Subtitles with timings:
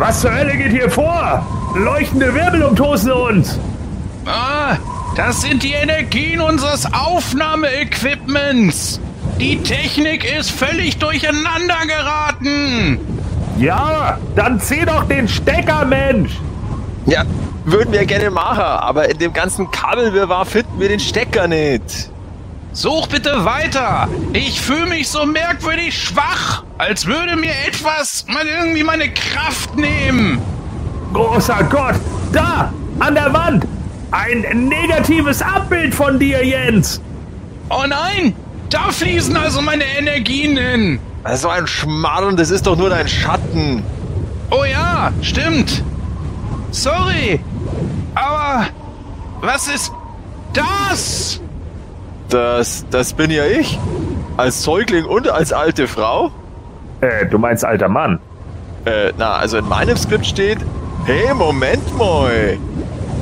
[0.00, 1.46] Was zur Hölle geht hier vor?
[1.74, 3.60] Leuchtende Wirbel umtosen uns.
[4.24, 4.78] Ah,
[5.14, 8.98] das sind die Energien unseres Aufnahmeequipments.
[9.38, 12.98] Die Technik ist völlig durcheinander geraten.
[13.58, 16.32] Ja, dann zieh doch den Stecker, Mensch.
[17.04, 17.24] Ja,
[17.66, 22.08] würden wir gerne machen, aber in dem ganzen Kabelwirrwarr finden wir den Stecker nicht.
[22.72, 24.08] Such bitte weiter.
[24.32, 30.40] Ich fühle mich so merkwürdig schwach, als würde mir etwas mal irgendwie meine Kraft nehmen.
[31.12, 31.96] Großer Gott,
[32.32, 33.66] da, an der Wand.
[34.12, 37.00] Ein negatives Abbild von dir, Jens.
[37.70, 38.34] Oh nein,
[38.70, 41.00] da fließen also meine Energien hin.
[41.34, 43.82] So ein Schmarrn, das ist doch nur dein Schatten.
[44.50, 45.82] Oh ja, stimmt.
[46.70, 47.40] Sorry,
[48.14, 48.66] aber
[49.40, 49.92] was ist
[50.52, 51.40] das?
[52.30, 53.78] Das, das bin ja ich.
[54.36, 56.30] Als Säugling und als alte Frau.
[57.00, 58.20] Äh, du meinst alter Mann.
[58.84, 60.58] Äh, na, also in meinem Skript steht,
[61.04, 62.56] hey, Moment mal.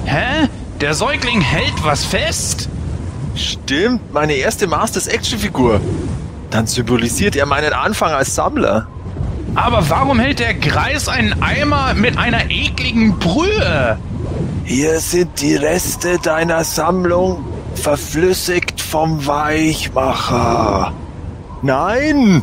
[0.05, 0.48] Hä?
[0.81, 2.69] Der Säugling hält was fest?
[3.34, 5.81] Stimmt, meine erste Masters-Action-Figur.
[6.51, 8.86] Dann symbolisiert er meinen Anfang als Sammler.
[9.55, 13.98] Aber warum hält der Greis einen Eimer mit einer ekligen Brühe?
[14.64, 18.58] Hier sind die Reste deiner Sammlung, verflüssigt
[18.89, 20.94] vom Weichmacher.
[21.61, 22.42] Nein!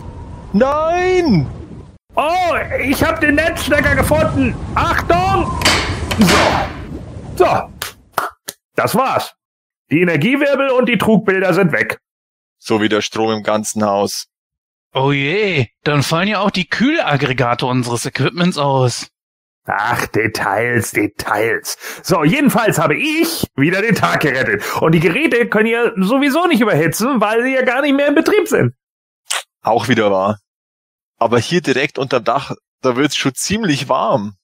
[0.53, 1.47] Nein!
[2.15, 4.55] Oh, ich hab den Netzstecker gefunden.
[4.75, 5.59] Achtung!
[6.19, 6.35] So.
[7.35, 7.71] So.
[8.75, 9.33] Das war's.
[9.89, 11.99] Die Energiewirbel und die Trugbilder sind weg.
[12.59, 14.27] So wie der Strom im ganzen Haus.
[14.93, 19.07] Oh je, dann fallen ja auch die Kühlaggregate unseres Equipments aus.
[19.65, 21.77] Ach, Details, Details.
[22.03, 24.63] So, jedenfalls habe ich wieder den Tag gerettet.
[24.81, 28.15] Und die Geräte können ja sowieso nicht überhitzen, weil sie ja gar nicht mehr in
[28.15, 28.73] Betrieb sind.
[29.63, 30.39] Auch wieder wahr.
[31.17, 34.35] Aber hier direkt unterm Dach, da wird's schon ziemlich warm.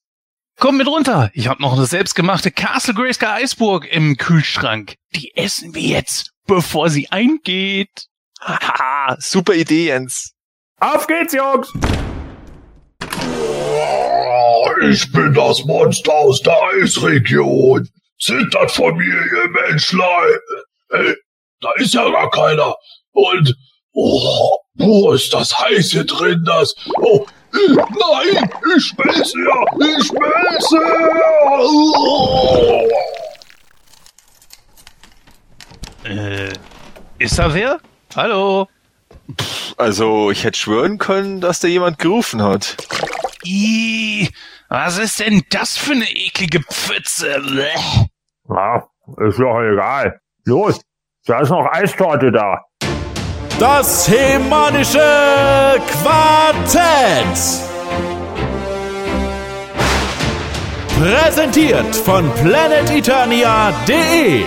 [0.60, 1.30] Komm mit runter.
[1.34, 4.96] Ich habe noch eine selbstgemachte Castle Grayskull Eisburg im Kühlschrank.
[5.16, 8.08] Die essen wir jetzt, bevor sie eingeht.
[8.42, 10.34] Haha, super Idee, Jens.
[10.80, 11.72] Auf geht's, Jungs!
[14.90, 17.88] Ich bin das Monster aus der Eisregion.
[18.20, 20.40] Zittert von mir, ihr Menschlein.
[20.92, 21.16] Hey,
[21.62, 22.76] da ist ja gar keiner.
[23.12, 23.56] Und,
[23.94, 30.08] oh, wo ist das heiß hier drin, das, oh, äh, nein, ich schmelze ja, ich
[30.08, 30.78] schmelze.
[31.60, 32.88] Oh.
[36.04, 36.54] Äh,
[37.20, 37.80] ist da wer?
[38.16, 38.68] Hallo?
[39.78, 42.78] Also, ich hätte schwören können, dass da jemand gerufen hat.
[43.44, 44.30] Ih,
[44.70, 47.40] was ist denn das für eine eklige Pfütze?
[47.42, 48.06] Blech.
[48.50, 48.84] Ja,
[49.28, 50.20] ist doch egal.
[50.46, 50.80] Los,
[51.26, 52.62] da ist noch Eistorte da.
[53.60, 57.38] Das hemanische Quartett.
[61.00, 64.44] Präsentiert von planeteternia.de.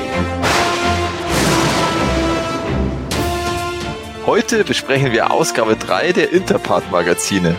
[4.27, 7.55] Heute besprechen wir Ausgabe 3 der Interpart-Magazine.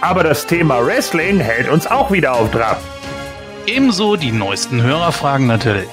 [0.00, 2.80] Aber das Thema Wrestling hält uns auch wieder auf Trab.
[3.66, 5.88] Ebenso die neuesten Hörerfragen natürlich.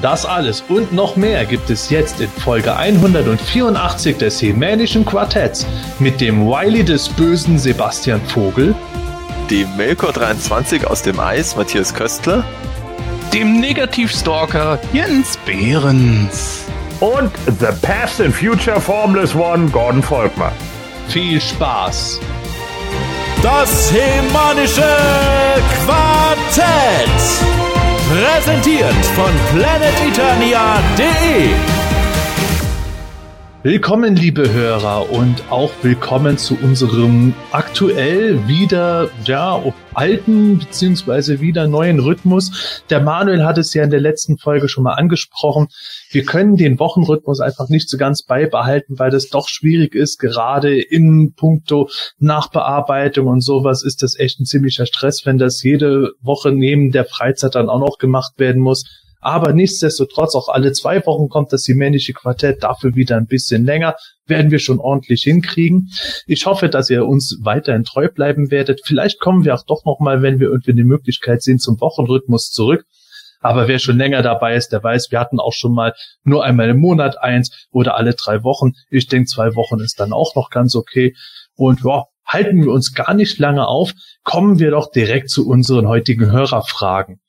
[0.00, 5.66] Das alles und noch mehr gibt es jetzt in Folge 184 des Hemänischen Quartetts
[5.98, 8.76] mit dem Wiley des bösen Sebastian Vogel,
[9.50, 12.44] Dem Melkor 23 aus dem Eis, Matthias Köstler.
[13.34, 16.61] Dem Negativstalker Jens Behrens.
[17.02, 20.52] Und The Past and Future Formless One, Gordon Volkmar.
[21.08, 22.20] viel Spaß!
[23.42, 24.86] Das hemanische
[25.84, 27.10] Quartett.
[28.08, 31.81] Präsentiert von planeteternia.de.
[33.64, 39.62] Willkommen, liebe Hörer, und auch willkommen zu unserem aktuell wieder, ja,
[39.94, 42.82] alten beziehungsweise wieder neuen Rhythmus.
[42.90, 45.68] Der Manuel hat es ja in der letzten Folge schon mal angesprochen.
[46.10, 50.18] Wir können den Wochenrhythmus einfach nicht so ganz beibehalten, weil das doch schwierig ist.
[50.18, 56.14] Gerade in puncto Nachbearbeitung und sowas ist das echt ein ziemlicher Stress, wenn das jede
[56.20, 59.01] Woche neben der Freizeit dann auch noch gemacht werden muss.
[59.22, 63.94] Aber nichtsdestotrotz, auch alle zwei Wochen kommt das Jemänische Quartett, dafür wieder ein bisschen länger,
[64.26, 65.90] werden wir schon ordentlich hinkriegen.
[66.26, 68.80] Ich hoffe, dass ihr uns weiterhin treu bleiben werdet.
[68.84, 72.84] Vielleicht kommen wir auch doch nochmal, wenn wir irgendwie eine Möglichkeit sehen, zum Wochenrhythmus zurück.
[73.38, 75.94] Aber wer schon länger dabei ist, der weiß, wir hatten auch schon mal
[76.24, 78.72] nur einmal im Monat eins oder alle drei Wochen.
[78.90, 81.14] Ich denke, zwei Wochen ist dann auch noch ganz okay.
[81.54, 83.92] Und ja, halten wir uns gar nicht lange auf,
[84.24, 87.20] kommen wir doch direkt zu unseren heutigen Hörerfragen.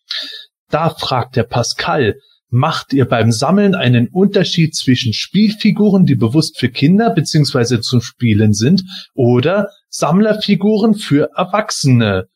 [0.73, 2.15] Da fragt der Pascal,
[2.49, 8.53] macht ihr beim Sammeln einen Unterschied zwischen Spielfiguren, die bewusst für Kinder beziehungsweise zum Spielen
[8.53, 8.83] sind,
[9.13, 12.27] oder Sammlerfiguren für Erwachsene?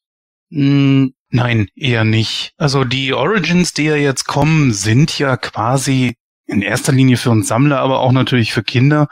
[0.49, 2.53] Mm, Nein, eher nicht.
[2.57, 6.13] Also die Origins, die ja jetzt kommen, sind ja quasi
[6.45, 9.07] in erster Linie für uns Sammler, aber auch natürlich für Kinder.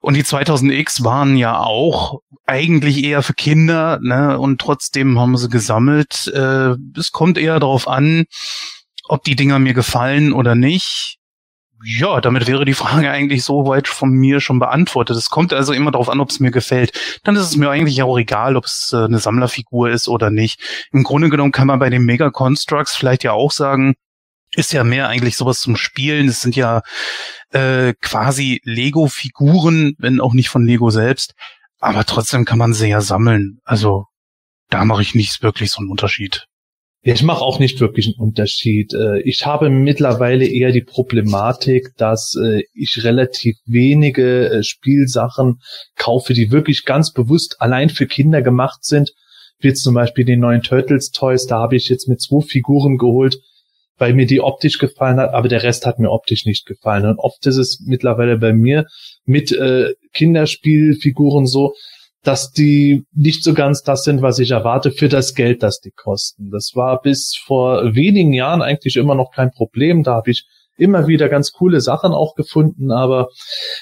[0.00, 4.38] Und die 2000X waren ja auch eigentlich eher für Kinder, ne?
[4.38, 6.26] Und trotzdem haben sie gesammelt.
[6.34, 8.24] Äh, es kommt eher darauf an,
[9.04, 11.18] ob die Dinger mir gefallen oder nicht.
[11.84, 15.16] Ja, damit wäre die Frage eigentlich so weit von mir schon beantwortet.
[15.16, 17.20] Es kommt also immer darauf an, ob es mir gefällt.
[17.24, 20.88] Dann ist es mir eigentlich auch egal, ob es äh, eine Sammlerfigur ist oder nicht.
[20.92, 23.94] Im Grunde genommen kann man bei den Mega Constructs vielleicht ja auch sagen,
[24.54, 26.28] ist ja mehr eigentlich sowas zum Spielen.
[26.28, 26.82] Es sind ja
[27.52, 31.34] äh, quasi Lego-Figuren, wenn auch nicht von Lego selbst.
[31.78, 33.58] Aber trotzdem kann man sie ja sammeln.
[33.64, 34.04] Also
[34.68, 36.46] da mache ich nicht wirklich so einen Unterschied.
[37.02, 38.92] Ich mache auch nicht wirklich einen Unterschied.
[38.92, 45.60] Äh, ich habe mittlerweile eher die Problematik, dass äh, ich relativ wenige äh, Spielsachen
[45.96, 49.12] kaufe, die wirklich ganz bewusst allein für Kinder gemacht sind.
[49.60, 53.38] Wie zum Beispiel die neuen Turtles Toys, da habe ich jetzt mit zwei Figuren geholt,
[54.00, 57.04] weil mir die optisch gefallen hat, aber der Rest hat mir optisch nicht gefallen.
[57.04, 58.86] Und oft ist es mittlerweile bei mir
[59.24, 61.74] mit äh, Kinderspielfiguren so,
[62.22, 65.90] dass die nicht so ganz das sind, was ich erwarte für das Geld, das die
[65.90, 66.50] kosten.
[66.50, 70.02] Das war bis vor wenigen Jahren eigentlich immer noch kein Problem.
[70.02, 70.46] Da habe ich
[70.78, 73.28] immer wieder ganz coole Sachen auch gefunden, aber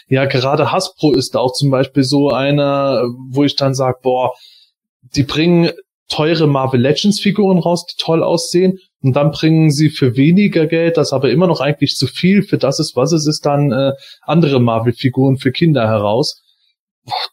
[0.09, 4.32] ja, gerade Hasbro ist auch zum Beispiel so einer, wo ich dann sage, boah,
[5.14, 5.71] die bringen
[6.09, 10.97] teure Marvel Legends Figuren raus, die toll aussehen, und dann bringen sie für weniger Geld,
[10.97, 13.93] das aber immer noch eigentlich zu viel für das ist, was es ist, dann äh,
[14.23, 16.43] andere Marvel Figuren für Kinder heraus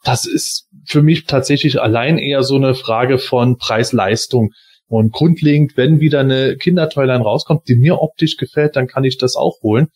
[0.04, 4.52] das ist für mich tatsächlich allein eher so eine Frage von Preis-Leistung.
[4.88, 9.36] Und grundlegend, wenn wieder eine Kindertoyline rauskommt, die mir optisch gefällt, dann kann ich das
[9.36, 9.88] auch holen.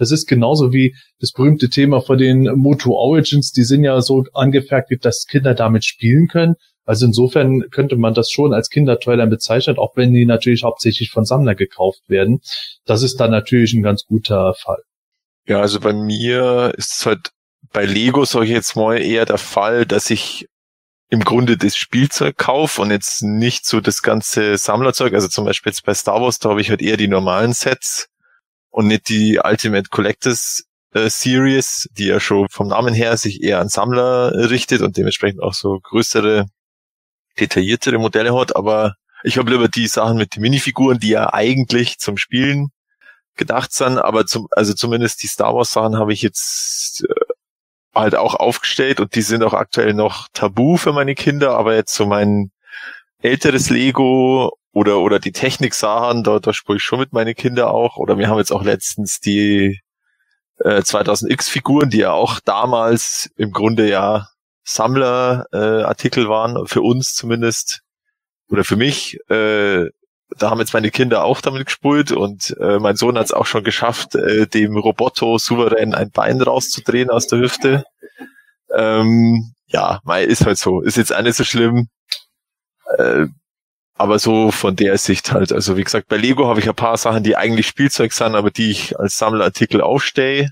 [0.00, 3.52] Das ist genauso wie das berühmte Thema von den Moto Origins.
[3.52, 6.54] Die sind ja so angefertigt, dass Kinder damit spielen können.
[6.86, 11.26] Also insofern könnte man das schon als Kindertoyline bezeichnen, auch wenn die natürlich hauptsächlich von
[11.26, 12.40] Sammler gekauft werden.
[12.86, 14.82] Das ist dann natürlich ein ganz guter Fall.
[15.46, 17.30] Ja, also bei mir ist es halt
[17.70, 20.46] bei Lego, sage ich jetzt mal, eher der Fall, dass ich
[21.10, 25.12] im Grunde das Spielzeug kaufe und jetzt nicht so das ganze Sammlerzeug.
[25.12, 28.09] Also zum Beispiel jetzt bei Star Wars, da habe ich halt eher die normalen Sets
[28.70, 30.64] und nicht die Ultimate Collectors
[30.94, 35.42] äh, Series, die ja schon vom Namen her sich eher an Sammler richtet und dementsprechend
[35.42, 36.46] auch so größere,
[37.38, 38.56] detailliertere Modelle hat.
[38.56, 42.68] Aber ich habe lieber die Sachen mit den Minifiguren, die ja eigentlich zum Spielen
[43.36, 47.14] gedacht sind, aber zum, also zumindest die Star Wars Sachen habe ich jetzt äh,
[47.94, 51.94] halt auch aufgestellt und die sind auch aktuell noch tabu für meine Kinder, aber jetzt
[51.94, 52.50] so mein
[53.22, 57.96] älteres Lego oder, oder die Technik-Sachen, da, da spiele ich schon mit meinen Kindern auch.
[57.96, 59.80] Oder wir haben jetzt auch letztens die
[60.58, 64.28] äh, 2000X-Figuren, die ja auch damals im Grunde ja
[64.64, 67.80] Sammlerartikel äh, waren, für uns zumindest,
[68.48, 69.86] oder für mich, äh,
[70.36, 73.46] da haben jetzt meine Kinder auch damit gespult und äh, mein Sohn hat es auch
[73.46, 77.84] schon geschafft, äh, dem Roboto souverän ein Bein rauszudrehen aus der Hüfte.
[78.72, 80.80] Ähm, ja, mei, ist halt so.
[80.82, 81.88] Ist jetzt auch nicht so schlimm.
[82.98, 83.26] Äh,
[84.00, 85.52] aber so von der Sicht halt.
[85.52, 88.50] Also wie gesagt, bei Lego habe ich ein paar Sachen, die eigentlich Spielzeug sind, aber
[88.50, 90.48] die ich als Sammlerartikel aufstehe.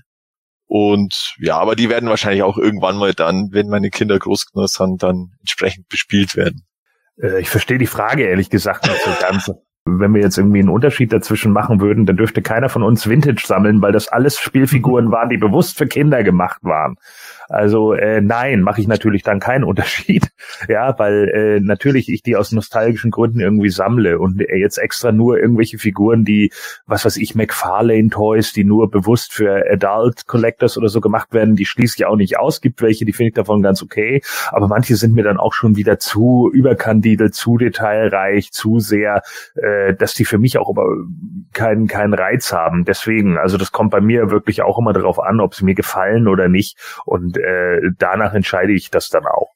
[0.67, 4.69] Und ja, aber die werden wahrscheinlich auch irgendwann mal dann, wenn meine Kinder groß genug
[4.69, 6.67] sind, dann entsprechend bespielt werden.
[7.19, 9.51] Äh, ich verstehe die Frage ehrlich gesagt nicht so ganz
[9.85, 13.43] wenn wir jetzt irgendwie einen Unterschied dazwischen machen würden, dann dürfte keiner von uns Vintage
[13.45, 16.95] sammeln, weil das alles Spielfiguren waren, die bewusst für Kinder gemacht waren.
[17.49, 20.29] Also äh, nein, mache ich natürlich dann keinen Unterschied.
[20.67, 25.11] Ja, weil äh, natürlich ich die aus nostalgischen Gründen irgendwie sammle und äh, jetzt extra
[25.11, 26.51] nur irgendwelche Figuren, die,
[26.85, 31.55] was weiß ich, McFarlane Toys, die nur bewusst für Adult Collectors oder so gemacht werden,
[31.55, 32.61] die schließe ich auch nicht aus.
[32.61, 35.75] Gibt welche, die finde ich davon ganz okay, aber manche sind mir dann auch schon
[35.75, 39.23] wieder zu überkandidelt, zu detailreich, zu sehr,
[39.55, 40.85] äh, dass die für mich auch aber
[41.53, 42.85] keinen keinen Reiz haben.
[42.85, 46.27] Deswegen, also das kommt bei mir wirklich auch immer darauf an, ob sie mir gefallen
[46.27, 49.53] oder nicht und äh, danach entscheide ich das dann auch.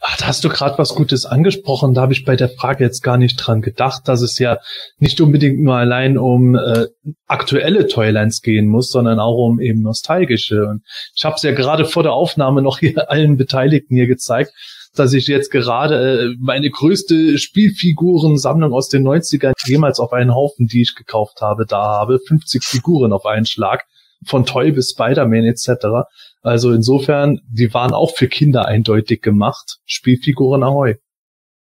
[0.00, 1.92] Ach, da hast du gerade was Gutes angesprochen.
[1.92, 4.58] Da habe ich bei der Frage jetzt gar nicht dran gedacht, dass es ja
[4.98, 6.86] nicht unbedingt nur allein um äh,
[7.26, 10.64] aktuelle Toylines gehen muss, sondern auch um eben nostalgische.
[10.64, 10.82] Und
[11.14, 14.52] ich habe es ja gerade vor der Aufnahme noch hier allen Beteiligten hier gezeigt,
[14.94, 20.66] dass ich jetzt gerade äh, meine größte Spielfigurensammlung aus den 90ern jemals auf einen Haufen,
[20.66, 22.20] die ich gekauft habe, da habe.
[22.20, 23.84] 50 Figuren auf einen Schlag
[24.24, 26.08] von Toy bis Spider-Man etc.
[26.42, 29.78] Also insofern, die waren auch für Kinder eindeutig gemacht.
[29.84, 30.96] Spielfiguren Ahoi.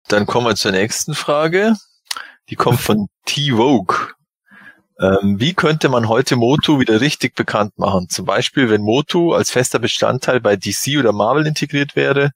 [0.09, 1.75] Dann kommen wir zur nächsten Frage.
[2.49, 3.97] Die kommt von T-Vogue.
[5.01, 8.09] Ähm, wie könnte man heute Motu wieder richtig bekannt machen?
[8.09, 12.31] Zum Beispiel, wenn Motu als fester Bestandteil bei DC oder Marvel integriert wäre,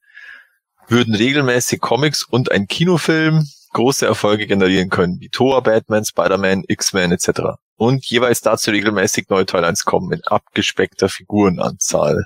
[0.87, 7.11] würden regelmäßig Comics und ein Kinofilm große Erfolge generieren können, wie Thor, Batman, Spider-Man, X-Men
[7.11, 7.59] etc.
[7.79, 12.25] Und jeweils dazu regelmäßig neue Toylines kommen mit abgespeckter Figurenanzahl.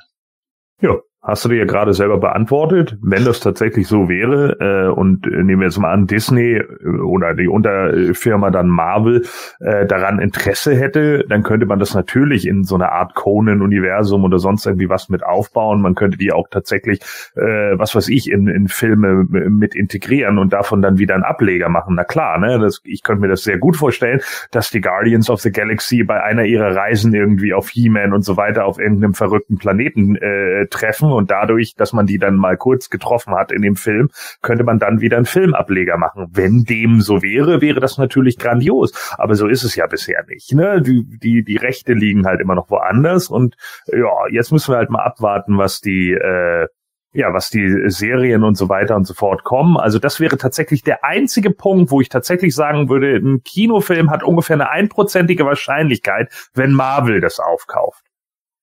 [0.81, 5.25] Ja, Hast du dir ja gerade selber beantwortet, wenn das tatsächlich so wäre, äh, und
[5.25, 9.23] nehmen wir jetzt mal an, Disney äh, oder die Unterfirma dann Marvel
[9.61, 14.37] äh, daran Interesse hätte, dann könnte man das natürlich in so einer Art Conan-Universum oder
[14.37, 15.81] sonst irgendwie was mit aufbauen.
[15.81, 16.99] Man könnte die auch tatsächlich,
[17.37, 21.69] äh, was weiß ich, in, in Filme mit integrieren und davon dann wieder einen Ableger
[21.69, 21.95] machen.
[21.95, 22.59] Na klar, ne?
[22.59, 24.19] Das, ich könnte mir das sehr gut vorstellen,
[24.51, 28.35] dass die Guardians of the Galaxy bei einer ihrer Reisen irgendwie auf He-Man und so
[28.35, 32.89] weiter auf irgendeinem verrückten Planeten äh, treffen und dadurch, dass man die dann mal kurz
[32.89, 34.09] getroffen hat in dem Film,
[34.41, 36.27] könnte man dann wieder einen Filmableger machen.
[36.31, 38.93] Wenn dem so wäre, wäre das natürlich grandios.
[39.17, 40.53] Aber so ist es ja bisher nicht.
[40.53, 40.81] Ne?
[40.81, 43.55] Die, die, die Rechte liegen halt immer noch woanders und
[43.87, 46.67] ja, jetzt müssen wir halt mal abwarten, was die äh,
[47.13, 49.77] ja, was die Serien und so weiter und so fort kommen.
[49.77, 54.23] Also das wäre tatsächlich der einzige Punkt, wo ich tatsächlich sagen würde, ein Kinofilm hat
[54.23, 58.03] ungefähr eine einprozentige Wahrscheinlichkeit, wenn Marvel das aufkauft.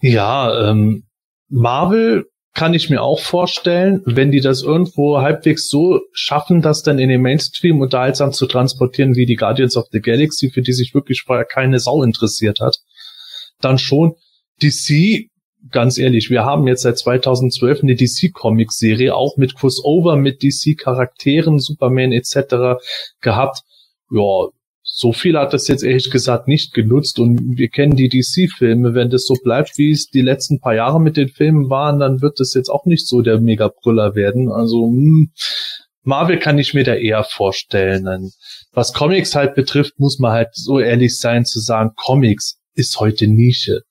[0.00, 1.04] ja, ähm,
[1.48, 2.24] Marvel
[2.54, 7.08] kann ich mir auch vorstellen, wenn die das irgendwo halbwegs so schaffen, das dann in
[7.08, 11.22] den Mainstream unterhaltsam zu transportieren, wie die Guardians of the Galaxy, für die sich wirklich
[11.22, 12.78] vorher keine Sau interessiert hat,
[13.60, 14.14] dann schon
[14.62, 15.30] DC,
[15.70, 22.12] ganz ehrlich, wir haben jetzt seit 2012 eine DC-Comic-Serie, auch mit Crossover, mit DC-Charakteren, Superman
[22.12, 22.80] etc.
[23.20, 23.62] gehabt.
[24.10, 24.48] Ja,
[24.96, 28.94] so viel hat das jetzt ehrlich gesagt nicht genutzt und wir kennen die DC-Filme.
[28.94, 32.22] Wenn das so bleibt, wie es die letzten paar Jahre mit den Filmen waren, dann
[32.22, 34.52] wird das jetzt auch nicht so der Mega-Brüller werden.
[34.52, 35.32] Also hm,
[36.04, 38.30] Marvel kann ich mir da eher vorstellen.
[38.72, 43.26] Was Comics halt betrifft, muss man halt so ehrlich sein zu sagen, Comics ist heute
[43.26, 43.82] Nische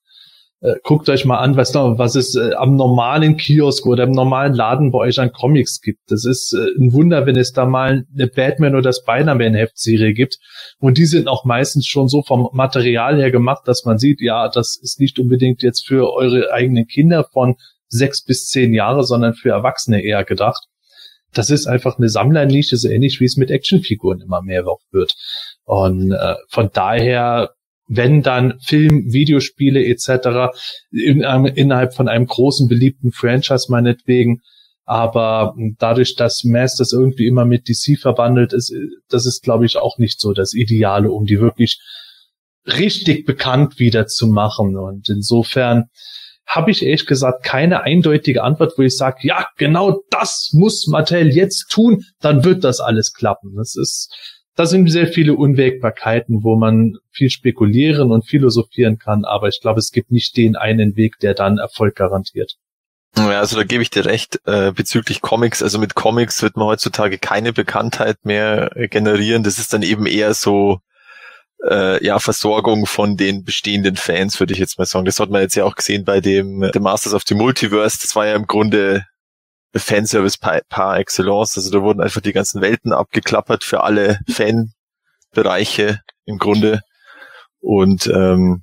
[0.64, 4.54] äh, guckt euch mal an, was, was es äh, am normalen Kiosk oder im normalen
[4.54, 6.00] Laden bei euch an Comics gibt.
[6.08, 10.38] Das ist äh, ein Wunder, wenn es da mal eine Batman oder Spider-Man-Heftserie gibt.
[10.78, 14.48] Und die sind auch meistens schon so vom Material her gemacht, dass man sieht, ja,
[14.48, 17.56] das ist nicht unbedingt jetzt für eure eigenen Kinder von
[17.88, 20.64] sechs bis zehn Jahre, sondern für Erwachsene eher gedacht.
[21.34, 25.14] Das ist einfach eine Sammlernische, so ähnlich wie es mit Actionfiguren immer mehr wird.
[25.64, 27.50] Und äh, von daher
[27.86, 30.54] wenn dann Film, Videospiele etc.
[30.90, 34.40] In einem, innerhalb von einem großen beliebten Franchise meinetwegen.
[34.86, 38.74] Aber dadurch, dass Masters irgendwie immer mit DC verbandelt ist,
[39.08, 41.80] das ist, glaube ich, auch nicht so das Ideale, um die wirklich
[42.66, 44.76] richtig bekannt wieder zu machen.
[44.76, 45.84] Und insofern
[46.46, 51.34] habe ich ehrlich gesagt keine eindeutige Antwort, wo ich sage, ja, genau das muss Mattel
[51.34, 53.54] jetzt tun, dann wird das alles klappen.
[53.56, 54.12] Das ist
[54.56, 59.80] da sind sehr viele Unwägbarkeiten, wo man viel spekulieren und philosophieren kann, aber ich glaube,
[59.80, 62.56] es gibt nicht den einen Weg, der dann Erfolg garantiert.
[63.16, 65.62] Ja, also da gebe ich dir recht äh, bezüglich Comics.
[65.62, 69.44] Also mit Comics wird man heutzutage keine Bekanntheit mehr äh, generieren.
[69.44, 70.80] Das ist dann eben eher so
[71.68, 75.04] äh, ja Versorgung von den bestehenden Fans, würde ich jetzt mal sagen.
[75.04, 77.98] Das hat man jetzt ja auch gesehen bei dem The Masters of the Multiverse.
[78.02, 79.06] Das war ja im Grunde
[79.74, 81.56] Fanservice par, par excellence.
[81.56, 86.80] Also da wurden einfach die ganzen Welten abgeklappert für alle Fanbereiche im Grunde.
[87.60, 88.62] Und ähm,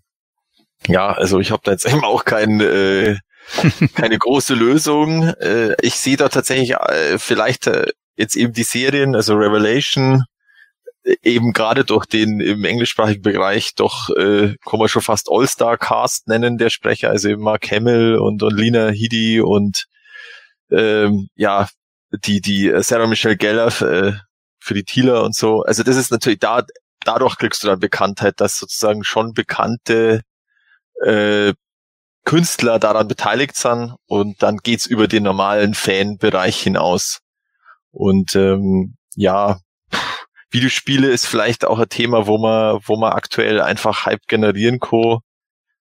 [0.88, 3.18] ja, also ich habe da jetzt eben auch kein, äh,
[3.96, 5.28] keine große Lösung.
[5.40, 10.24] Äh, ich sehe da tatsächlich äh, vielleicht äh, jetzt eben die Serien, also Revelation,
[11.04, 16.28] äh, eben gerade durch den im englischsprachigen Bereich doch, äh, kann man schon fast All-Star-Cast
[16.28, 19.88] nennen, der Sprecher, also eben Mark Hamill und, und Lina Headey und
[20.72, 21.68] ähm, ja,
[22.26, 24.14] die, die äh, Sarah Michelle Geller äh,
[24.60, 25.64] für die Thieler und so.
[25.64, 26.64] Also das ist natürlich da,
[27.04, 30.22] dadurch kriegst du dann Bekanntheit, dass sozusagen schon bekannte
[31.04, 31.54] äh,
[32.24, 37.20] Künstler daran beteiligt sind und dann geht's über den normalen Fanbereich hinaus.
[37.92, 39.60] Und ähm, ja,
[40.52, 45.20] Videospiele ist vielleicht auch ein Thema, wo man, wo man aktuell einfach Hype generieren kann.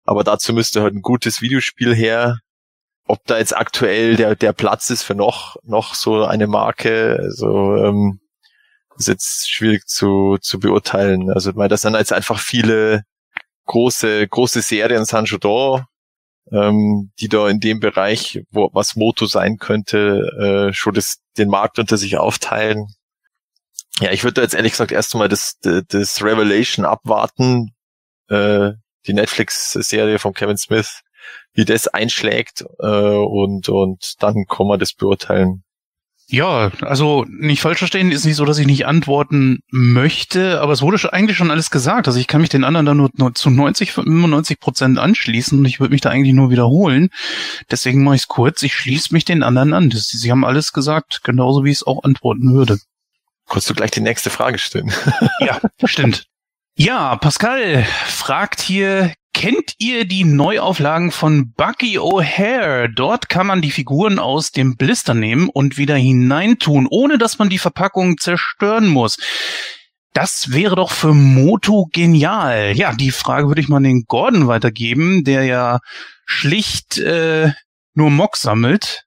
[0.04, 2.40] Aber dazu müsste halt ein gutes Videospiel her,
[3.06, 7.76] ob da jetzt aktuell der, der Platz ist für noch, noch so eine Marke, also
[7.76, 8.20] ähm,
[8.98, 11.30] ist jetzt schwierig zu, zu beurteilen.
[11.32, 13.04] Also ich meine, das sind jetzt einfach viele
[13.66, 15.88] große, große Serien schon da,
[16.52, 21.50] ähm, die da in dem Bereich, wo was Moto sein könnte, äh, schon das, den
[21.50, 22.88] Markt unter sich aufteilen.
[24.00, 27.72] Ja, ich würde jetzt ehrlich gesagt erst einmal das, das Revelation abwarten,
[28.30, 28.72] äh,
[29.08, 31.02] die Netflix-Serie von Kevin Smith,
[31.54, 35.64] wie das einschlägt äh, und, und dann kann man das beurteilen.
[36.28, 40.82] Ja, also nicht falsch verstehen, ist nicht so, dass ich nicht antworten möchte, aber es
[40.82, 42.08] wurde schon, eigentlich schon alles gesagt.
[42.08, 45.66] Also ich kann mich den anderen dann nur, nur zu 90, 95 Prozent anschließen und
[45.66, 47.10] ich würde mich da eigentlich nur wiederholen.
[47.70, 48.64] Deswegen mache ich es kurz.
[48.64, 49.92] Ich schließe mich den anderen an.
[49.92, 52.80] Das, sie haben alles gesagt, genauso wie ich es auch antworten würde.
[53.48, 54.92] Kannst du gleich die nächste Frage stellen?
[55.40, 56.26] ja, stimmt.
[56.76, 62.88] Ja, Pascal fragt hier, kennt ihr die Neuauflagen von Bucky O'Hare?
[62.88, 67.50] Dort kann man die Figuren aus dem Blister nehmen und wieder hineintun, ohne dass man
[67.50, 69.18] die Verpackung zerstören muss.
[70.14, 72.78] Das wäre doch für Moto genial.
[72.78, 75.80] Ja, die Frage würde ich mal an den Gordon weitergeben, der ja
[76.26, 77.52] schlicht äh,
[77.94, 79.05] nur Mock sammelt.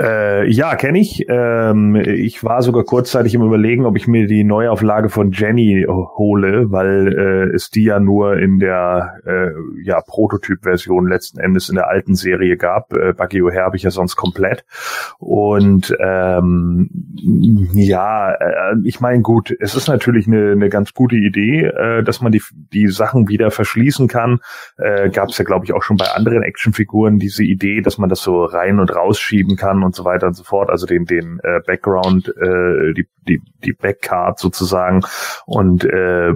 [0.00, 1.26] Äh, ja, kenne ich.
[1.28, 6.70] Ähm, ich war sogar kurzzeitig im Überlegen, ob ich mir die Neuauflage von Jenny hole,
[6.70, 9.50] weil äh, es die ja nur in der äh,
[9.82, 12.94] ja, Prototyp-Version letzten Endes in der alten Serie gab.
[12.94, 14.64] Äh, Buggy O'Hare habe ich ja sonst komplett.
[15.18, 16.88] Und ähm,
[17.74, 22.22] ja, äh, ich meine, gut, es ist natürlich eine, eine ganz gute Idee, äh, dass
[22.22, 22.42] man die,
[22.72, 24.40] die Sachen wieder verschließen kann.
[24.78, 28.08] Äh, Gab es ja, glaube ich, auch schon bei anderen Actionfiguren diese Idee, dass man
[28.08, 31.40] das so rein und rausschieben kann und so weiter und so fort, also den den
[31.42, 35.00] äh, Background, äh, die die die Backcard sozusagen.
[35.46, 36.34] Und äh,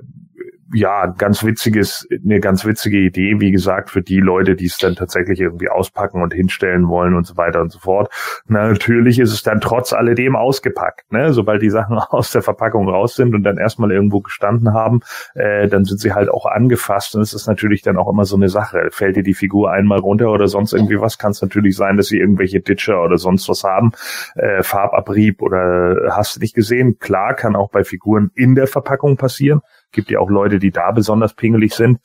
[0.74, 4.96] ja, ganz witziges, eine ganz witzige Idee, wie gesagt, für die Leute, die es dann
[4.96, 8.12] tatsächlich irgendwie auspacken und hinstellen wollen und so weiter und so fort.
[8.46, 11.32] Na, natürlich ist es dann trotz alledem ausgepackt, ne?
[11.32, 15.00] Sobald die Sachen aus der Verpackung raus sind und dann erstmal irgendwo gestanden haben,
[15.34, 18.36] äh, dann sind sie halt auch angefasst und es ist natürlich dann auch immer so
[18.36, 18.88] eine Sache.
[18.90, 22.08] Fällt dir die Figur einmal runter oder sonst irgendwie was, kann es natürlich sein, dass
[22.08, 23.92] sie irgendwelche Ditcher oder sonst was haben,
[24.34, 26.98] äh, Farbabrieb oder hast du nicht gesehen?
[26.98, 29.60] Klar, kann auch bei Figuren in der Verpackung passieren.
[29.94, 31.98] Gibt ja auch Leute, die da besonders pingelig sind.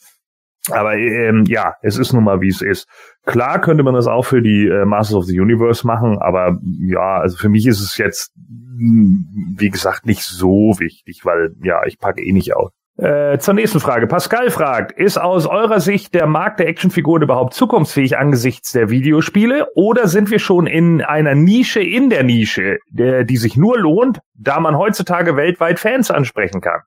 [0.72, 2.88] Aber ähm, ja, es ist nun mal, wie es ist.
[3.26, 7.20] Klar könnte man das auch für die äh, Masters of the Universe machen, aber ja,
[7.20, 11.98] also für mich ist es jetzt, hm, wie gesagt, nicht so wichtig, weil ja, ich
[11.98, 12.72] packe eh nicht aus.
[12.98, 14.08] Äh, zur nächsten Frage.
[14.08, 19.68] Pascal fragt, ist aus eurer Sicht der Markt der Actionfiguren überhaupt zukunftsfähig angesichts der Videospiele
[19.74, 24.20] oder sind wir schon in einer Nische in der Nische, der, die sich nur lohnt,
[24.38, 26.82] da man heutzutage weltweit Fans ansprechen kann?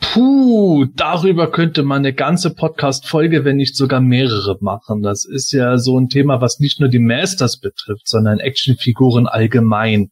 [0.00, 5.02] Puh, darüber könnte man eine ganze Podcast-Folge, wenn nicht sogar mehrere machen.
[5.02, 10.10] Das ist ja so ein Thema, was nicht nur die Masters betrifft, sondern Actionfiguren allgemein.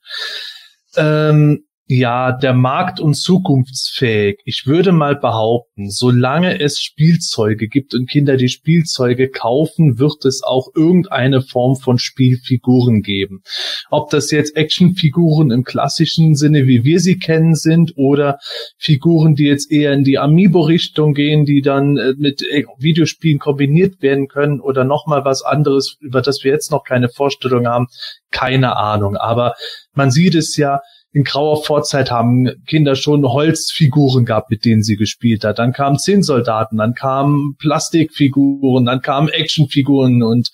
[0.97, 4.41] Ähm, ja, der Markt und zukunftsfähig.
[4.45, 10.43] Ich würde mal behaupten, solange es Spielzeuge gibt und Kinder die Spielzeuge kaufen, wird es
[10.43, 13.41] auch irgendeine Form von Spielfiguren geben.
[13.89, 18.39] Ob das jetzt Actionfiguren im klassischen Sinne, wie wir sie kennen, sind oder
[18.77, 24.03] Figuren, die jetzt eher in die Amiibo-Richtung gehen, die dann äh, mit äh, Videospielen kombiniert
[24.03, 27.87] werden können oder nochmal was anderes, über das wir jetzt noch keine Vorstellung haben,
[28.31, 29.17] keine Ahnung.
[29.17, 29.55] Aber
[29.95, 30.81] man sieht es ja,
[31.13, 35.59] in grauer Vorzeit haben Kinder schon Holzfiguren gehabt, mit denen sie gespielt hat.
[35.59, 40.51] Dann kamen Zinnsoldaten, dann kamen Plastikfiguren, dann kamen Actionfiguren und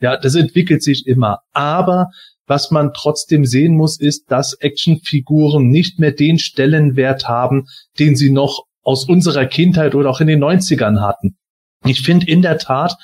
[0.00, 1.40] ja, das entwickelt sich immer.
[1.52, 2.08] Aber
[2.46, 7.66] was man trotzdem sehen muss, ist, dass Actionfiguren nicht mehr den Stellenwert haben,
[7.98, 11.36] den sie noch aus unserer Kindheit oder auch in den 90ern hatten.
[11.84, 12.96] Ich finde in der Tat,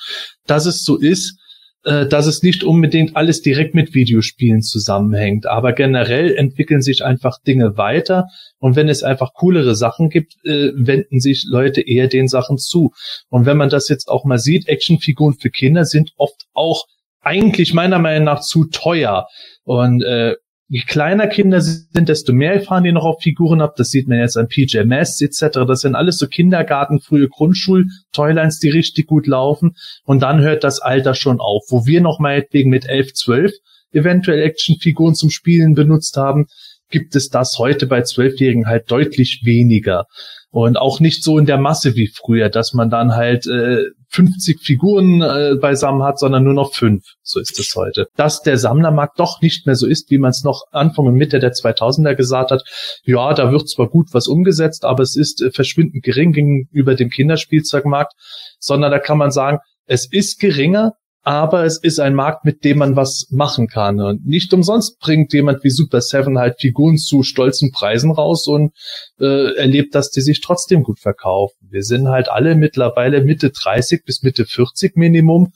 [0.47, 1.39] dass es so ist,
[1.85, 5.47] dass es nicht unbedingt alles direkt mit Videospielen zusammenhängt.
[5.47, 8.29] Aber generell entwickeln sich einfach Dinge weiter.
[8.59, 12.93] Und wenn es einfach coolere Sachen gibt, äh, wenden sich Leute eher den Sachen zu.
[13.29, 16.85] Und wenn man das jetzt auch mal sieht, Actionfiguren für Kinder sind oft auch
[17.21, 19.27] eigentlich meiner Meinung nach zu teuer.
[19.65, 20.37] Und äh,
[20.69, 23.75] je kleiner Kinder sind, desto mehr fahren die noch auf Figuren ab.
[23.77, 25.61] Das sieht man jetzt an PJ Masks etc.
[25.67, 29.77] Das sind alles so Kindergarten, frühe Grundschul-Toylines, die richtig gut laufen.
[30.05, 31.65] Und dann hört das Alter schon auf.
[31.69, 33.53] Wo wir noch meinetwegen mit 11, 12
[33.93, 36.47] eventuell Actionfiguren zum Spielen benutzt haben,
[36.91, 40.07] gibt es das heute bei Zwölfjährigen halt deutlich weniger.
[40.51, 44.61] Und auch nicht so in der Masse wie früher, dass man dann halt äh, 50
[44.63, 47.03] Figuren äh, beisammen hat, sondern nur noch fünf.
[47.23, 48.07] So ist es heute.
[48.17, 51.41] Dass der Sammlermarkt doch nicht mehr so ist, wie man es noch Anfang und Mitte
[51.41, 52.63] der 2000er gesagt hat.
[53.05, 57.11] Ja, da wird zwar gut was umgesetzt, aber es ist äh, verschwindend gering gegenüber dem
[57.11, 58.13] Kinderspielzeugmarkt,
[58.59, 60.93] sondern da kann man sagen, es ist geringer,
[61.25, 63.99] aber es ist ein Markt, mit dem man was machen kann.
[63.99, 68.73] Und nicht umsonst bringt jemand wie Super Seven halt Figuren zu stolzen Preisen raus und
[69.19, 71.57] äh, erlebt, dass die sich trotzdem gut verkaufen.
[71.71, 75.53] Wir sind halt alle mittlerweile Mitte 30 bis Mitte 40 Minimum.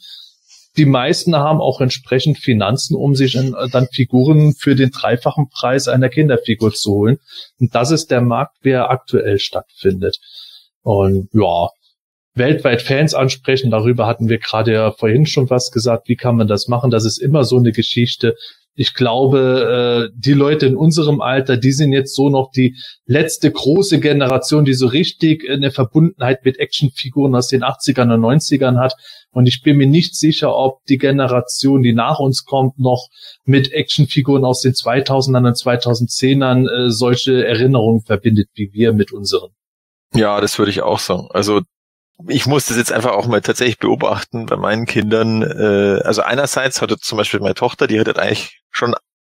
[0.78, 6.09] Die meisten haben auch entsprechend Finanzen, um sich dann Figuren für den dreifachen Preis einer
[6.09, 7.18] Kinderfigur zu holen.
[7.61, 10.18] Und das ist der Markt, der aktuell stattfindet.
[10.83, 11.68] Und ja,
[12.35, 13.71] weltweit Fans ansprechen.
[13.71, 16.09] Darüber hatten wir gerade ja vorhin schon was gesagt.
[16.09, 16.91] Wie kann man das machen?
[16.91, 18.37] Das ist immer so eine Geschichte.
[18.81, 23.51] ich glaube, äh, die Leute in unserem Alter, die sind jetzt so noch die letzte
[23.51, 28.95] große Generation, die so richtig eine Verbundenheit mit Actionfiguren aus den 80ern und 90ern hat.
[29.33, 33.09] Und ich bin mir nicht sicher, ob die Generation, die nach uns kommt, noch
[33.45, 39.51] mit Actionfiguren aus den 2000ern und 2010ern äh, solche Erinnerungen verbindet, wie wir mit unseren.
[40.14, 41.27] Ja, das würde ich auch sagen.
[41.31, 41.62] Also
[42.26, 45.42] ich muss das jetzt einfach auch mal tatsächlich beobachten bei meinen Kindern.
[45.42, 48.94] Äh, also einerseits hatte zum Beispiel meine Tochter, die hat eigentlich schon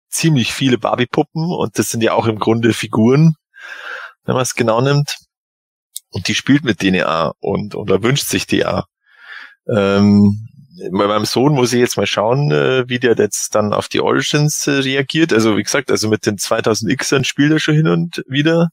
[0.10, 3.36] ziemlich viele Barbie-Puppen und das sind ja auch im Grunde Figuren,
[4.26, 5.18] wenn man es genau nimmt.
[6.10, 8.86] Und die spielt mit denen ja und oder wünscht sich die ja.
[9.70, 10.48] Ähm,
[10.92, 14.02] bei meinem Sohn muss ich jetzt mal schauen, äh, wie der jetzt dann auf die
[14.02, 15.32] Origins äh, reagiert.
[15.32, 18.70] Also wie gesagt, also mit den 2000Xern spielt er schon hin und wieder.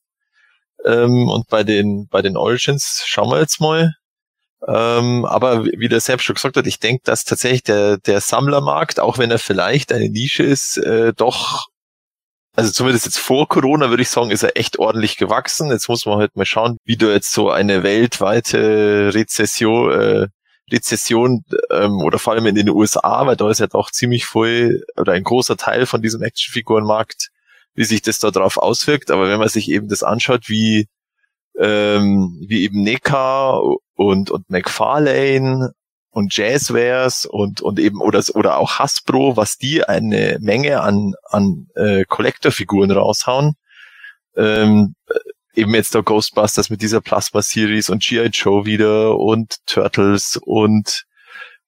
[0.88, 3.94] Ähm, und bei den, bei den Origins schauen wir jetzt mal.
[4.66, 8.98] Ähm, aber wie der selbst schon gesagt hat, ich denke, dass tatsächlich der, der Sammlermarkt,
[8.98, 11.66] auch wenn er vielleicht eine Nische ist, äh, doch,
[12.56, 15.70] also zumindest jetzt vor Corona würde ich sagen, ist er echt ordentlich gewachsen.
[15.70, 20.26] Jetzt muss man halt mal schauen, wie du jetzt so eine weltweite Rezession, äh,
[20.72, 24.82] Rezession ähm, oder vor allem in den USA, weil da ist ja doch ziemlich voll
[24.96, 27.30] oder ein großer Teil von diesem Actionfigurenmarkt
[27.78, 29.12] wie sich das da drauf auswirkt.
[29.12, 30.88] Aber wenn man sich eben das anschaut, wie,
[31.56, 33.60] ähm, wie eben NECA
[33.94, 35.70] und, und McFarlane
[36.10, 41.68] und Jazzwares und, und eben oder, oder auch Hasbro, was die eine Menge an, an
[41.76, 43.54] äh, Collector-Figuren raushauen,
[44.36, 44.96] ähm,
[45.54, 48.30] eben jetzt da Ghostbusters mit dieser Plasma-Series und G.I.
[48.32, 51.04] Joe wieder und Turtles und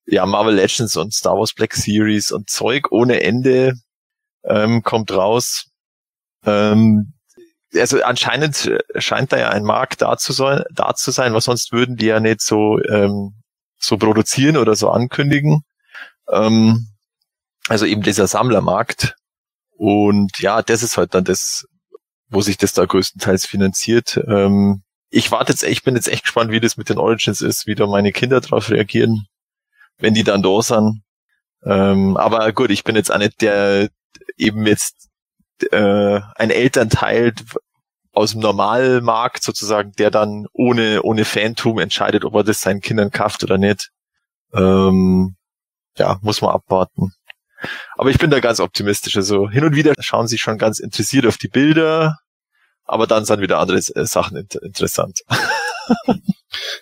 [0.06, 3.74] ja, Marvel Legends und Star Wars Black Series und Zeug ohne Ende
[4.42, 5.69] ähm, kommt raus.
[6.44, 7.14] Ähm,
[7.74, 11.72] also anscheinend scheint da ja ein Markt da zu sein, da zu sein, was sonst
[11.72, 13.34] würden die ja nicht so ähm,
[13.78, 15.62] so produzieren oder so ankündigen.
[16.30, 16.88] Ähm,
[17.68, 19.16] also eben dieser Sammlermarkt.
[19.76, 21.64] Und ja, das ist halt dann das,
[22.28, 24.20] wo sich das da größtenteils finanziert.
[24.28, 27.66] Ähm, ich warte jetzt, ich bin jetzt echt gespannt, wie das mit den Origins ist,
[27.66, 29.26] wie da meine Kinder drauf reagieren,
[29.98, 31.02] wenn die dann da sind.
[31.64, 33.88] Ähm, aber gut, ich bin jetzt auch nicht der
[34.36, 35.09] eben jetzt
[35.72, 37.34] äh, ein Elternteil
[38.12, 43.10] aus dem Normalmarkt sozusagen, der dann ohne, ohne Fantum entscheidet, ob er das seinen Kindern
[43.10, 43.90] kauft oder nicht.
[44.52, 45.36] Ähm,
[45.96, 47.12] ja, muss man abwarten.
[47.96, 49.16] Aber ich bin da ganz optimistisch.
[49.16, 52.18] Also hin und wieder schauen sie schon ganz interessiert auf die Bilder,
[52.84, 55.20] aber dann sind wieder andere äh, Sachen inter interessant.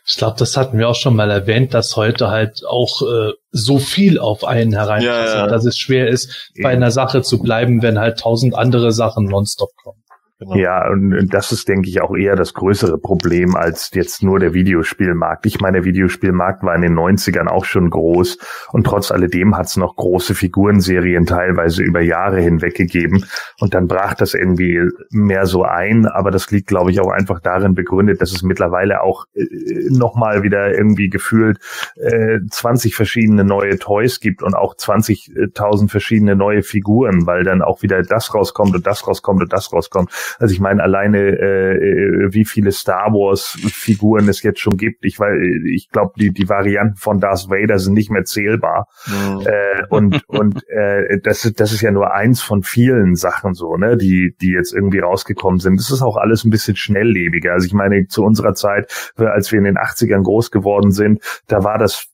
[0.07, 3.79] Ich glaube, das hatten wir auch schon mal erwähnt, dass heute halt auch äh, so
[3.79, 5.47] viel auf einen hereinpasst, ja, ja.
[5.47, 9.71] dass es schwer ist, bei einer Sache zu bleiben, wenn halt tausend andere Sachen nonstop
[9.83, 9.98] kommen.
[10.41, 10.55] Genau.
[10.55, 14.55] Ja, und das ist, denke ich, auch eher das größere Problem als jetzt nur der
[14.55, 15.47] Videospielmarkt.
[15.47, 18.39] Ich meine, der Videospielmarkt war in den 90ern auch schon groß
[18.71, 23.25] und trotz alledem hat es noch große Figurenserien teilweise über Jahre hinweg gegeben
[23.59, 27.41] und dann brach das irgendwie mehr so ein, aber das liegt, glaube ich, auch einfach
[27.41, 29.45] darin begründet, dass es mittlerweile auch äh,
[29.91, 31.59] nochmal wieder irgendwie gefühlt
[31.97, 37.83] äh, 20 verschiedene neue Toys gibt und auch 20.000 verschiedene neue Figuren, weil dann auch
[37.83, 40.13] wieder das rauskommt und das rauskommt und das rauskommt.
[40.39, 45.05] Also ich meine alleine, äh, äh, wie viele Star Wars Figuren es jetzt schon gibt.
[45.05, 45.37] Ich weiß,
[45.67, 48.87] ich glaube, die die Varianten von Darth Vader sind nicht mehr zählbar.
[49.07, 49.47] Mhm.
[49.47, 53.77] Äh, und und äh, das ist das ist ja nur eins von vielen Sachen so,
[53.77, 55.79] ne, die die jetzt irgendwie rausgekommen sind.
[55.79, 57.53] Das ist auch alles ein bisschen schnelllebiger.
[57.53, 61.65] Also ich meine zu unserer Zeit, als wir in den 80ern groß geworden sind, da
[61.65, 62.09] war das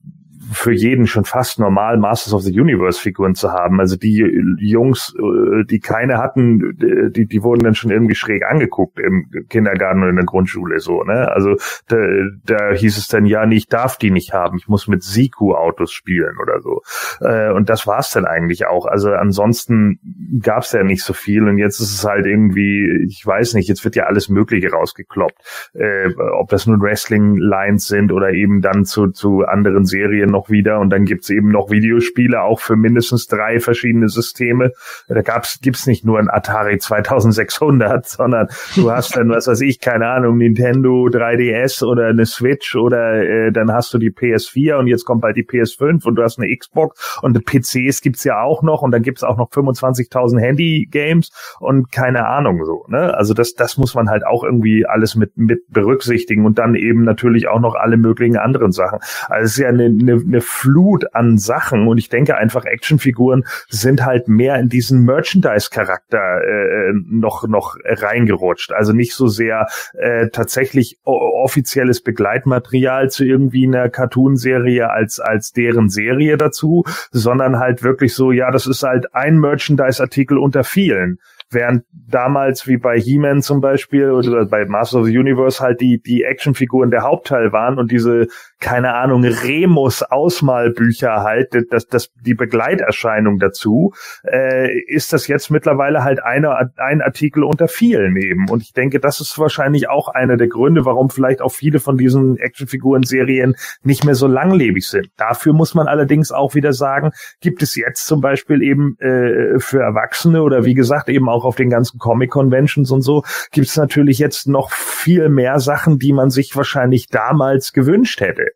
[0.55, 3.81] für jeden schon fast normal, Masters of the Universe Figuren zu haben.
[3.81, 4.25] Also die
[4.59, 6.77] Jungs, äh, die keine hatten,
[7.15, 11.03] die, die wurden dann schon irgendwie schräg angeguckt im Kindergarten oder in der Grundschule so,
[11.03, 11.31] ne?
[11.31, 11.57] Also
[11.89, 11.97] da,
[12.45, 16.37] da hieß es dann, ja, ich darf die nicht haben, ich muss mit Siku-Autos spielen
[16.41, 16.83] oder so.
[17.21, 18.87] Äh, und das war's dann eigentlich auch.
[18.87, 19.99] Also ansonsten
[20.43, 23.85] gab's ja nicht so viel und jetzt ist es halt irgendwie, ich weiß nicht, jetzt
[23.85, 25.71] wird ja alles Mögliche rausgekloppt.
[25.75, 30.81] Äh, ob das nun Wrestling-Lines sind oder eben dann zu, zu anderen Serien noch wieder
[30.81, 34.73] und dann gibt's eben noch Videospiele, auch für mindestens drei verschiedene Systeme.
[35.09, 39.81] Da gab's, gibt's nicht nur ein Atari 2600, sondern du hast dann, was weiß ich,
[39.81, 44.87] keine Ahnung, Nintendo 3DS oder eine Switch oder äh, dann hast du die PS4 und
[44.87, 48.63] jetzt kommt bald die PS5 und du hast eine Xbox und PCs gibt's ja auch
[48.63, 51.31] noch und dann gibt's auch noch 25.000 Handy-Games
[51.61, 52.87] und keine Ahnung so.
[52.89, 53.15] Ne?
[53.15, 57.05] Also das, das muss man halt auch irgendwie alles mit, mit berücksichtigen und dann eben
[57.05, 58.99] natürlich auch noch alle möglichen anderen Sachen.
[59.29, 63.45] Also es ist ja eine, eine eine Flut an Sachen und ich denke einfach Actionfiguren
[63.69, 68.73] sind halt mehr in diesen Merchandise-Charakter äh, noch noch reingerutscht.
[68.73, 75.89] Also nicht so sehr äh, tatsächlich offizielles Begleitmaterial zu irgendwie einer Cartoon-Serie als als deren
[75.89, 81.19] Serie dazu, sondern halt wirklich so, ja, das ist halt ein Merchandise-Artikel unter vielen.
[81.51, 86.01] Während damals wie bei He-Man zum Beispiel oder bei Master of the Universe halt die,
[86.01, 88.27] die Actionfiguren der Hauptteil waren und diese
[88.65, 93.93] keine Ahnung, Remus Ausmalbücher halt, das, das, die Begleiterscheinung dazu,
[94.27, 98.49] äh, ist das jetzt mittlerweile halt eine, ein Artikel unter vielen eben.
[98.49, 101.99] Und ich denke, das ist wahrscheinlich auch einer der Gründe, warum vielleicht auch viele von
[101.99, 105.09] diesen Actionfiguren-Serien nicht mehr so langlebig sind.
[105.19, 107.11] Dafür muss man allerdings auch wieder sagen,
[107.43, 111.57] gibt es jetzt zum Beispiel eben äh, für Erwachsene oder wie gesagt eben auch auf
[111.57, 116.31] den ganzen Comic-Conventions und so, gibt es natürlich jetzt noch viel mehr Sachen, die man
[116.31, 118.54] sich wahrscheinlich damals gewünscht hätte.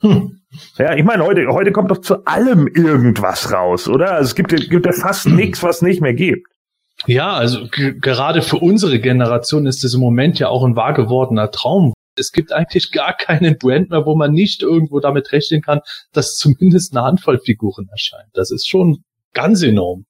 [0.00, 0.40] Hm.
[0.78, 4.12] Ja, ich meine, heute, heute kommt doch zu allem irgendwas raus, oder?
[4.12, 6.46] Also es gibt, gibt ja fast nichts, was nicht mehr gibt.
[7.06, 11.50] Ja, also gerade für unsere Generation ist das im Moment ja auch ein wahr gewordener
[11.50, 11.92] Traum.
[12.16, 15.80] Es gibt eigentlich gar keinen Brand mehr, wo man nicht irgendwo damit rechnen kann,
[16.12, 18.30] dass zumindest eine Handvoll Figuren erscheint.
[18.34, 19.02] Das ist schon
[19.32, 20.06] ganz enorm.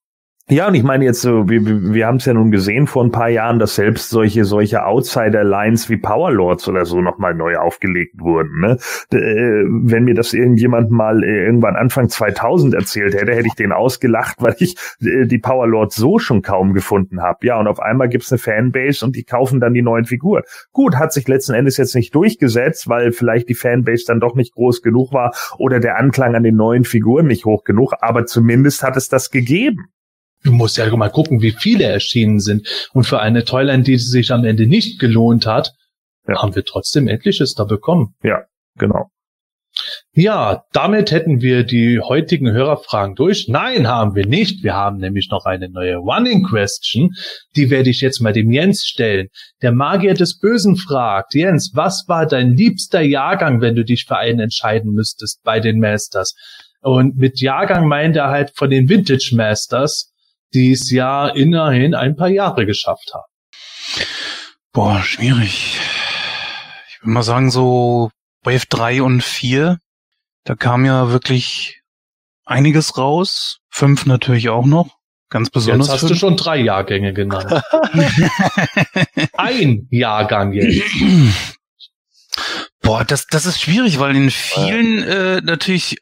[0.51, 3.11] Ja, und ich meine jetzt so, wir, wir haben es ja nun gesehen vor ein
[3.11, 8.61] paar Jahren, dass selbst solche solche Outsider-Lines wie Powerlords oder so nochmal neu aufgelegt wurden.
[8.61, 8.77] Ne?
[9.11, 13.73] Äh, wenn mir das irgendjemand mal äh, irgendwann Anfang 2000 erzählt hätte, hätte ich den
[13.73, 17.39] ausgelacht, weil ich äh, die Powerlords so schon kaum gefunden habe.
[17.47, 20.43] Ja, und auf einmal gibt's eine Fanbase und die kaufen dann die neuen Figuren.
[20.73, 24.53] Gut, hat sich letzten Endes jetzt nicht durchgesetzt, weil vielleicht die Fanbase dann doch nicht
[24.53, 28.83] groß genug war oder der Anklang an den neuen Figuren nicht hoch genug, aber zumindest
[28.83, 29.89] hat es das gegeben.
[30.45, 32.69] Du musst ja mal gucken, wie viele erschienen sind.
[32.93, 35.73] Und für eine Toyline, die sich am Ende nicht gelohnt hat,
[36.29, 36.43] ja.
[36.43, 38.15] haben wir trotzdem etliches da bekommen.
[38.23, 38.45] Ja,
[38.77, 39.11] genau.
[40.13, 43.49] Ja, damit hätten wir die heutigen Hörerfragen durch.
[43.49, 44.63] Nein, haben wir nicht.
[44.63, 47.11] Wir haben nämlich noch eine neue Running Question.
[47.57, 49.29] Die werde ich jetzt mal dem Jens stellen.
[49.63, 54.17] Der Magier des Bösen fragt, Jens, was war dein liebster Jahrgang, wenn du dich für
[54.17, 56.35] einen entscheiden müsstest bei den Masters?
[56.81, 60.14] Und mit Jahrgang meint er halt von den Vintage Masters
[60.55, 64.05] die es ja immerhin ein paar Jahre geschafft haben.
[64.73, 65.79] Boah, schwierig.
[66.89, 68.11] Ich würde mal sagen, so
[68.43, 69.79] Wave 3 und 4,
[70.45, 71.81] da kam ja wirklich
[72.45, 73.59] einiges raus.
[73.71, 74.97] Fünf natürlich auch noch.
[75.31, 75.89] Ganz besonders.
[75.89, 77.51] Jetzt hast du schon drei Jahrgänge genannt.
[79.37, 80.85] ein Jahrgang jetzt.
[82.83, 85.97] Boah, das, das ist schwierig, weil in vielen äh, natürlich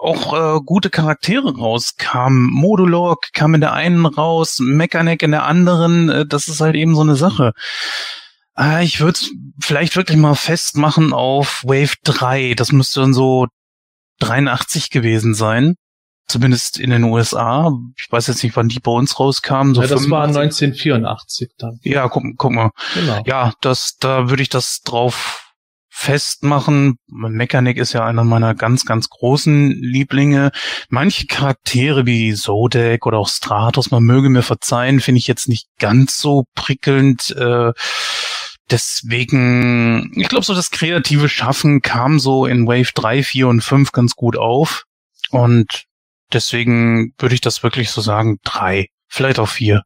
[0.00, 2.50] auch äh, gute Charaktere rauskamen.
[2.50, 6.08] Modulok kam in der einen raus, Mechaneck in der anderen.
[6.08, 7.52] Äh, das ist halt eben so eine Sache.
[8.58, 9.18] Äh, ich würde
[9.60, 12.54] vielleicht wirklich mal festmachen auf Wave 3.
[12.54, 13.46] Das müsste dann so
[14.20, 15.74] 83 gewesen sein.
[16.28, 17.70] Zumindest in den USA.
[17.96, 19.74] Ich weiß jetzt nicht, wann die bei uns rauskamen.
[19.74, 20.10] So ja, das 85.
[20.10, 21.78] war 1984 dann.
[21.82, 22.70] Ja, guck, guck mal.
[22.94, 23.22] Genau.
[23.26, 25.45] Ja, das, da würde ich das drauf
[25.98, 26.98] festmachen.
[27.06, 30.50] Mechanik ist ja einer meiner ganz, ganz großen Lieblinge.
[30.90, 35.68] Manche Charaktere wie Zodek oder auch Stratos, man möge mir verzeihen, finde ich jetzt nicht
[35.78, 37.30] ganz so prickelnd.
[37.30, 37.72] Äh,
[38.70, 43.92] deswegen, ich glaube, so das kreative Schaffen kam so in Wave 3, 4 und 5
[43.92, 44.84] ganz gut auf.
[45.30, 45.84] Und
[46.30, 49.82] deswegen würde ich das wirklich so sagen, drei, vielleicht auch vier.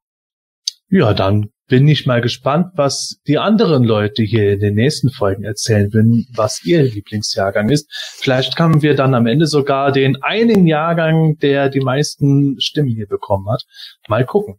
[0.88, 5.44] Ja, dann bin ich mal gespannt, was die anderen Leute hier in den nächsten Folgen
[5.44, 7.88] erzählen würden, was ihr Lieblingsjahrgang ist.
[8.18, 13.06] Vielleicht haben wir dann am Ende sogar den einen Jahrgang, der die meisten Stimmen hier
[13.06, 13.62] bekommen hat.
[14.09, 14.56] Mal gucken.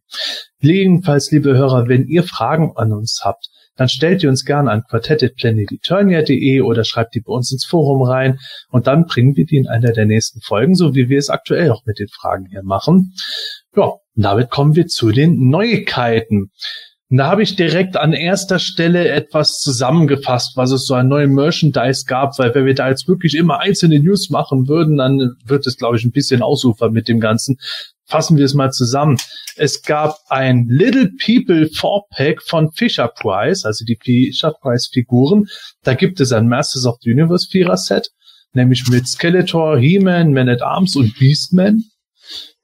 [0.60, 4.84] Jedenfalls, liebe Hörer, wenn ihr Fragen an uns habt, dann stellt ihr uns gerne an
[4.90, 9.68] quartettetplaneteturnia.de oder schreibt die bei uns ins Forum rein und dann bringen wir die in
[9.68, 13.14] einer der nächsten Folgen, so wie wir es aktuell auch mit den Fragen hier machen.
[13.76, 16.52] Ja, damit kommen wir zu den Neuigkeiten.
[17.12, 21.34] Und da habe ich direkt an erster Stelle etwas zusammengefasst, was es so an neuen
[21.34, 25.68] Merchandise gab, weil wenn wir da jetzt wirklich immer einzelne News machen würden, dann wird
[25.68, 27.58] es, glaube ich, ein bisschen ausufern mit dem Ganzen.
[28.06, 29.18] Fassen wir es mal zusammen.
[29.58, 35.48] Es gab ein Little People 4-Pack von Fisher Price, also die Fisher Price Figuren.
[35.84, 38.10] Da gibt es ein Masters of the Universe Vierer Set,
[38.54, 41.84] nämlich mit Skeletor, He-Man, Man at Arms und Beastman.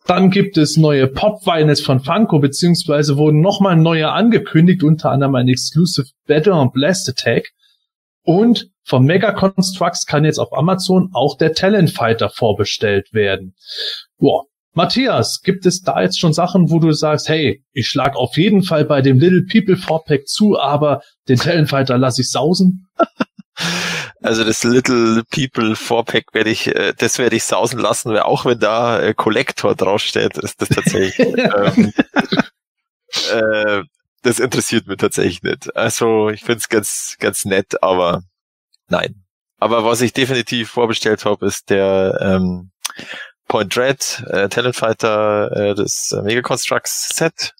[0.07, 5.49] Dann gibt es neue Pop-Vinyls von Funko, beziehungsweise wurden nochmal neue angekündigt, unter anderem ein
[5.49, 7.49] Exclusive Battle und Blast Attack.
[8.23, 13.53] Und vom Mega Constructs kann jetzt auf Amazon auch der Talent Fighter vorbestellt werden.
[14.17, 14.45] Boah.
[14.73, 18.61] Matthias, gibt es da jetzt schon Sachen, wo du sagst, hey, ich schlag auf jeden
[18.61, 22.87] Fall bei dem Little People 4-Pack zu, aber den Talent Fighter lasse ich sausen?
[24.21, 28.45] Also das Little People Four-Pack werde ich, äh, das werde ich sausen lassen, weil auch
[28.45, 31.93] wenn da äh, Collector draufsteht, ist das tatsächlich, ähm,
[33.31, 33.83] äh,
[34.23, 35.75] das interessiert mich tatsächlich nicht.
[35.75, 38.23] Also ich finde es ganz, ganz nett, aber
[38.87, 39.23] nein.
[39.59, 42.71] Aber was ich definitiv vorbestellt habe, ist der ähm,
[43.47, 47.53] Point Dread, äh, Talent Fighter, äh, das Mega Constructs Set.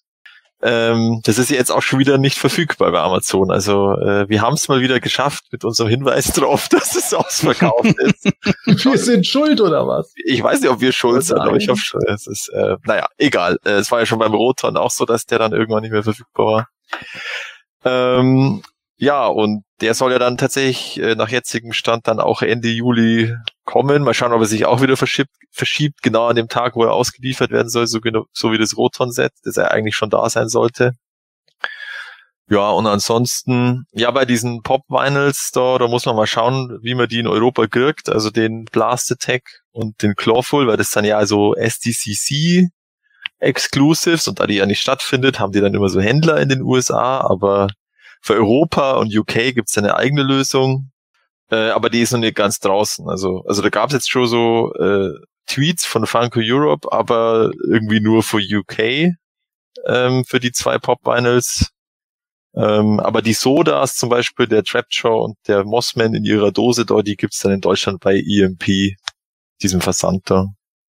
[0.60, 3.50] Ähm, das ist jetzt auch schon wieder nicht verfügbar bei Amazon.
[3.52, 7.94] Also äh, wir haben es mal wieder geschafft mit unserem Hinweis drauf, dass es ausverkauft
[7.98, 8.32] ist.
[8.84, 10.12] Wir sind schuld oder was?
[10.24, 12.00] Ich weiß nicht, ob wir schuld sind, aber ich hoffe schon.
[12.06, 13.58] Es ist, äh, naja, egal.
[13.64, 16.02] Äh, es war ja schon beim Roton auch so, dass der dann irgendwann nicht mehr
[16.02, 16.68] verfügbar war.
[17.84, 18.62] Ähm,
[18.98, 23.32] ja, und der soll ja dann tatsächlich äh, nach jetzigem Stand dann auch Ende Juli
[23.64, 24.02] kommen.
[24.02, 26.92] Mal schauen, ob er sich auch wieder verschiebt, verschiebt genau an dem Tag, wo er
[26.92, 30.48] ausgeliefert werden soll, so, genau, so wie das Roton-Set, das er eigentlich schon da sein
[30.48, 30.92] sollte.
[32.50, 37.06] Ja, und ansonsten, ja, bei diesen Pop-Vinyls da, da muss man mal schauen, wie man
[37.06, 41.18] die in Europa kriegt, also den Blast Attack und den Clawful, weil das dann ja
[41.18, 42.68] also SDCC
[43.38, 46.62] Exclusives und da die ja nicht stattfindet, haben die dann immer so Händler in den
[46.62, 47.68] USA, aber
[48.20, 50.90] für Europa und UK gibt's eine eigene Lösung,
[51.50, 53.08] äh, aber die ist noch nicht ganz draußen.
[53.08, 55.10] Also, also da gab's jetzt schon so äh,
[55.46, 59.14] Tweets von Funko Europe, aber irgendwie nur für UK
[59.86, 61.70] ähm, für die zwei Pop-Vinyls.
[62.54, 67.02] Ähm, aber die Sodas zum Beispiel, der Trapjaw und der Mossman in ihrer Dose da,
[67.02, 68.96] die gibt's dann in Deutschland bei EMP,
[69.62, 70.46] diesem Versand da.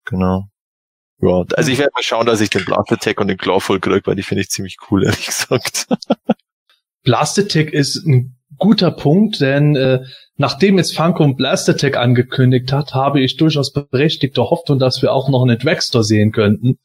[0.06, 0.48] Genau.
[1.20, 4.08] Ja, also ich werde mal schauen, dass ich den Blast Attack und den Clawful krieg,
[4.08, 5.88] weil die finde ich ziemlich cool, ehrlich gesagt.
[7.04, 10.02] Blast Attack ist ein guter Punkt, denn äh,
[10.38, 15.30] nachdem jetzt Funko Blast Attack angekündigt hat, habe ich durchaus berechtigte Hoffnung, dass wir auch
[15.30, 16.78] noch einen Dragster sehen könnten.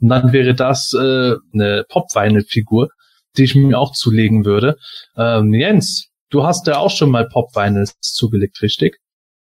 [0.00, 2.88] Und dann wäre das äh, eine Pop-Vinyl-Figur,
[3.36, 4.76] die ich mir auch zulegen würde.
[5.16, 8.98] Ähm, Jens, du hast ja auch schon mal Pop-Vinyls zugelegt, richtig?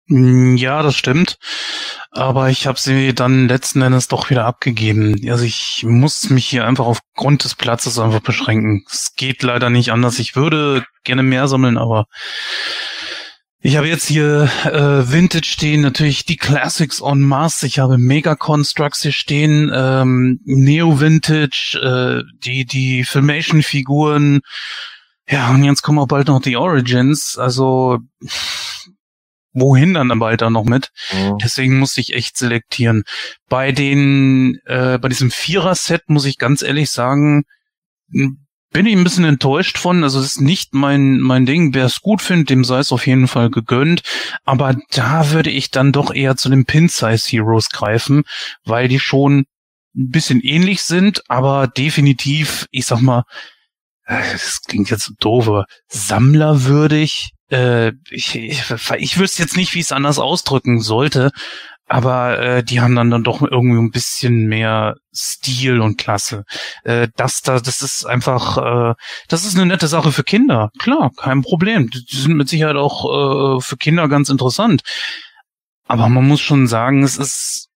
[0.06, 1.36] Mm, Ja, das stimmt.
[2.16, 5.16] Aber ich habe sie dann letzten Endes doch wieder abgegeben.
[5.28, 8.84] Also ich muss mich hier einfach aufgrund des Platzes einfach beschränken.
[8.88, 10.20] Es geht leider nicht anders.
[10.20, 12.06] Ich würde gerne mehr sammeln, aber
[13.66, 17.66] ich habe jetzt hier äh, Vintage stehen, natürlich die Classics en masse.
[17.66, 24.40] Ich habe Mega Constructs hier stehen, ähm, Neo Vintage, äh, die die Filmation Figuren.
[25.28, 27.38] Ja, und jetzt kommen auch bald noch die Origins.
[27.38, 28.00] Also
[29.54, 30.90] wohin dann bald dann noch mit?
[31.12, 31.38] Mhm.
[31.38, 33.04] Deswegen musste ich echt selektieren.
[33.48, 37.44] Bei den, äh, bei diesem Vierer-Set muss ich ganz ehrlich sagen,
[38.10, 40.02] bin ich ein bisschen enttäuscht von.
[40.02, 41.72] Also es ist nicht mein mein Ding.
[41.74, 44.02] Wer es gut findet, dem sei es auf jeden Fall gegönnt.
[44.44, 48.24] Aber da würde ich dann doch eher zu den Pin-Size Heroes greifen,
[48.64, 49.46] weil die schon
[49.96, 53.22] ein bisschen ähnlich sind, aber definitiv, ich sag mal,
[54.06, 57.30] das klingt jetzt so doof, aber sammlerwürdig.
[57.50, 58.62] Äh, ich, ich,
[58.98, 61.30] ich wüsste jetzt nicht, wie ich es anders ausdrücken sollte,
[61.86, 66.44] aber äh, die haben dann, dann doch irgendwie ein bisschen mehr Stil und Klasse.
[66.82, 68.94] Äh, das da, das ist einfach, äh,
[69.28, 70.70] das ist eine nette Sache für Kinder.
[70.78, 71.90] Klar, kein Problem.
[71.90, 74.82] Die sind mit Sicherheit auch äh, für Kinder ganz interessant.
[75.86, 77.68] Aber man muss schon sagen, es ist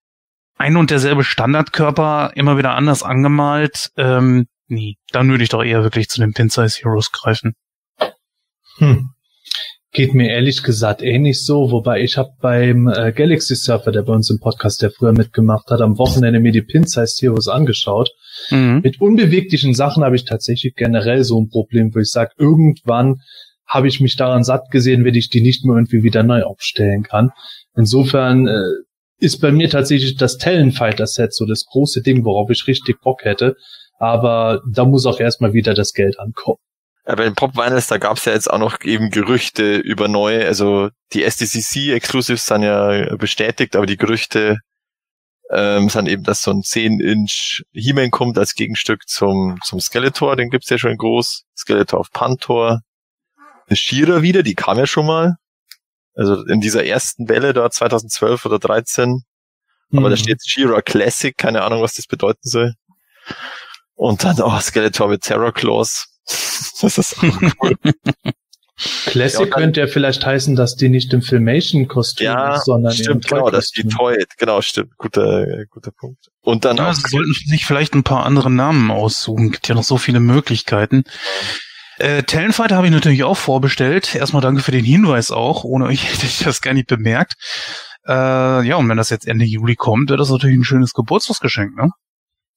[0.57, 3.91] ein und derselbe Standardkörper immer wieder anders angemalt.
[3.97, 7.55] Ähm, nee, dann würde ich doch eher wirklich zu den Pin-Size Heroes greifen.
[8.79, 9.11] Hm.
[9.91, 14.13] Geht mir ehrlich gesagt ähnlich so, wobei ich habe beim äh, Galaxy Surfer, der bei
[14.13, 18.11] uns im Podcast, der früher mitgemacht hat, am Wochenende mir die Pin-Size Heroes angeschaut.
[18.51, 18.81] Mhm.
[18.85, 23.23] Mit unbeweglichen Sachen habe ich tatsächlich generell so ein Problem, wo ich sage, irgendwann
[23.67, 27.03] habe ich mich daran satt gesehen, wenn ich die nicht mehr irgendwie wieder neu aufstellen
[27.03, 27.31] kann.
[27.75, 28.61] Insofern äh,
[29.19, 33.25] ist bei mir tatsächlich das Talonfighter Set so das große Ding, worauf ich richtig Bock
[33.25, 33.57] hätte.
[33.99, 36.59] Aber da muss auch erstmal wieder das Geld ankommen.
[37.07, 40.47] Ja, bei den Pop Vinyls, da gab's ja jetzt auch noch eben Gerüchte über neue,
[40.47, 44.59] also die SDCC Exclusives sind ja bestätigt, aber die Gerüchte
[45.51, 50.51] ähm, sind eben, dass so ein 10-Inch He-Man kommt als Gegenstück zum, zum Skeletor, den
[50.51, 51.45] gibt's ja schon in groß.
[51.57, 52.83] Skeletor auf Pantor.
[53.67, 55.37] Eine Shira wieder, die kam ja schon mal.
[56.15, 59.23] Also in dieser ersten Welle da 2012 oder 13.
[59.93, 60.23] Aber da Hm.
[60.23, 62.75] steht Shira Classic, keine Ahnung, was das bedeuten soll.
[63.99, 66.07] Und dann, oh, Skeletor mit Terror Claws.
[66.81, 67.23] Das ist auch
[67.63, 67.75] cool.
[69.07, 72.93] Classic Ja, dann- könnte ja vielleicht heißen, dass die nicht im Filmation-Kostüm Ja, ist, sondern
[72.93, 73.89] stimmt, im genau, das ist die.
[73.89, 76.29] Toy, genau, stimmt, guter, guter Punkt.
[76.43, 79.51] Und dann Ja, auch, sie sollten sich vielleicht ein paar andere Namen aussuchen.
[79.51, 81.03] Gibt ja noch so viele Möglichkeiten.
[81.99, 84.15] Äh, Talonfighter habe ich natürlich auch vorbestellt.
[84.15, 85.65] Erstmal danke für den Hinweis auch.
[85.65, 87.35] Ohne euch hätte ich das gar nicht bemerkt.
[88.07, 91.75] Äh, ja, und wenn das jetzt Ende Juli kommt, wäre das natürlich ein schönes Geburtstagsgeschenk,
[91.77, 91.91] ne?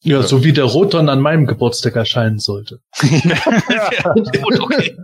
[0.04, 2.80] Ja, so wie der Roton an meinem Geburtstag erscheinen sollte.
[3.02, 4.96] ja, gut, okay.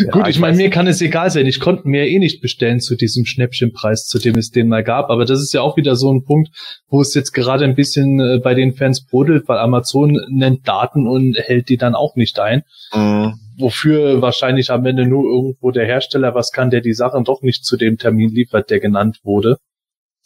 [0.00, 1.46] Ja, Gut, ich, meine, mir kann es egal sein.
[1.46, 5.10] Ich konnte mir eh nicht bestellen zu diesem Schnäppchenpreis, zu dem es den mal gab.
[5.10, 6.50] Aber das ist ja auch wieder so ein Punkt,
[6.88, 11.08] wo es jetzt gerade ein bisschen äh, bei den Fans brodelt, weil Amazon nennt Daten
[11.08, 12.62] und hält die dann auch nicht ein.
[12.94, 13.34] Mhm.
[13.58, 17.64] Wofür wahrscheinlich am Ende nur irgendwo der Hersteller was kann, der die Sachen doch nicht
[17.64, 19.56] zu dem Termin liefert, der genannt wurde.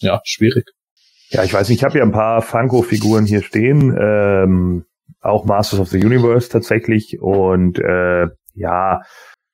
[0.00, 0.72] Ja, schwierig.
[1.32, 3.96] Ja, ich weiß nicht, ich habe ja ein paar Funko-Figuren hier stehen.
[3.98, 4.84] Ähm,
[5.22, 7.22] auch Masters of the Universe tatsächlich.
[7.22, 9.00] Und äh, ja,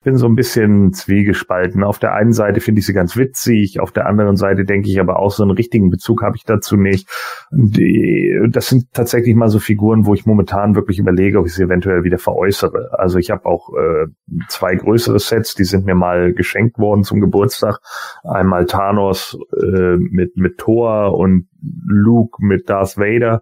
[0.01, 1.83] bin so ein bisschen zwiegespalten.
[1.83, 4.99] Auf der einen Seite finde ich sie ganz witzig, auf der anderen Seite denke ich
[4.99, 7.09] aber auch, so einen richtigen Bezug habe ich dazu nicht.
[7.51, 11.63] Die, das sind tatsächlich mal so Figuren, wo ich momentan wirklich überlege, ob ich sie
[11.63, 12.97] eventuell wieder veräußere.
[12.97, 14.07] Also ich habe auch äh,
[14.47, 17.79] zwei größere Sets, die sind mir mal geschenkt worden zum Geburtstag.
[18.23, 23.41] Einmal Thanos äh, mit, mit Thor und Luke mit Darth Vader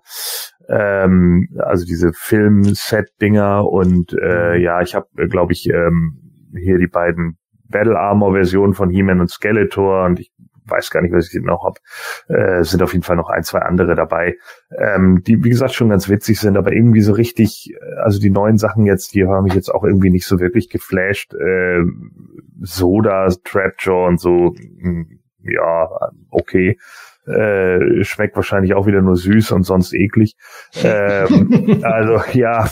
[0.70, 7.38] ähm, also diese Film-Set-Dinger und äh, ja, ich habe, glaube ich, ähm, hier die beiden
[7.70, 10.32] Battle Armor Versionen von He-Man und Skeletor und ich
[10.70, 11.80] weiß gar nicht, was ich noch habe.
[12.28, 14.36] Äh, sind auf jeden Fall noch ein, zwei andere dabei,
[14.78, 18.30] ähm, die, wie gesagt, schon ganz witzig sind, aber irgendwie so richtig, äh, also die
[18.30, 21.34] neuen Sachen jetzt, die haben mich jetzt auch irgendwie nicht so wirklich geflasht.
[21.34, 21.84] Äh,
[22.62, 25.90] Soda, Trapjaw und so, hm, ja,
[26.30, 26.78] okay.
[27.26, 30.38] Äh, schmeckt wahrscheinlich auch wieder nur süß und sonst eklig.
[30.84, 32.70] ähm, also ja,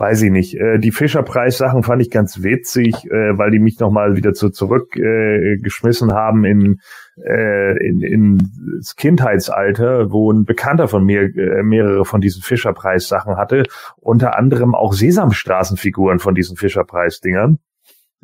[0.00, 0.54] weiß ich nicht.
[0.54, 6.10] Äh, die Fischerpreis-Sachen fand ich ganz witzig, äh, weil die mich nochmal wieder zu zurückgeschmissen
[6.10, 6.80] äh, haben in,
[7.22, 8.38] äh, in, in
[8.78, 13.64] das Kindheitsalter, wo ein Bekannter von mir äh, mehrere von diesen Fischerpreis-Sachen hatte,
[13.98, 17.58] unter anderem auch Sesamstraßenfiguren von diesen Fischerpreis-Dingern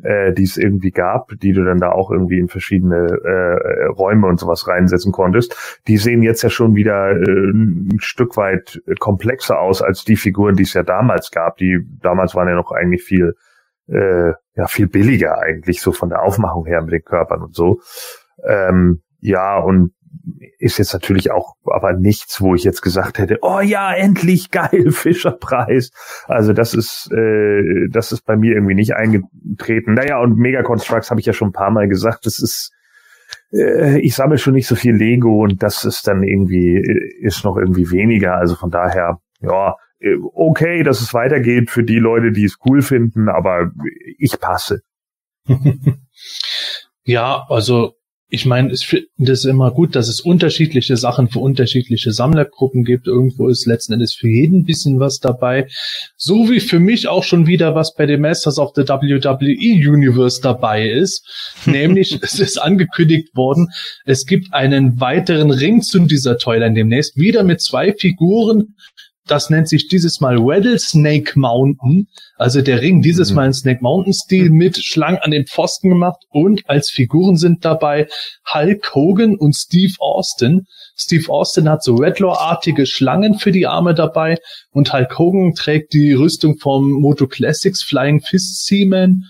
[0.03, 4.27] äh, die es irgendwie gab, die du dann da auch irgendwie in verschiedene äh, Räume
[4.27, 9.59] und sowas reinsetzen konntest, die sehen jetzt ja schon wieder äh, ein Stück weit komplexer
[9.59, 11.57] aus als die Figuren, die es ja damals gab.
[11.57, 13.35] Die damals waren ja noch eigentlich viel
[13.87, 17.79] äh, ja viel billiger eigentlich so von der Aufmachung her mit den Körpern und so.
[18.43, 19.93] Ähm, ja und
[20.59, 24.87] ist jetzt natürlich auch aber nichts, wo ich jetzt gesagt hätte, oh ja, endlich geil,
[24.91, 25.91] Fischerpreis.
[26.25, 29.93] Also das ist, äh, das ist bei mir irgendwie nicht eingetreten.
[29.93, 32.71] Naja, und Mega Constructs habe ich ja schon ein paar Mal gesagt, das ist,
[33.51, 36.81] äh, ich sammle schon nicht so viel Lego und das ist dann irgendwie,
[37.21, 38.35] ist noch irgendwie weniger.
[38.35, 42.81] Also von daher, ja, äh, okay, dass es weitergeht für die Leute, die es cool
[42.81, 43.71] finden, aber
[44.17, 44.81] ich passe.
[47.03, 47.93] ja, also
[48.29, 53.07] ich meine, ich finde es immer gut, dass es unterschiedliche Sachen für unterschiedliche Sammlergruppen gibt.
[53.07, 55.67] Irgendwo ist letzten Endes für jeden ein bisschen was dabei.
[56.17, 60.41] So wie für mich auch schon wieder was bei den Masters of the WWE Universe
[60.41, 61.25] dabei ist.
[61.65, 63.69] Nämlich, es ist angekündigt worden,
[64.03, 67.15] es gibt einen weiteren Ring zu dieser Toyline demnächst.
[67.15, 68.75] Wieder mit zwei Figuren
[69.27, 72.07] das nennt sich dieses Mal Rattlesnake Mountain.
[72.35, 73.35] Also der Ring dieses mhm.
[73.35, 77.63] Mal in Snake Mountain Stil mit Schlangen an den Pfosten gemacht und als Figuren sind
[77.65, 78.07] dabei
[78.53, 80.65] Hulk Hogan und Steve Austin.
[80.95, 84.37] Steve Austin hat so Redlaw-artige Schlangen für die Arme dabei
[84.71, 89.23] und Hulk Hogan trägt die Rüstung vom Moto Classics Flying Fist Seaman.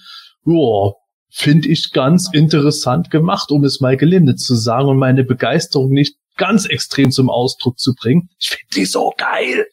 [0.46, 0.94] Joa,
[1.30, 6.16] finde ich ganz interessant gemacht, um es mal gelinde zu sagen und meine Begeisterung nicht
[6.38, 8.30] ganz extrem zum Ausdruck zu bringen.
[8.40, 9.66] Ich finde die so geil.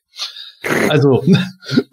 [0.89, 1.25] Also,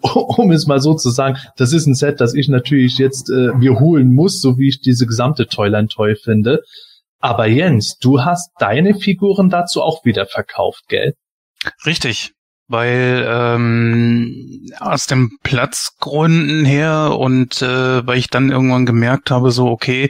[0.00, 3.52] um es mal so zu sagen, das ist ein Set, das ich natürlich jetzt äh,
[3.54, 6.62] mir holen muss, so wie ich diese gesamte Toyline toll finde.
[7.20, 11.14] Aber Jens, du hast deine Figuren dazu auch wieder verkauft, gell?
[11.86, 12.32] Richtig,
[12.66, 19.68] weil ähm, aus dem Platzgründen her und äh, weil ich dann irgendwann gemerkt habe, so
[19.68, 20.08] okay,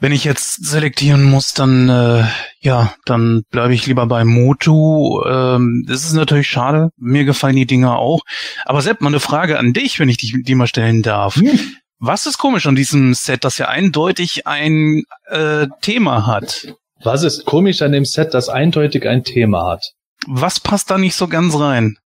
[0.00, 2.24] wenn ich jetzt selektieren muss, dann äh,
[2.60, 5.22] ja, dann bleibe ich lieber bei Motu.
[5.24, 6.90] Ähm, das ist natürlich schade.
[6.96, 8.22] Mir gefallen die Dinger auch.
[8.64, 11.36] Aber Sepp, mal eine Frage an dich, wenn ich dich die mal stellen darf.
[11.36, 11.76] Hm.
[11.98, 16.74] Was ist komisch an diesem Set, das ja eindeutig ein äh, Thema hat?
[17.02, 19.92] Was ist komisch an dem Set, das eindeutig ein Thema hat?
[20.26, 21.98] Was passt da nicht so ganz rein?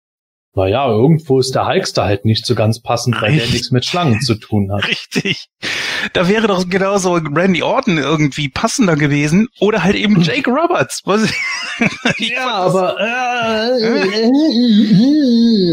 [0.54, 3.42] Naja, irgendwo ist der Hulkster halt nicht so ganz passend, weil Richtig.
[3.42, 4.86] der nichts mit Schlangen zu tun hat.
[4.88, 5.48] Richtig.
[6.12, 11.02] Da wäre doch genauso Randy Orton irgendwie passender gewesen oder halt eben Jake Roberts.
[12.18, 13.92] Ja, aber äh,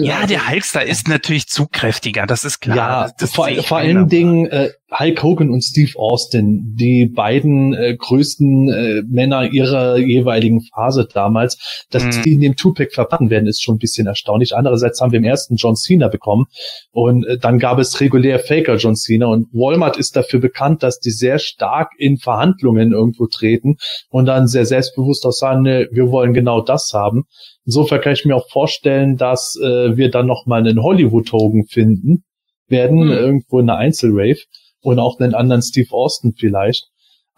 [0.05, 2.77] ja, der Hulkster ist natürlich zu kräftiger, das ist klar.
[2.77, 7.95] Ja, das vor, vor allen Dingen äh, Hulk Hogan und Steve Austin, die beiden äh,
[7.95, 12.21] größten äh, Männer ihrer jeweiligen Phase damals, dass mhm.
[12.23, 14.55] die in dem Tupac verpacken werden, ist schon ein bisschen erstaunlich.
[14.55, 16.45] Andererseits haben wir im ersten John Cena bekommen
[16.91, 20.99] und äh, dann gab es regulär Faker John Cena und Walmart ist dafür bekannt, dass
[20.99, 23.77] die sehr stark in Verhandlungen irgendwo treten
[24.09, 27.25] und dann sehr selbstbewusst auch sagen, ne, wir wollen genau das haben.
[27.65, 31.65] Insofern kann ich mir auch vorstellen, dass äh, wir dann noch mal einen Hollywood Hogan
[31.65, 32.23] finden
[32.67, 33.11] werden, mhm.
[33.11, 34.39] irgendwo in einer Einzelrave.
[34.81, 36.87] Und auch den anderen Steve Austin vielleicht.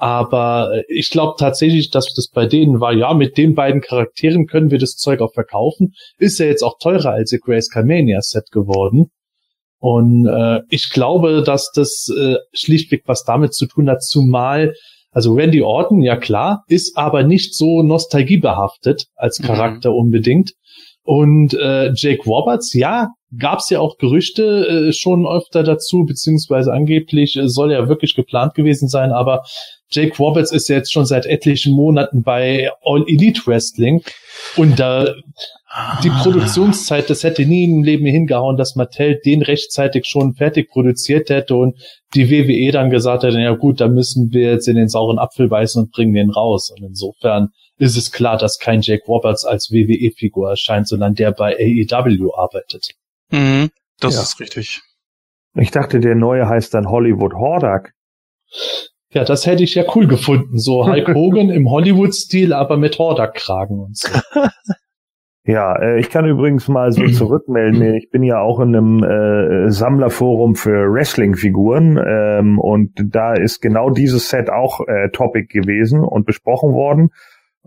[0.02, 4.48] Aber äh, ich glaube tatsächlich, dass das bei denen war, ja, mit den beiden Charakteren
[4.48, 5.94] können wir das Zeug auch verkaufen.
[6.18, 9.12] Ist ja jetzt auch teurer als ihr Grace Mania Set geworden.
[9.78, 14.74] Und äh, ich glaube, dass das äh, schlichtweg was damit zu tun hat, zumal,
[15.12, 19.46] also Randy Orton, ja klar, ist aber nicht so nostalgiebehaftet als mhm.
[19.46, 19.98] Charakter mhm.
[19.98, 20.54] unbedingt.
[21.04, 26.74] Und äh, Jake Roberts, ja, gab es ja auch Gerüchte äh, schon öfter dazu, beziehungsweise
[26.74, 29.44] angeblich äh, soll ja wirklich geplant gewesen sein, aber
[29.90, 34.04] Jake Roberts ist ja jetzt schon seit etlichen Monaten bei All Elite Wrestling
[34.56, 35.14] und da
[36.04, 36.22] die ah.
[36.22, 41.56] Produktionszeit, das hätte nie im Leben hingehauen, dass Mattel den rechtzeitig schon fertig produziert hätte
[41.56, 41.78] und
[42.14, 45.48] die WWE dann gesagt hätte, ja gut, da müssen wir jetzt in den sauren Apfel
[45.48, 46.74] beißen und bringen den raus.
[46.76, 51.56] Und insofern ist es klar, dass kein Jake Roberts als WWE-Figur erscheint, sondern der bei
[51.56, 52.92] AEW arbeitet.
[53.32, 53.70] Mhm,
[54.00, 54.22] das ja.
[54.22, 54.82] ist richtig.
[55.56, 57.94] Ich dachte, der neue heißt dann Hollywood Hordak.
[59.14, 60.58] Ja, das hätte ich ja cool gefunden.
[60.58, 64.10] So Hulk Hogan im Hollywood-Stil, aber mit Hordak-Kragen und so.
[65.44, 67.96] Ja, äh, ich kann übrigens mal so zurückmelden.
[67.96, 73.90] Ich bin ja auch in einem äh, Sammlerforum für Wrestling-Figuren ähm, und da ist genau
[73.90, 77.10] dieses Set auch äh, Topic gewesen und besprochen worden.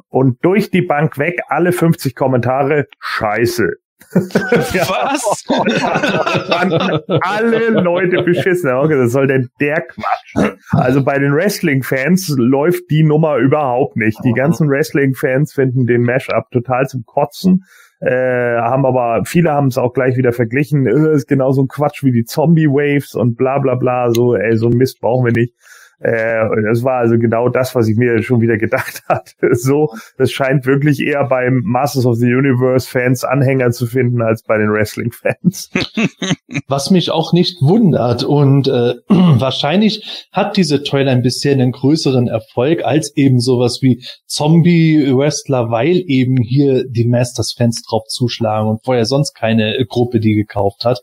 [0.08, 3.72] Und durch die Bank weg alle 50 Kommentare Scheiße.
[4.14, 5.44] Was?
[7.22, 8.70] alle Leute beschissen.
[8.70, 10.56] Okay, das soll denn der Quatsch?
[10.70, 14.18] Also bei den Wrestling-Fans läuft die Nummer überhaupt nicht.
[14.24, 17.64] Die ganzen Wrestling-Fans finden den Mashup total zum Kotzen.
[18.00, 22.02] Äh, haben aber, viele haben es auch gleich wieder verglichen, äh, ist genauso ein Quatsch
[22.02, 25.54] wie die Zombie-Waves und bla bla bla, so, ey, so ein Mist brauchen wir nicht.
[26.00, 29.34] Äh, das war also genau das, was ich mir schon wieder gedacht hatte.
[29.52, 29.88] So,
[30.18, 34.58] das scheint wirklich eher beim Masters of the Universe Fans Anhänger zu finden als bei
[34.58, 35.70] den Wrestling Fans.
[36.68, 42.84] Was mich auch nicht wundert und äh, wahrscheinlich hat diese Toyline bisher einen größeren Erfolg
[42.84, 48.84] als eben sowas wie Zombie Wrestler, weil eben hier die Masters Fans drauf zuschlagen und
[48.84, 51.00] vorher sonst keine Gruppe die gekauft hat.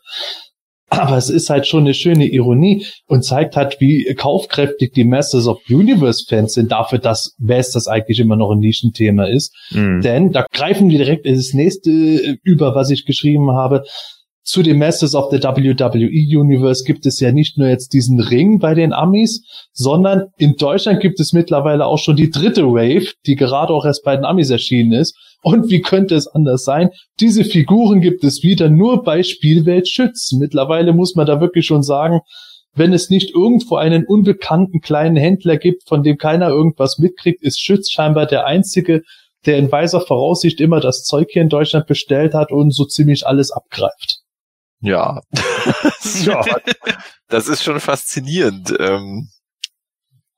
[0.93, 5.47] Aber es ist halt schon eine schöne Ironie und zeigt halt, wie kaufkräftig die Masters
[5.47, 9.55] of Universe Fans sind dafür, dass das eigentlich immer noch ein Nischenthema ist.
[9.71, 10.01] Mhm.
[10.01, 13.83] Denn da greifen die direkt ins nächste über, was ich geschrieben habe
[14.43, 18.59] zu den Masters of the WWE Universe gibt es ja nicht nur jetzt diesen Ring
[18.59, 23.35] bei den Amis, sondern in Deutschland gibt es mittlerweile auch schon die dritte Wave, die
[23.35, 25.15] gerade auch erst bei den Amis erschienen ist.
[25.41, 26.91] Und wie könnte es anders sein?
[27.19, 30.39] Diese Figuren gibt es wieder nur bei Spielwelt Schützen.
[30.39, 32.21] Mittlerweile muss man da wirklich schon sagen,
[32.73, 37.59] wenn es nicht irgendwo einen unbekannten kleinen Händler gibt, von dem keiner irgendwas mitkriegt, ist
[37.59, 39.01] Schütz scheinbar der einzige,
[39.45, 43.25] der in weiser Voraussicht immer das Zeug hier in Deutschland bestellt hat und so ziemlich
[43.25, 44.19] alles abgreift.
[44.81, 45.21] Ja.
[47.27, 48.75] Das ist schon faszinierend.
[48.77, 49.29] Ähm,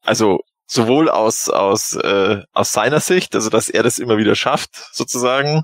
[0.04, 4.72] also sowohl aus aus äh, aus seiner Sicht, also dass er das immer wieder schafft,
[4.94, 5.64] sozusagen,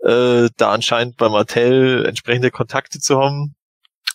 [0.00, 3.54] äh, da anscheinend bei Mattel entsprechende Kontakte zu haben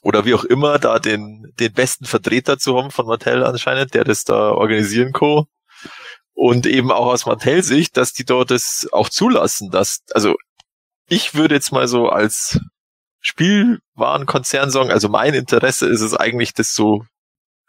[0.01, 4.03] oder wie auch immer, da den den besten Vertreter zu haben von Mattel anscheinend, der
[4.03, 5.47] das da organisieren co.
[6.35, 10.35] Und eben auch aus Mattel-Sicht, dass die dort das auch zulassen, dass also
[11.07, 12.59] ich würde jetzt mal so als
[13.23, 14.91] Spielwarenkonzern sagen.
[14.91, 17.05] Also mein Interesse ist es eigentlich, das so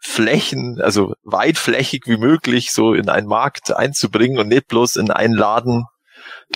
[0.05, 5.33] Flächen, also weitflächig wie möglich so in einen Markt einzubringen und nicht bloß in einen
[5.33, 5.85] Laden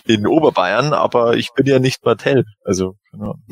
[0.05, 2.45] in Oberbayern, aber ich bin ja nicht Mattel.
[2.63, 3.35] Also, genau.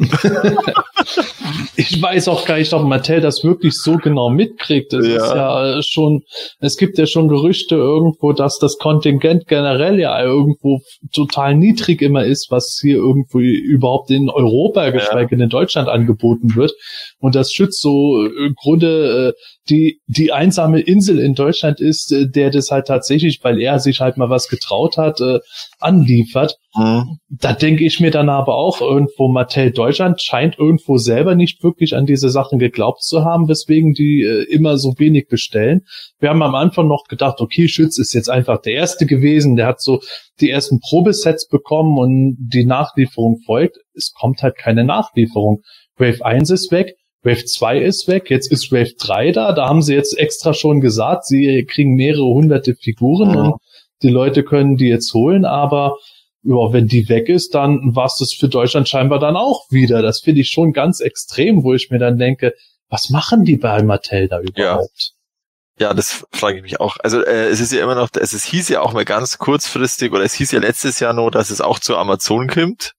[1.75, 4.93] ich weiß auch gar nicht, ob Mattel das wirklich so genau mitkriegt.
[4.93, 5.15] Es ja.
[5.15, 6.23] ist ja schon,
[6.59, 10.81] es gibt ja schon Gerüchte irgendwo, dass das Kontingent generell ja irgendwo
[11.13, 15.43] total niedrig immer ist, was hier irgendwo überhaupt in Europa, geschweige ja.
[15.43, 16.73] in Deutschland angeboten wird.
[17.19, 22.27] Und das schützt so im Grunde äh, die, die einsame Insel in Deutschland ist, äh,
[22.29, 25.39] der das halt tatsächlich, weil er sich halt mal was getraut hat, äh,
[25.79, 26.57] anliefert.
[26.77, 27.17] Mhm.
[27.29, 31.95] Da denke ich mir dann aber auch irgendwo, Mattel Deutschland scheint irgendwo selber nicht wirklich
[31.95, 35.81] an diese Sachen geglaubt zu haben, weswegen die äh, immer so wenig bestellen.
[36.19, 39.65] Wir haben am Anfang noch gedacht, okay, Schütz ist jetzt einfach der Erste gewesen, der
[39.65, 40.01] hat so
[40.39, 43.77] die ersten Probesets bekommen und die Nachlieferung folgt.
[43.95, 45.63] Es kommt halt keine Nachlieferung.
[45.97, 49.51] Wave 1 ist weg, Wave 2 ist weg, jetzt ist Wave 3 da.
[49.51, 53.37] Da haben sie jetzt extra schon gesagt, sie kriegen mehrere hunderte Figuren mhm.
[53.37, 53.55] und
[54.03, 55.97] die Leute können die jetzt holen, aber
[56.47, 60.01] ja, wenn die weg ist, dann war es das für Deutschland scheinbar dann auch wieder.
[60.01, 62.53] Das finde ich schon ganz extrem, wo ich mir dann denke,
[62.87, 65.11] was machen die bei Mattel da überhaupt?
[65.77, 65.87] Ja.
[65.89, 66.95] ja das frage ich mich auch.
[67.03, 70.13] Also äh, es ist ja immer noch, es, es hieß ja auch mal ganz kurzfristig,
[70.13, 72.93] oder es hieß ja letztes Jahr nur, dass es auch zu Amazon kommt.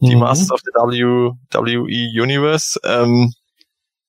[0.00, 0.22] Die mhm.
[0.22, 2.80] Masters of the WWE Universe.
[2.82, 3.32] Ähm,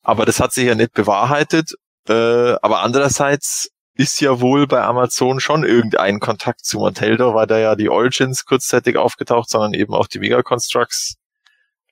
[0.02, 1.74] aber das hat sich ja nicht bewahrheitet.
[2.10, 7.60] Äh, aber andererseits ist ja wohl bei Amazon schon irgendein Kontakt zu Mattel, weil da
[7.60, 11.16] ja die Origins kurzzeitig aufgetaucht, sondern eben auch die Mega Constructs.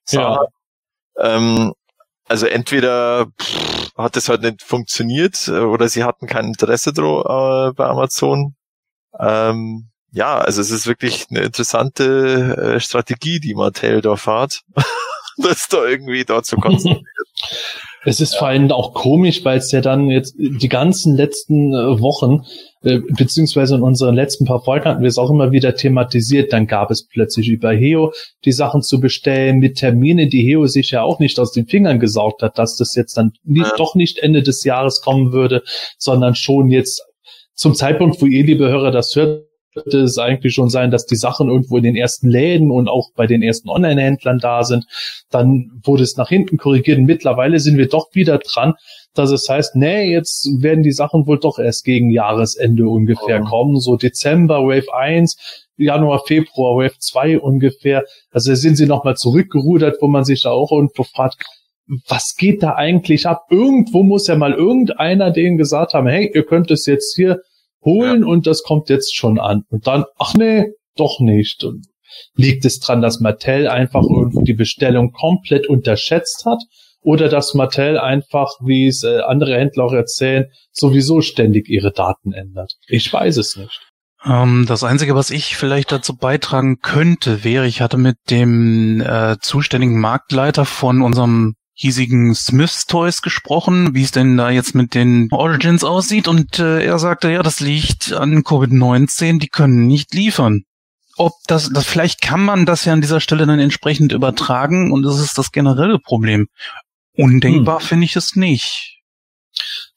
[0.09, 0.45] Ja.
[1.17, 1.73] Ähm,
[2.27, 7.21] also entweder pff, hat es halt nicht funktioniert äh, oder sie hatten kein Interesse dro,
[7.21, 8.55] äh, bei Amazon.
[9.19, 14.61] Ähm, ja, also es ist wirklich eine interessante äh, Strategie, die Mattel da fahrt,
[15.37, 17.05] das da irgendwie da zu konzentrieren.
[18.03, 21.99] Es ist vor allem auch komisch, weil es ja dann jetzt die ganzen letzten äh,
[22.01, 22.45] Wochen,
[22.83, 26.65] äh, beziehungsweise in unseren letzten paar Folgen hatten wir es auch immer wieder thematisiert, dann
[26.65, 28.11] gab es plötzlich über Heo
[28.43, 31.99] die Sachen zu bestellen mit Terminen, die Heo sich ja auch nicht aus den Fingern
[31.99, 33.77] gesaugt hat, dass das jetzt dann nicht, Ja.
[33.77, 35.61] doch nicht Ende des Jahres kommen würde,
[35.99, 37.03] sondern schon jetzt
[37.53, 41.15] zum Zeitpunkt, wo ihr, liebe Hörer, das hört, könnte es eigentlich schon sein, dass die
[41.15, 44.85] Sachen irgendwo in den ersten Läden und auch bei den ersten Online-Händlern da sind.
[45.29, 48.73] Dann wurde es nach hinten korrigiert und mittlerweile sind wir doch wieder dran,
[49.13, 53.45] dass es heißt, nee, jetzt werden die Sachen wohl doch erst gegen Jahresende ungefähr Oh.
[53.49, 53.79] kommen.
[53.79, 58.03] So Dezember, Wave 1, Januar, Februar, Wave 2 ungefähr.
[58.31, 61.43] Also sind sie nochmal zurückgerudert, wo man sich da auch irgendwo fragt,
[62.07, 63.47] was geht da eigentlich ab?
[63.49, 67.41] Irgendwo muss ja mal irgendeiner denen gesagt haben, hey, ihr könnt es jetzt hier
[67.83, 69.63] holen und das kommt jetzt schon an.
[69.69, 70.65] Und dann, ach nee,
[70.95, 71.63] doch nicht.
[71.63, 71.87] Und
[72.35, 76.61] liegt es dran, dass Mattel einfach irgendwo die Bestellung komplett unterschätzt hat?
[77.03, 82.31] Oder dass Mattel einfach, wie es äh, andere Händler auch erzählen, sowieso ständig ihre Daten
[82.31, 82.73] ändert?
[82.87, 83.81] Ich weiß es nicht.
[84.23, 89.37] Ähm, das Einzige, was ich vielleicht dazu beitragen könnte, wäre, ich hatte mit dem äh,
[89.39, 95.29] zuständigen Marktleiter von unserem hiesigen Smiths Toys gesprochen, wie es denn da jetzt mit den
[95.31, 100.63] Origins aussieht und äh, er sagte, ja, das liegt an Covid-19, die können nicht liefern.
[101.17, 105.03] Ob das, das, vielleicht kann man das ja an dieser Stelle dann entsprechend übertragen und
[105.03, 106.47] das ist das generelle Problem.
[107.15, 108.97] Undenkbar finde ich es nicht.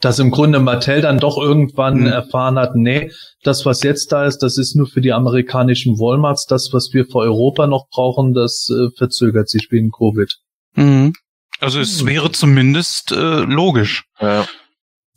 [0.01, 2.07] Dass im Grunde Mattel dann doch irgendwann Hm.
[2.07, 3.11] erfahren hat, nee,
[3.43, 6.47] das, was jetzt da ist, das ist nur für die amerikanischen Walmarts.
[6.47, 10.31] Das, was wir für Europa noch brauchen, das äh, verzögert sich wegen Covid.
[10.75, 11.13] Mhm.
[11.61, 12.07] Also es Hm.
[12.09, 14.05] wäre zumindest äh, logisch.
[14.21, 14.47] Ja.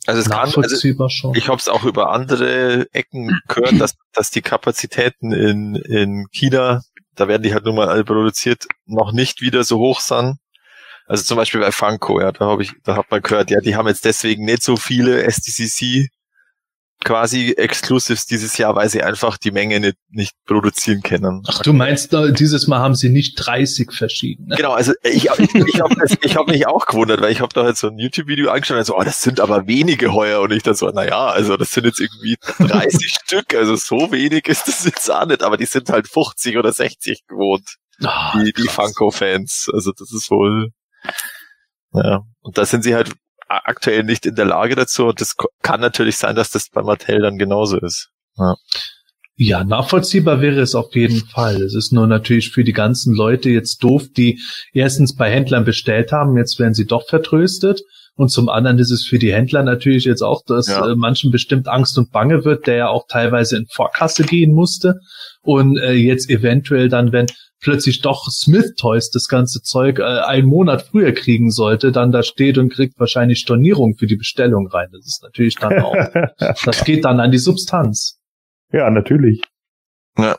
[0.06, 1.34] Also es kann, also schon.
[1.34, 6.80] ich habe es auch über andere Ecken gehört, dass, dass die Kapazitäten in, in China,
[7.14, 10.36] da werden die halt nur mal alle produziert, noch nicht wieder so hoch sind.
[11.06, 13.76] Also zum Beispiel bei Funko, ja, da habe ich, da hat man gehört, ja, die
[13.76, 16.08] haben jetzt deswegen nicht so viele SDCC
[17.04, 21.42] quasi Exclusives dieses Jahr, weil sie einfach die Menge nicht, nicht produzieren können.
[21.46, 24.56] Ach, du meinst, äh, dieses Mal haben sie nicht 30 verschiedene.
[24.56, 27.64] Genau, also ich, ich, ich habe ich hab mich auch gewundert, weil ich habe da
[27.64, 30.62] halt so ein YouTube-Video angeschaut und so, oh, das sind aber wenige heuer und ich
[30.62, 34.84] dann so, naja, also das sind jetzt irgendwie 30 Stück, also so wenig ist das
[34.84, 38.68] jetzt auch nicht, aber die sind halt 50 oder 60 gewohnt, Ah, die, die.
[38.68, 40.70] Funko-Fans, also das ist wohl,
[41.92, 43.12] ja, und da sind sie halt
[43.48, 47.20] aktuell nicht in der Lage dazu und das kann natürlich sein, dass das bei Mattel
[47.20, 48.10] dann genauso ist.
[49.40, 51.62] Ja, nachvollziehbar wäre es auf jeden Fall.
[51.62, 54.40] Es ist nur natürlich für die ganzen Leute jetzt doof, die
[54.72, 57.82] erstens bei Händlern bestellt haben, jetzt werden sie doch vertröstet.
[58.18, 60.90] Und zum anderen ist es für die Händler natürlich jetzt auch, dass Ja.
[60.90, 64.96] äh, manchen bestimmt Angst und Bange wird, der ja auch teilweise in Vorkasse gehen musste.
[65.42, 67.26] Und äh, jetzt eventuell dann, wenn
[67.60, 72.24] plötzlich doch Smith Toys das ganze Zeug äh, einen Monat früher kriegen sollte, dann da
[72.24, 74.88] steht und kriegt wahrscheinlich Stornierung für die Bestellung rein.
[74.90, 75.94] Das ist natürlich dann auch,
[76.64, 78.18] das geht dann an die Substanz.
[78.72, 79.42] ja, natürlich.
[80.18, 80.36] Ja,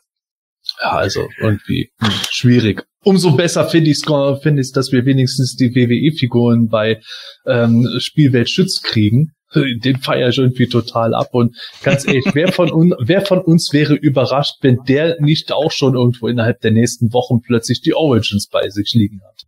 [0.77, 2.83] also irgendwie hm, schwierig.
[3.03, 7.01] Umso besser finde ich es, finde ich, dass wir wenigstens die WWE-Figuren bei
[7.45, 9.31] ähm, Spielwelt Schütz kriegen.
[9.55, 11.29] Den feiere ich irgendwie total ab.
[11.31, 15.71] Und ganz ehrlich, wer von, un wer von uns wäre überrascht, wenn der nicht auch
[15.71, 19.43] schon irgendwo innerhalb der nächsten Wochen plötzlich die Origins bei sich liegen hat?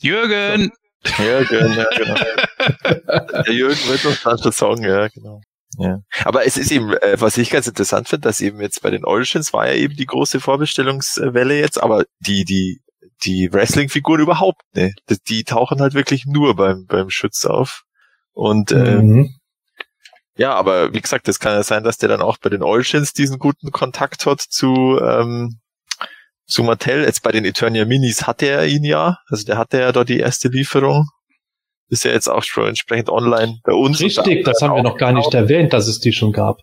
[0.00, 0.70] Jürgen!
[1.18, 2.14] Ja, genau, ja, genau.
[3.42, 5.42] Der Jürgen wird dann schon sagen, ja, genau.
[5.78, 5.98] Ja.
[6.24, 9.04] Aber es ist eben, äh, was ich ganz interessant finde, dass eben jetzt bei den
[9.04, 12.80] Origins war ja eben die große Vorbestellungswelle jetzt, aber die, die,
[13.24, 14.98] die Wrestling-Figuren überhaupt nicht.
[15.08, 17.82] Die, die tauchen halt wirklich nur beim, beim Schütz auf.
[18.32, 19.30] Und äh, Mhm.
[20.36, 23.12] ja, aber wie gesagt, es kann ja sein, dass der dann auch bei den Origins
[23.12, 25.60] diesen guten Kontakt hat zu, ähm,
[26.46, 27.02] zu Mattel.
[27.04, 29.18] Jetzt bei den Eternia Minis hatte er ihn ja.
[29.28, 31.08] Also der hatte ja da die erste Lieferung.
[31.94, 34.00] Ist ja jetzt auch schon entsprechend online bei uns.
[34.00, 36.58] Richtig, da- das haben wir noch gar nicht erwähnt, dass es die schon gab.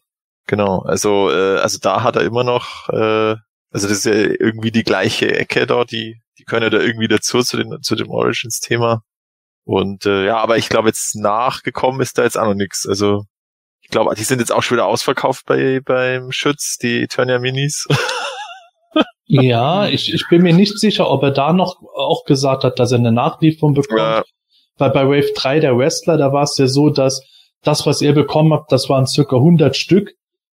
[0.48, 3.36] Genau, also, äh, also da hat er immer noch, äh,
[3.72, 7.08] also das ist ja irgendwie die gleiche Ecke da, die, die können ja da irgendwie
[7.08, 9.02] dazu zu, den, zu dem Origins-Thema.
[9.64, 12.86] Und äh, ja, aber ich glaube, jetzt nachgekommen ist da jetzt auch noch nichts.
[12.86, 13.24] Also
[13.82, 17.88] ich glaube, die sind jetzt auch schon wieder ausverkauft bei beim Schütz, die Eternia Minis.
[19.28, 22.92] Ja, ich, ich bin mir nicht sicher, ob er da noch auch gesagt hat, dass
[22.92, 24.00] er eine Nachlieferung bekommt.
[24.00, 24.24] Ja,
[24.82, 27.22] Weil bei Wave 3 der Wrestler, da war es ja so, dass
[27.64, 30.14] Das, was er bekommen hat, das waren circa 100 Stück.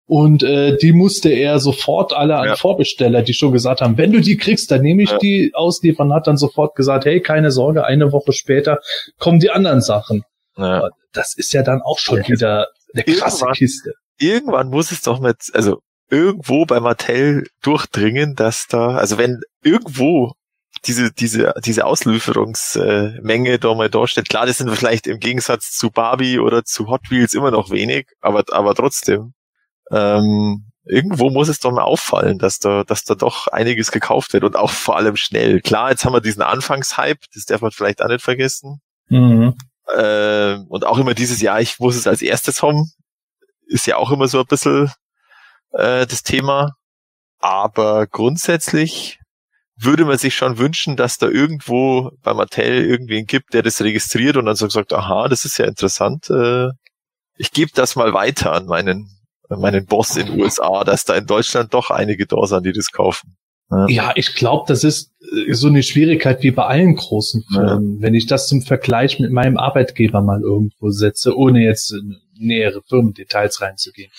[0.06, 2.56] Und äh, die musste er sofort alle an Ja.
[2.56, 5.18] Vorbesteller, die schon gesagt haben, wenn du die kriegst, dann nehme ich Ja.
[5.18, 8.78] die ausliefern, hat dann sofort gesagt, hey, keine Sorge, eine Woche später
[9.18, 10.22] kommen die anderen Sachen.
[10.56, 10.88] Ja.
[11.12, 12.28] Das ist ja dann auch schon Ja.
[12.28, 13.92] wieder eine krasse Irgendwann- Kiste.
[14.18, 20.32] Irgendwann muss es doch mit, also irgendwo bei Mattel durchdringen, dass da, also wenn irgendwo
[20.86, 25.90] diese, diese, diese Auslieferungsmenge da mal da steht, klar, das sind vielleicht im Gegensatz zu
[25.90, 29.34] Barbie oder zu Hot Wheels immer noch wenig, aber, aber trotzdem,
[29.90, 34.44] ähm, irgendwo muss es doch mal auffallen, dass da, dass da doch einiges gekauft wird
[34.44, 35.60] und auch vor allem schnell.
[35.60, 38.80] Klar, jetzt haben wir diesen Anfangshype, das darf man vielleicht auch nicht vergessen.
[39.08, 39.54] Mhm.
[39.94, 42.90] Äh, und auch immer dieses Jahr, ich muss es als erstes haben,
[43.66, 44.90] ist ja auch immer so ein bisschen
[45.72, 46.72] äh, das Thema.
[47.38, 49.18] Aber grundsätzlich
[49.76, 54.36] würde man sich schon wünschen, dass da irgendwo bei Mattel irgendwen gibt, der das registriert
[54.36, 56.30] und dann so sagt, aha, das ist ja interessant.
[56.30, 56.68] Äh,
[57.36, 59.08] ich gebe das mal weiter an meinen,
[59.48, 62.72] an meinen Boss in den USA, dass da in Deutschland doch einige da sind, die
[62.72, 63.36] das kaufen.
[63.88, 68.00] Ja, ich glaube, das ist äh, so eine Schwierigkeit wie bei allen großen Firmen.
[68.00, 72.82] Wenn ich das zum Vergleich mit meinem Arbeitgeber mal irgendwo setze, ohne jetzt in nähere
[72.88, 74.10] Firmendetails reinzugehen.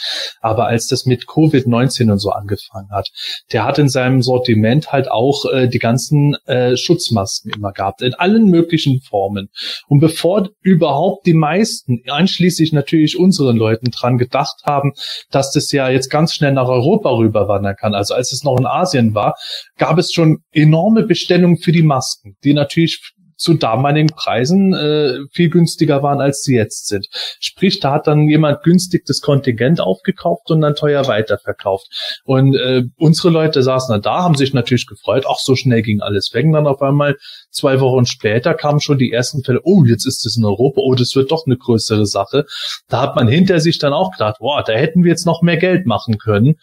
[0.42, 3.10] Aber als das mit Covid-19 und so angefangen hat,
[3.52, 8.14] der hat in seinem Sortiment halt auch äh, die ganzen äh, Schutzmasken immer gehabt, in
[8.14, 9.50] allen möglichen Formen.
[9.88, 14.94] Und bevor überhaupt die meisten, einschließlich natürlich unseren Leuten, dran gedacht haben,
[15.32, 18.66] dass das ja jetzt ganz schnell nach Europa rüberwandern kann, also als es noch in
[18.66, 19.36] Asien war,
[19.78, 25.50] gab es schon enorme Bestellungen für die Masken, die natürlich zu damaligen Preisen äh, viel
[25.50, 27.08] günstiger waren, als sie jetzt sind.
[27.40, 32.22] Sprich, da hat dann jemand günstig das Kontingent aufgekauft und dann teuer weiterverkauft.
[32.24, 36.02] Und äh, unsere Leute saßen dann da, haben sich natürlich gefreut, ach, so schnell ging
[36.02, 36.46] alles weg.
[36.46, 37.18] Und dann auf einmal
[37.52, 40.96] zwei Wochen später kamen schon die ersten Fälle, oh, jetzt ist es in Europa, oh,
[40.96, 42.46] das wird doch eine größere Sache.
[42.88, 45.58] Da hat man hinter sich dann auch gedacht, boah, da hätten wir jetzt noch mehr
[45.58, 46.56] Geld machen können.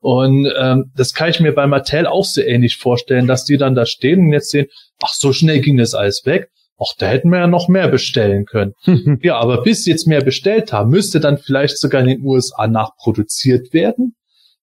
[0.00, 3.74] Und ähm, das kann ich mir bei Mattel auch so ähnlich vorstellen, dass die dann
[3.74, 4.66] da stehen und jetzt sehen,
[5.02, 6.48] ach, so schnell ging das alles weg.
[6.80, 8.74] Ach, da hätten wir ja noch mehr bestellen können.
[9.22, 12.68] ja, aber bis sie jetzt mehr bestellt haben, müsste dann vielleicht sogar in den USA
[12.68, 14.14] nachproduziert werden.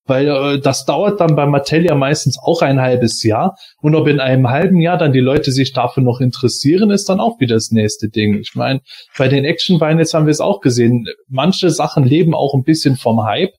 [0.06, 3.56] Weil äh, das dauert dann bei Mattel ja meistens auch ein halbes Jahr.
[3.82, 7.20] Und ob in einem halben Jahr dann die Leute sich dafür noch interessieren, ist dann
[7.20, 8.38] auch wieder das nächste Ding.
[8.38, 8.80] Ich meine,
[9.18, 11.06] bei den Action Vinyls haben wir es auch gesehen.
[11.28, 13.52] Manche Sachen leben auch ein bisschen vom Hype.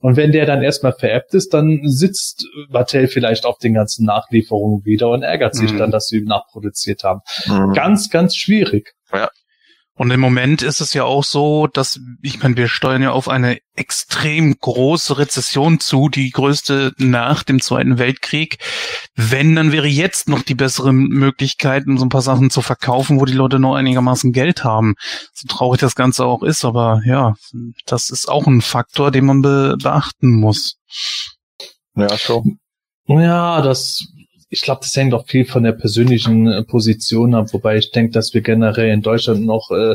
[0.00, 4.84] Und wenn der dann erstmal veräppt ist, dann sitzt Mattel vielleicht auf den ganzen Nachlieferungen
[4.84, 5.78] wieder und ärgert sich Mhm.
[5.78, 7.20] dann, dass sie nachproduziert haben.
[7.46, 7.74] Mhm.
[7.74, 8.94] Ganz, ganz schwierig.
[9.94, 13.28] Und im Moment ist es ja auch so, dass, ich meine, wir steuern ja auf
[13.28, 18.58] eine extrem große Rezession zu, die größte nach dem Zweiten Weltkrieg.
[19.14, 23.20] Wenn, dann wäre jetzt noch die bessere Möglichkeit, um so ein paar Sachen zu verkaufen,
[23.20, 24.94] wo die Leute noch einigermaßen Geld haben.
[25.34, 27.34] So traurig das Ganze auch ist, aber ja,
[27.84, 30.76] das ist auch ein Faktor, den man be beachten muss.
[31.94, 32.58] Ja, schon.
[33.06, 34.06] Ja, das,
[34.50, 38.12] ich glaube, das hängt auch viel von der persönlichen äh, Position ab, wobei ich denke,
[38.12, 39.94] dass wir generell in Deutschland noch äh,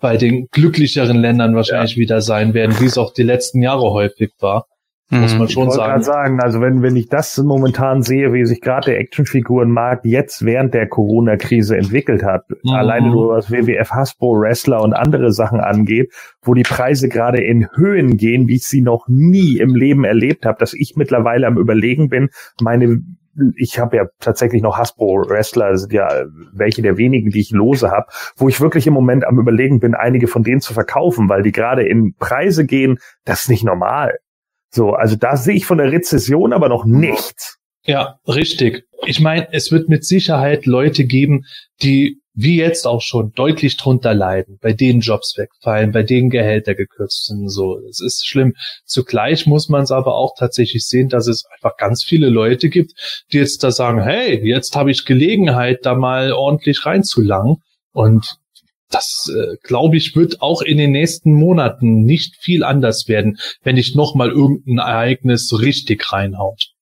[0.00, 4.30] bei den glücklicheren Ländern wahrscheinlich wieder sein werden, wie es auch die letzten Jahre häufig
[4.40, 4.66] war.
[5.10, 5.38] Muss Mhm.
[5.38, 5.90] man Ich schon wollte sagen.
[5.92, 10.44] gerade sagen, also wenn, wenn ich das momentan sehe, wie sich gerade der Actionfigurenmarkt jetzt
[10.46, 12.70] während der Corona-Krise entwickelt hat, Mhm.
[12.70, 16.10] alleine nur was WWF Hasbro, Wrestler und andere Sachen angeht,
[16.42, 20.46] wo die Preise gerade in Höhen gehen, wie ich sie noch nie im Leben erlebt
[20.46, 22.30] habe, dass ich mittlerweile am überlegen bin,
[22.60, 22.98] meine
[23.56, 27.50] ich habe ja tatsächlich noch Hasbro Wrestler, das sind ja welche der wenigen, die ich
[27.50, 28.06] lose habe,
[28.36, 31.52] wo ich wirklich im Moment am überlegen bin, einige von denen zu verkaufen, weil die
[31.52, 34.18] gerade in Preise gehen, das ist nicht normal.
[34.70, 37.58] So, also da sehe ich von der Rezession aber noch nichts.
[37.84, 38.84] Ja, richtig.
[39.06, 41.44] Ich meine, es wird mit Sicherheit Leute geben,
[41.82, 46.74] die wie jetzt auch schon deutlich drunter leiden, bei denen Jobs wegfallen, bei denen Gehälter
[46.74, 47.48] gekürzt sind.
[47.48, 48.54] So, es ist schlimm.
[48.84, 52.92] Zugleich muss man es aber auch tatsächlich sehen, dass es einfach ganz viele Leute gibt,
[53.32, 57.58] die jetzt da sagen, hey, jetzt habe ich Gelegenheit, da mal ordentlich reinzulangen.
[57.92, 58.36] Und
[58.90, 63.76] das, äh, glaube ich, wird auch in den nächsten Monaten nicht viel anders werden, wenn
[63.76, 66.73] nicht nochmal irgendein Ereignis richtig reinhaut.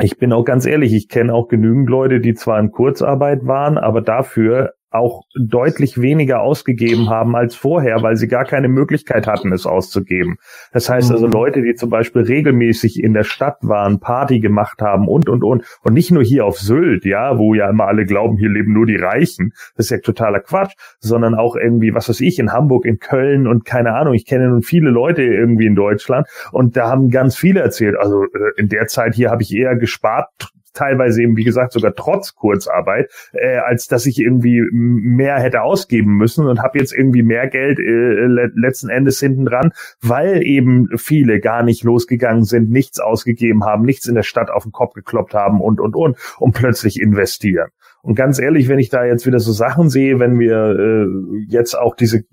[0.00, 3.78] Ich bin auch ganz ehrlich, ich kenne auch genügend Leute, die zwar in Kurzarbeit waren,
[3.78, 9.52] aber dafür auch deutlich weniger ausgegeben haben als vorher, weil sie gar keine Möglichkeit hatten,
[9.52, 10.36] es auszugeben.
[10.72, 11.32] Das heißt also Mhm.
[11.32, 15.64] Leute, die zum Beispiel regelmäßig in der Stadt waren, Party gemacht haben und, und, und.
[15.82, 18.86] Und nicht nur hier auf Sylt, ja, wo ja immer alle glauben, hier leben nur
[18.86, 19.52] die Reichen.
[19.76, 23.46] Das ist ja totaler Quatsch, sondern auch irgendwie, was weiß ich, in Hamburg, in Köln
[23.48, 24.14] und keine Ahnung.
[24.14, 27.96] Ich kenne nun viele Leute irgendwie in Deutschland und da haben ganz viele erzählt.
[27.98, 30.28] Also äh, in der Zeit hier habe ich eher gespart,
[30.74, 36.16] teilweise eben, wie gesagt, sogar trotz Kurzarbeit, äh, als dass ich irgendwie mehr hätte ausgeben
[36.16, 41.40] müssen und habe jetzt irgendwie mehr Geld äh, letzten Endes hinten dran, weil eben viele
[41.40, 45.34] gar nicht losgegangen sind, nichts ausgegeben haben, nichts in der Stadt auf den Kopf gekloppt
[45.34, 47.68] haben und, und, und, und plötzlich investieren.
[48.02, 51.06] Und ganz ehrlich, wenn ich da jetzt wieder so Sachen sehe, wenn wir äh,
[51.48, 52.24] jetzt auch diese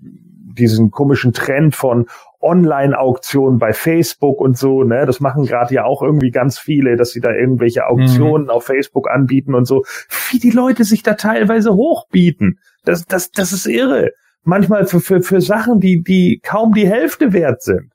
[0.52, 2.06] diesen komischen Trend von
[2.40, 7.10] Online-Auktionen bei Facebook und so, ne, das machen gerade ja auch irgendwie ganz viele, dass
[7.10, 8.50] sie da irgendwelche Auktionen mhm.
[8.50, 9.84] auf Facebook anbieten und so,
[10.30, 12.58] wie die Leute sich da teilweise hochbieten.
[12.84, 14.10] Das, das, das ist irre.
[14.42, 17.92] Manchmal für, für, für Sachen, die, die kaum die Hälfte wert sind.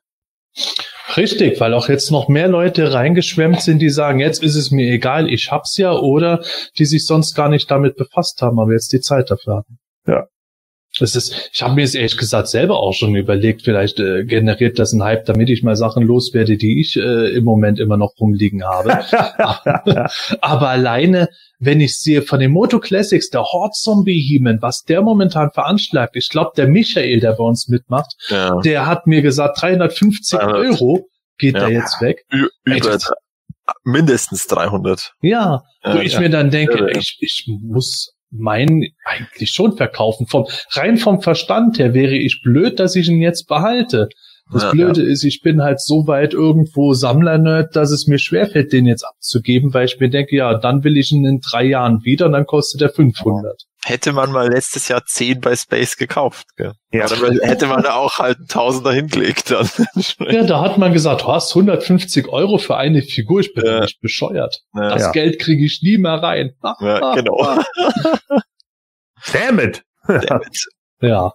[1.16, 4.90] Richtig, weil auch jetzt noch mehr Leute reingeschwemmt sind, die sagen, jetzt ist es mir
[4.92, 6.42] egal, ich hab's ja, oder
[6.78, 9.78] die sich sonst gar nicht damit befasst haben, aber jetzt die Zeit dafür haben.
[10.06, 10.26] Ja.
[10.98, 14.78] Das ist, ich habe mir jetzt ehrlich gesagt selber auch schon überlegt, vielleicht äh, generiert
[14.78, 18.12] das einen Hype, damit ich mal Sachen loswerde, die ich äh, im Moment immer noch
[18.18, 19.00] rumliegen habe.
[19.38, 21.28] aber, aber alleine,
[21.58, 26.16] wenn ich sehe von den Moto Classics, der Horde Zombie Heeman, was der momentan veranschlagt,
[26.16, 28.60] ich glaube, der Michael, der bei uns mitmacht, ja.
[28.60, 30.56] der hat mir gesagt, 350 300.
[30.56, 31.60] Euro geht ja.
[31.60, 32.24] da jetzt weg.
[32.32, 32.98] Ü über Ey,
[33.84, 35.14] mindestens 300.
[35.20, 40.26] Ja, wo ich mir dann denke, ich, ich muss meinen eigentlich schon verkaufen.
[40.26, 44.08] Vom, rein vom Verstand her wäre ich blöd, dass ich ihn jetzt behalte.
[44.52, 45.08] Das ja, Blöde ja.
[45.08, 49.74] ist, ich bin halt so weit irgendwo Sammler-Nerd, dass es mir schwerfällt, den jetzt abzugeben,
[49.74, 52.46] weil ich mir denke, ja, dann will ich ihn in drei Jahren wieder und dann
[52.46, 53.62] kostet er 500.
[53.84, 56.72] Hätte man mal letztes Jahr 10 bei Space gekauft, gell?
[56.92, 57.06] Ja.
[57.06, 59.68] Dann hätte man da auch halt einen Tausender hingelegt dann.
[60.30, 63.80] ja, da hat man gesagt, du hast 150 Euro für eine Figur, ich bin ja.
[63.80, 64.62] nicht bescheuert.
[64.74, 64.90] Ja.
[64.90, 66.54] Das Geld kriege ich nie mehr rein.
[66.80, 67.38] ja, genau.
[69.32, 69.82] Damn it!
[70.06, 70.66] Damn it.
[71.00, 71.30] Ja.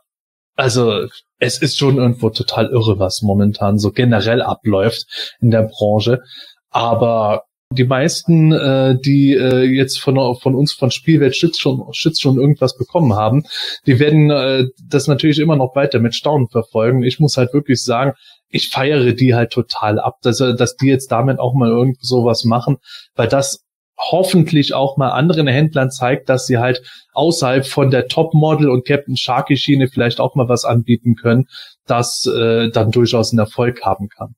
[0.55, 1.07] Also,
[1.43, 6.21] es ist schon irgendwo total irre, was momentan so generell abläuft in der Branche.
[6.69, 12.21] Aber die meisten, äh, die äh, jetzt von, von uns von Spielwelt Schütz schon, Schütz
[12.21, 13.43] schon irgendwas bekommen haben,
[13.85, 17.03] die werden äh, das natürlich immer noch weiter mit Staunen verfolgen.
[17.03, 18.13] Ich muss halt wirklich sagen,
[18.47, 22.45] ich feiere die halt total ab, dass, dass die jetzt damit auch mal irgend sowas
[22.45, 22.77] machen,
[23.15, 23.65] weil das
[24.11, 26.81] hoffentlich auch mal anderen Händlern zeigt, dass sie halt
[27.13, 31.47] außerhalb von der Topmodel und Captain Sharky Schiene vielleicht auch mal was anbieten können,
[31.85, 34.35] das äh, dann durchaus einen Erfolg haben kann.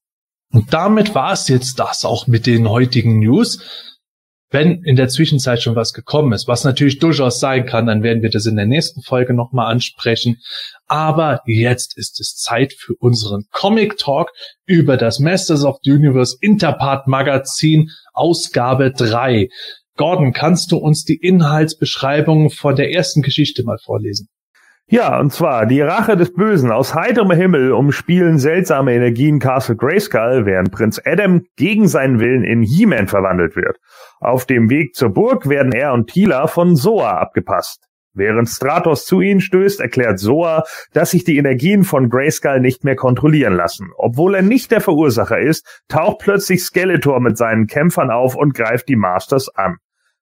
[0.51, 3.59] Und damit war es jetzt das auch mit den heutigen News.
[4.51, 8.21] Wenn in der Zwischenzeit schon was gekommen ist, was natürlich durchaus sein kann, dann werden
[8.21, 10.37] wir das in der nächsten Folge nochmal ansprechen.
[10.87, 14.31] Aber jetzt ist es Zeit für unseren Comic Talk
[14.65, 19.49] über das Masters of the Universe Interpart Magazin Ausgabe 3.
[19.97, 24.27] Gordon, kannst du uns die Inhaltsbeschreibung von der ersten Geschichte mal vorlesen?
[24.87, 30.45] Ja, und zwar die Rache des Bösen aus heiterem Himmel umspielen seltsame Energien Castle Grayskull,
[30.45, 33.77] während Prinz Adam gegen seinen Willen in He-Man verwandelt wird.
[34.19, 37.87] Auf dem Weg zur Burg werden er und Tila von Soa abgepasst.
[38.13, 40.63] Während Stratos zu ihnen stößt, erklärt Soa,
[40.93, 43.89] dass sich die Energien von Grayskull nicht mehr kontrollieren lassen.
[43.97, 48.87] Obwohl er nicht der Verursacher ist, taucht plötzlich Skeletor mit seinen Kämpfern auf und greift
[48.87, 49.77] die Masters an.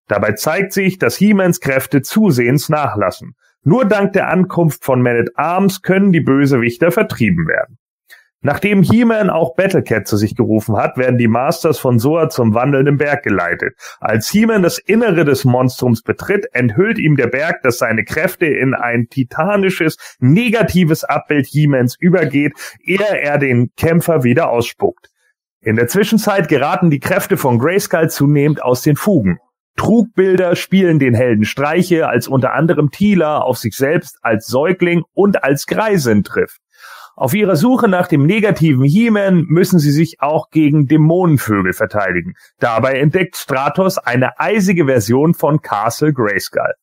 [0.08, 3.36] Dabei zeigt sich, dass He-Mans Kräfte zusehends nachlassen.
[3.64, 7.78] Nur dank der Ankunft von Man at Arms können die Bösewichter vertrieben werden.
[8.46, 12.98] Nachdem He-Man auch Battlecat zu sich gerufen hat, werden die Masters von Soa zum wandelnden
[12.98, 13.74] Berg geleitet.
[14.02, 18.74] Als He-Man das Innere des Monstrums betritt, enthüllt ihm der Berg, dass seine Kräfte in
[18.74, 22.52] ein titanisches, negatives Abbild He-Mans übergeht,
[22.84, 25.08] ehe er den Kämpfer wieder ausspuckt.
[25.62, 29.40] In der Zwischenzeit geraten die Kräfte von Grayskull zunehmend aus den Fugen.
[29.76, 35.44] Trugbilder spielen den Helden Streiche, als unter anderem Tila auf sich selbst als Säugling und
[35.44, 36.60] als Greisin trifft.
[37.16, 42.34] Auf ihrer Suche nach dem negativen He-Man müssen sie sich auch gegen Dämonenvögel verteidigen.
[42.60, 46.74] Dabei entdeckt Stratos eine eisige Version von Castle Grayskull.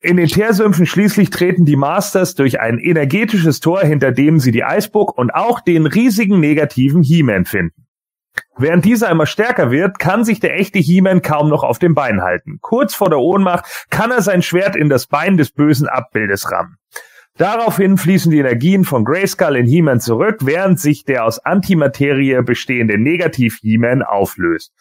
[0.00, 4.64] In den Teersümpfen schließlich treten die Masters durch ein energetisches Tor, hinter dem sie die
[4.64, 7.86] Eisburg und auch den riesigen negativen He-Man finden.
[8.56, 12.22] Während dieser immer stärker wird, kann sich der echte He-Man kaum noch auf dem Bein
[12.22, 12.58] halten.
[12.60, 16.76] Kurz vor der Ohnmacht kann er sein Schwert in das Bein des bösen Abbildes rammen.
[17.36, 22.98] Daraufhin fließen die Energien von Grayskull in He-Man zurück, während sich der aus Antimaterie bestehende
[22.98, 24.74] Negativ-He-Man auflöst.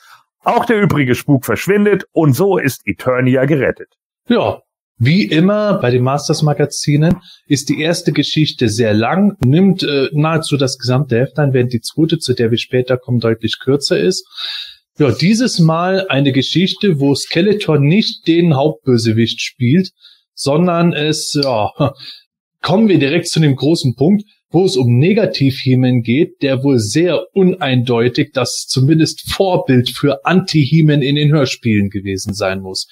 [0.44, 3.98] Auch der übrige Spuk verschwindet und so ist Eternia gerettet.
[4.28, 4.62] Ja,
[5.02, 7.16] wie immer bei den Masters Magazinen
[7.48, 11.80] ist die erste Geschichte sehr lang, nimmt äh, nahezu das gesamte Heft ein, während die
[11.80, 14.28] zweite, zu der wir später kommen, deutlich kürzer ist.
[14.98, 19.92] Ja, dieses Mal eine Geschichte, wo Skeletor nicht den Hauptbösewicht spielt,
[20.34, 21.72] sondern es, ja,
[22.62, 24.24] kommen wir direkt zu dem großen Punkt.
[24.52, 31.14] wo es um Negativ-Hemen geht, der wohl sehr uneindeutig das zumindest Vorbild für Anti-Hemen in
[31.16, 32.88] den Hörspielen gewesen sein muss.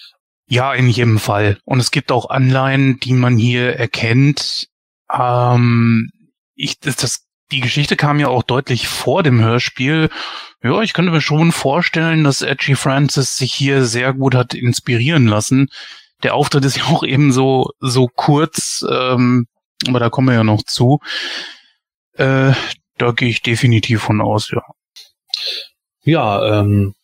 [0.49, 1.59] Ja, in jedem Fall.
[1.65, 4.69] Und es gibt auch Anleihen, die man hier erkennt.
[5.11, 6.09] Ähm,
[6.55, 10.09] ich, das, das, die Geschichte kam ja auch deutlich vor dem Hörspiel.
[10.63, 15.27] Ja, ich könnte mir schon vorstellen, dass Edgy Francis sich hier sehr gut hat inspirieren
[15.27, 15.69] lassen.
[16.23, 19.47] Der Auftritt ist ja auch eben so, so kurz, ähm,
[19.87, 20.99] aber da kommen wir ja noch zu.
[22.13, 22.53] Äh,
[22.97, 24.61] da gehe ich definitiv von aus, ja.
[26.03, 26.95] Ja, ähm,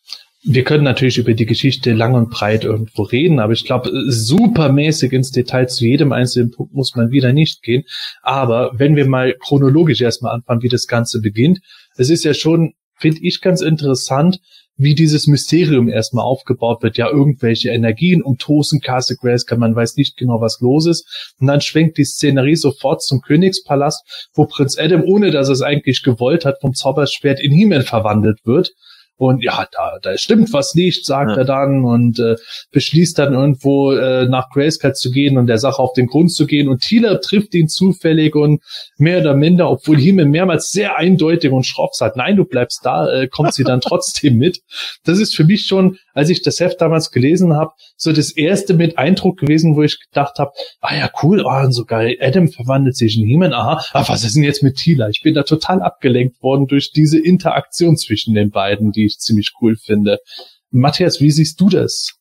[0.46, 5.14] wir können natürlich über die Geschichte lang und breit irgendwo reden, aber ich glaube, supermäßig
[5.14, 7.84] ins Detail zu jedem einzelnen Punkt muss man wieder nicht gehen.
[8.22, 11.60] Aber wenn wir mal chronologisch erstmal anfangen, wie das Ganze beginnt,
[11.96, 14.40] es ist ja schon, finde ich, ganz interessant,
[14.76, 16.98] wie dieses Mysterium erstmal aufgebaut wird.
[16.98, 21.36] Ja, irgendwelche Energien umtosen Castle Grayskull, man weiß nicht genau, was los ist.
[21.40, 25.62] Und dann schwenkt die Szenerie sofort zum Königspalast, wo Prinz Adam, ohne dass er es
[25.62, 28.74] eigentlich gewollt hat, vom Zauberschwert in Himmel verwandelt wird.
[29.18, 31.38] Und ja, da, da stimmt was nicht, sagt ja.
[31.38, 32.36] er dann und äh,
[32.72, 36.46] beschließt dann irgendwo äh, nach Grayskull zu gehen und der Sache auf den Grund zu
[36.46, 36.68] gehen.
[36.68, 38.62] Und Thieler trifft ihn zufällig und
[38.98, 43.08] mehr oder minder, obwohl Himmel mehrmals sehr eindeutig und schroff sagt, nein, du bleibst da,
[43.12, 44.62] äh, kommt sie dann trotzdem mit.
[45.04, 48.74] Das ist für mich schon, als ich das Heft damals gelesen habe, so das erste
[48.74, 50.52] mit Eindruck gewesen, wo ich gedacht habe,
[50.82, 54.36] ah ja, cool, oh, so geil, Adam verwandelt sich in Himmel, aha, ah, was ist
[54.36, 55.10] denn jetzt mit Thieler?
[55.10, 59.54] Ich bin da total abgelenkt worden durch diese Interaktion zwischen den beiden, die ich ziemlich
[59.62, 60.20] cool finde.
[60.72, 62.14] Matthias, wie siehst du das?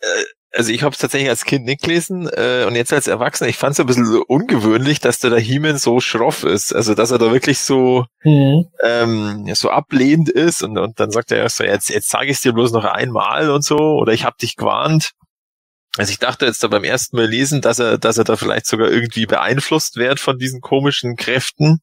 [0.00, 0.06] Äh,
[0.52, 3.56] also ich habe es tatsächlich als Kind nicht gelesen äh, und jetzt als Erwachsener, ich
[3.56, 6.74] fand es ein bisschen so ungewöhnlich, dass der He-Man so schroff ist.
[6.74, 8.66] Also dass er da wirklich so mhm.
[8.82, 12.42] ähm, so ablehnend ist und, und dann sagt er so, jetzt, jetzt sage ich es
[12.42, 15.12] dir bloß noch einmal und so oder ich habe dich gewarnt.
[15.96, 18.66] Also ich dachte jetzt da beim ersten Mal lesen, dass er, dass er da vielleicht
[18.66, 21.78] sogar irgendwie beeinflusst wird von diesen komischen Kräften.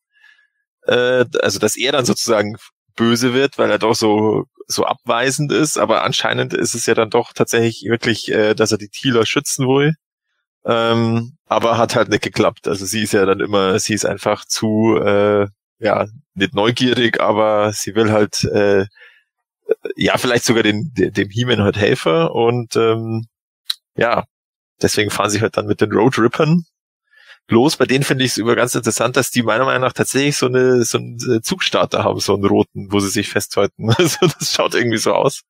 [0.85, 2.57] Äh, also dass er dann sozusagen
[2.97, 7.09] böse wird, weil er doch so so abweisend ist, aber anscheinend ist es ja dann
[7.09, 9.93] doch tatsächlich wirklich, äh, dass er die Thieler schützen will.
[10.65, 12.67] Ähm, aber hat halt nicht geklappt.
[12.67, 15.47] Also sie ist ja dann immer, sie ist einfach zu, äh,
[15.79, 18.85] ja, nicht neugierig, aber sie will halt, äh,
[19.95, 23.27] ja, vielleicht sogar den, dem He-Man halt helfen und ähm,
[23.95, 24.25] ja,
[24.81, 26.65] deswegen fahren sie halt dann mit den Road Rippern
[27.49, 27.77] los.
[27.77, 30.47] Bei denen finde ich es über ganz interessant, dass die meiner Meinung nach tatsächlich so
[30.47, 33.89] eine so einen äh, Zugstarter haben, so einen roten, wo sie sich festhalten.
[33.97, 35.41] Also das schaut irgendwie so aus,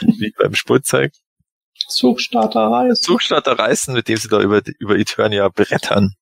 [0.00, 1.12] wie beim Spielzeug.
[1.88, 3.02] Zugstarter reißen.
[3.02, 6.14] Zugstarter reißen, mit dem sie da über, über Eternia brettern.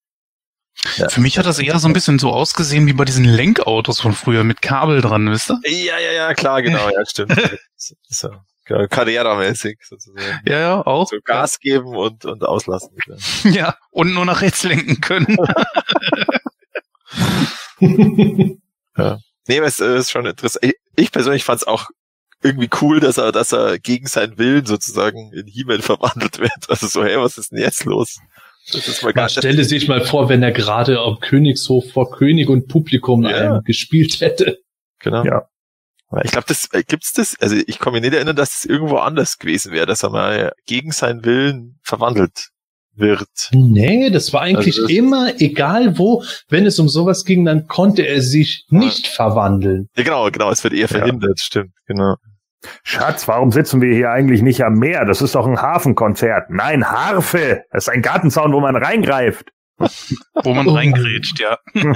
[0.96, 1.08] Ja.
[1.08, 4.14] Für mich hat das eher so ein bisschen so ausgesehen wie bei diesen Lenkautos von
[4.14, 5.58] früher mit Kabel dran, wisst ihr?
[5.64, 7.34] Ja, ja, ja, klar, genau, ja, stimmt.
[8.08, 8.30] so,
[8.88, 10.40] Carrera-mäßig sozusagen.
[10.46, 11.08] Ja, ja, auch.
[11.08, 12.96] So Gas geben und, und auslassen.
[13.44, 15.36] Ja, und nur nach rechts lenken können.
[18.96, 19.18] ja.
[19.48, 20.74] Nee, aber es ist schon interessant.
[20.96, 21.88] Ich persönlich fand es auch
[22.42, 26.68] irgendwie cool, dass er, dass er gegen seinen Willen sozusagen in He-Man verwandelt wird.
[26.68, 28.18] Also so, hey, was ist denn jetzt los?
[28.72, 32.48] Das ist mal Man stelle sich mal vor, wenn er gerade am Königshof vor König
[32.48, 33.60] und Publikum ja.
[33.60, 34.58] gespielt hätte.
[35.00, 35.24] Genau.
[35.24, 35.48] Ja.
[36.24, 37.36] Ich glaube, das äh, gibt's das.
[37.40, 40.10] Also ich kann mich nicht erinnern, dass es das irgendwo anders gewesen wäre, dass er
[40.10, 42.50] mal gegen seinen Willen verwandelt
[42.94, 43.50] wird.
[43.52, 47.66] Nee, das war eigentlich also das immer, egal wo, wenn es um sowas ging, dann
[47.66, 49.88] konnte er sich nicht verwandeln.
[49.96, 51.44] Ja, genau, genau, es wird eher verhindert, ja.
[51.44, 52.16] stimmt, genau.
[52.84, 55.04] Schatz, warum sitzen wir hier eigentlich nicht am Meer?
[55.04, 56.50] Das ist doch ein Hafenkonzert.
[56.50, 57.64] Nein, Harfe.
[57.72, 59.50] Das ist ein Gartenzaun, wo man reingreift.
[60.44, 61.58] wo man reingrätscht, ja.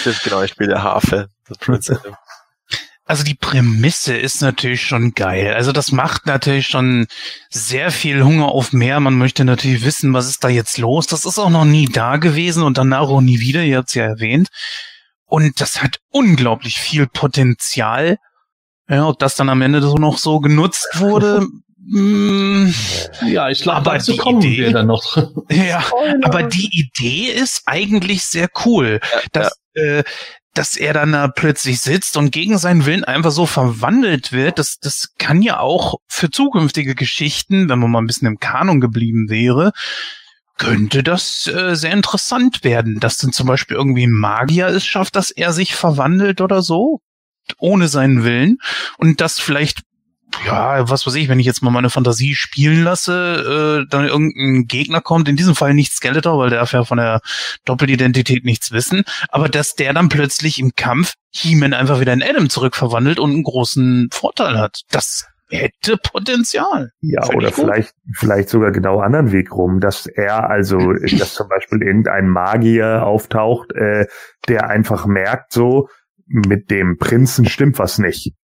[0.00, 1.28] stimmt, genau, ich spiele Harfe.
[3.08, 5.54] Also die Prämisse ist natürlich schon geil.
[5.54, 7.06] Also das macht natürlich schon
[7.48, 9.00] sehr viel Hunger auf mehr.
[9.00, 11.06] Man möchte natürlich wissen, was ist da jetzt los.
[11.06, 13.62] Das ist auch noch nie da gewesen und danach auch nie wieder.
[13.62, 14.48] Ihr habt es ja erwähnt.
[15.24, 18.18] Und das hat unglaublich viel Potenzial.
[18.90, 21.46] Ja, ob das dann am Ende so noch so genutzt wurde,
[21.90, 25.16] ja, ich glaube, dazu kommen Idee, wir dann noch.
[25.50, 25.84] Ja,
[26.22, 29.98] aber die Idee ist eigentlich sehr cool, ja, dass ja.
[29.98, 30.04] Äh,
[30.54, 34.78] dass er dann da plötzlich sitzt und gegen seinen Willen einfach so verwandelt wird, das,
[34.80, 39.30] das kann ja auch für zukünftige Geschichten, wenn man mal ein bisschen im Kanon geblieben
[39.30, 39.70] wäre,
[40.56, 45.14] könnte das äh, sehr interessant werden, dass dann zum Beispiel irgendwie ein Magier es schafft,
[45.14, 47.00] dass er sich verwandelt oder so,
[47.58, 48.58] ohne seinen Willen
[48.98, 49.82] und das vielleicht
[50.44, 54.66] ja, was weiß ich, wenn ich jetzt mal meine Fantasie spielen lasse, äh, dann irgendein
[54.66, 57.20] Gegner kommt, in diesem Fall nicht Skeletor, weil der darf ja von der
[57.64, 62.50] Doppelidentität nichts wissen, aber dass der dann plötzlich im Kampf He-Man einfach wieder in Adam
[62.50, 64.82] zurückverwandelt und einen großen Vorteil hat.
[64.90, 66.90] Das hätte Potenzial.
[67.00, 70.78] Ja, Find oder vielleicht, vielleicht sogar genau anderen Weg rum, dass er also,
[71.18, 74.06] dass zum Beispiel irgendein Magier auftaucht, äh,
[74.46, 75.88] der einfach merkt, so,
[76.26, 78.34] mit dem Prinzen stimmt was nicht.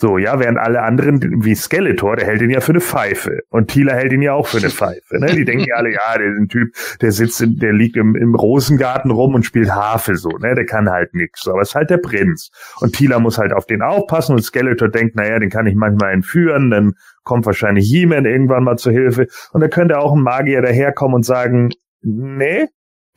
[0.00, 3.40] So, ja, während alle anderen, wie Skeletor, der hält ihn ja für eine Pfeife.
[3.50, 5.18] Und Tila hält ihn ja auch für eine Pfeife.
[5.18, 5.26] Ne?
[5.26, 6.72] Die denken ja alle, ja, der Typ,
[7.02, 10.54] der sitzt, in, der liegt im, im Rosengarten rum und spielt Harfe so, ne?
[10.54, 11.46] Der kann halt nix.
[11.46, 12.50] Aber es ist halt der Prinz.
[12.80, 16.14] Und Tila muss halt auf den aufpassen und Skeletor denkt, naja, den kann ich manchmal
[16.14, 19.26] entführen, dann kommt wahrscheinlich He-Man irgendwann mal zur Hilfe.
[19.52, 22.64] Und da könnte auch ein Magier daherkommen und sagen, nee,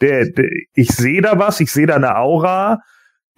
[0.01, 2.79] der, der, ich sehe da was, ich sehe da eine Aura,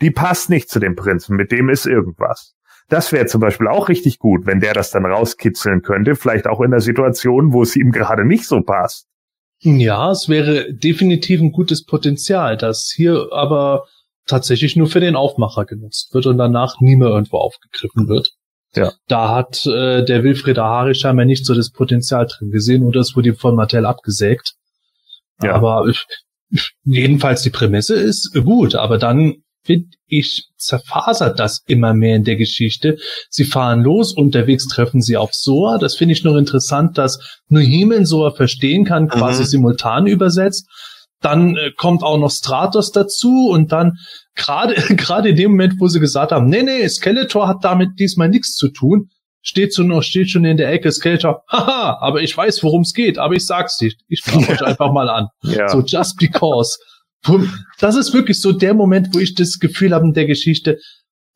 [0.01, 2.55] die passt nicht zu dem Prinzen, mit dem ist irgendwas.
[2.87, 6.61] Das wäre zum Beispiel auch richtig gut, wenn der das dann rauskitzeln könnte, vielleicht auch
[6.61, 9.07] in der Situation, wo es ihm gerade nicht so passt.
[9.59, 13.85] Ja, es wäre definitiv ein gutes Potenzial, das hier aber
[14.27, 18.31] tatsächlich nur für den Aufmacher genutzt wird und danach nie mehr irgendwo aufgegriffen wird.
[18.75, 18.91] Ja.
[19.07, 23.15] Da hat äh, der Wilfried Ahari scheinbar nicht so das Potenzial drin gesehen und das
[23.15, 24.55] wurde ihm von Mattel abgesägt.
[25.41, 25.53] Ja.
[25.53, 29.35] Aber äh, jedenfalls die Prämisse ist gut, aber dann
[29.65, 32.97] finde ich, zerfasert das immer mehr in der Geschichte.
[33.29, 35.77] Sie fahren los, unterwegs treffen sie auf Soa.
[35.79, 39.47] Das finde ich noch interessant, dass nur Hemen Soa verstehen kann, quasi Mhm.
[39.47, 40.67] simultan übersetzt.
[41.21, 43.93] Dann äh, kommt auch noch Stratos dazu und dann
[44.35, 48.29] gerade gerade in dem Moment, wo sie gesagt haben, nee, nee, Skeletor hat damit diesmal
[48.29, 49.09] nichts zu tun,
[49.41, 52.93] steht so noch steht schon in der Ecke Skeletor, haha, aber ich weiß, worum es
[52.93, 54.01] geht, aber ich sag's nicht.
[54.07, 55.27] Ich frage euch einfach mal an.
[55.41, 55.67] Ja.
[55.69, 56.77] So just because.
[57.79, 60.77] Das ist wirklich so der Moment, wo ich das Gefühl habe in der Geschichte,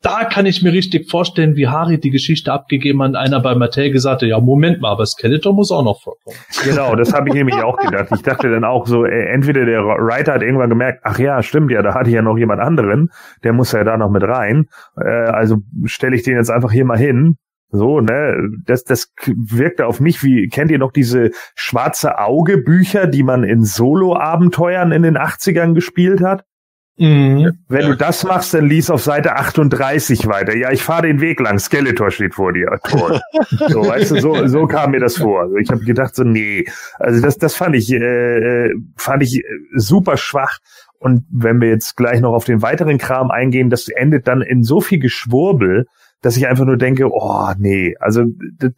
[0.02, 3.16] da kann ich mir richtig vorstellen, wie Harry die Geschichte abgegeben hat.
[3.16, 6.36] Einer bei Mattel gesagt hat, ja, Moment mal, aber Skeletor muss auch noch vorkommen.
[6.64, 8.08] Genau, das habe ich nämlich auch gedacht.
[8.14, 11.70] Ich dachte dann auch so, äh, entweder der Writer hat irgendwann gemerkt, ach ja, stimmt
[11.70, 13.10] ja, da hatte ich ja noch jemand anderen,
[13.44, 14.66] der muss ja da noch mit rein.
[14.96, 17.36] Äh, also stelle ich den jetzt einfach hier mal hin.
[17.72, 23.06] So, ne, das, das wirkte auf mich wie, kennt ihr noch diese schwarze Auge Bücher,
[23.06, 26.44] die man in Solo-Abenteuern in den 80ern gespielt hat?
[27.00, 27.52] Mhm.
[27.68, 30.54] Wenn du das machst, dann lies auf Seite 38 weiter.
[30.54, 31.58] Ja, ich fahre den Weg lang.
[31.58, 32.78] Skeletor steht vor dir.
[32.84, 33.20] Toll.
[33.68, 35.40] So, weißt du, so, so kam mir das vor.
[35.40, 36.66] Also ich habe gedacht so, nee.
[36.98, 39.42] Also das, das fand ich, äh, äh, fand ich äh,
[39.76, 40.58] super schwach.
[40.98, 44.62] Und wenn wir jetzt gleich noch auf den weiteren Kram eingehen, das endet dann in
[44.62, 45.86] so viel Geschwurbel,
[46.22, 48.24] dass ich einfach nur denke, oh nee, also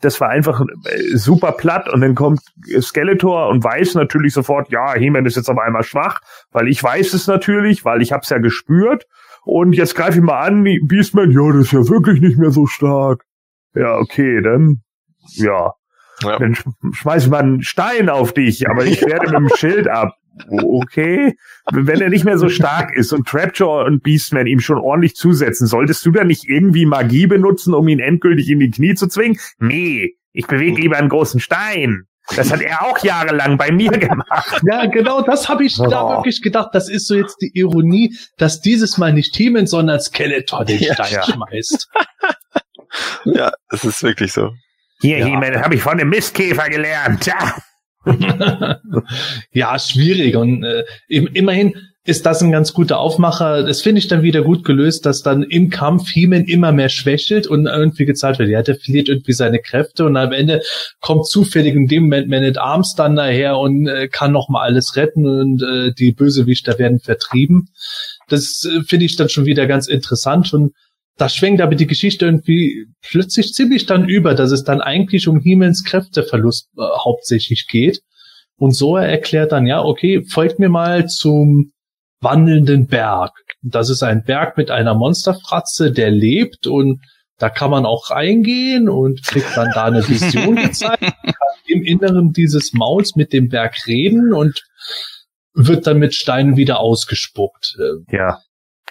[0.01, 2.41] das war einfach äh, super platt und dann kommt
[2.81, 6.21] Skeletor und weiß natürlich sofort, ja, He-Man ist jetzt auf einmal schwach,
[6.53, 9.07] weil ich weiß es natürlich, weil ich hab's ja gespürt
[9.45, 12.67] und jetzt greife ich mal an, Beastman, ja, das ist ja wirklich nicht mehr so
[12.67, 13.25] stark.
[13.75, 14.83] Ja, okay, dann,
[15.35, 15.73] ja,
[16.23, 16.39] Ja.
[16.39, 19.89] dann sch schmeiß ich mal einen Stein auf dich, aber ich werde mit dem Schild
[19.89, 20.15] ab.
[20.51, 21.35] Okay.
[21.71, 25.67] Wenn er nicht mehr so stark ist und Trapjaw und Beastman ihm schon ordentlich zusetzen,
[25.67, 29.39] solltest du dann nicht irgendwie Magie benutzen, um ihn endgültig in die Knie zu zwingen?
[29.59, 32.05] Nee, ich bewege lieber einen großen Stein.
[32.37, 34.63] Das hat er auch jahrelang bei mir gemacht.
[34.65, 36.09] Ja, genau, das habe ich da Oh.
[36.17, 36.69] wirklich gedacht.
[36.73, 40.95] Das ist so jetzt die Ironie, dass dieses Mal nicht Heeman, sondern Skeletor den Ja,
[40.95, 41.23] Stein ja.
[41.25, 41.89] schmeißt.
[43.25, 44.51] ja, das ist wirklich so.
[45.01, 45.27] Hier, Ja.
[45.27, 47.27] He-Man, das habe ich von dem Mistkäfer gelernt.
[47.27, 47.57] Ja.
[49.53, 50.37] ja, schwierig.
[50.37, 51.75] Und äh, im- immerhin
[52.05, 53.63] ist das ein ganz guter Aufmacher.
[53.63, 57.47] Das finde ich dann wieder gut gelöst, dass dann im Kampf Heeman immer mehr schwächelt
[57.47, 60.63] und irgendwie gezeigt wird, ja, der verliert irgendwie seine Kräfte und am Ende
[61.01, 64.63] kommt zufällig in dem Moment Man at Arms dann daher und äh, kann noch mal
[64.63, 67.69] alles retten und äh, die Bösewichter werden vertrieben.
[68.29, 70.73] Das äh, finde ich dann schon wieder ganz interessant und
[71.23, 75.39] da schwenkt aber die Geschichte irgendwie plötzlich ziemlich dann über, dass es dann eigentlich um
[75.39, 78.01] Hemans Kräfteverlust äh, hauptsächlich geht.
[78.57, 81.75] Und so er erklärt dann, ja, okay, folgt mir mal zum
[82.21, 83.31] wandelnden Berg.
[83.63, 87.01] Das ist ein Berg mit einer Monsterfratze, der lebt und
[87.39, 91.35] da kann man auch reingehen und kriegt dann da eine Vision gezeigt, kann
[91.69, 94.65] im Inneren dieses Mauls mit dem Berg reden und
[95.55, 97.77] wird dann mit Steinen wieder ausgespuckt.
[98.11, 98.41] Ja.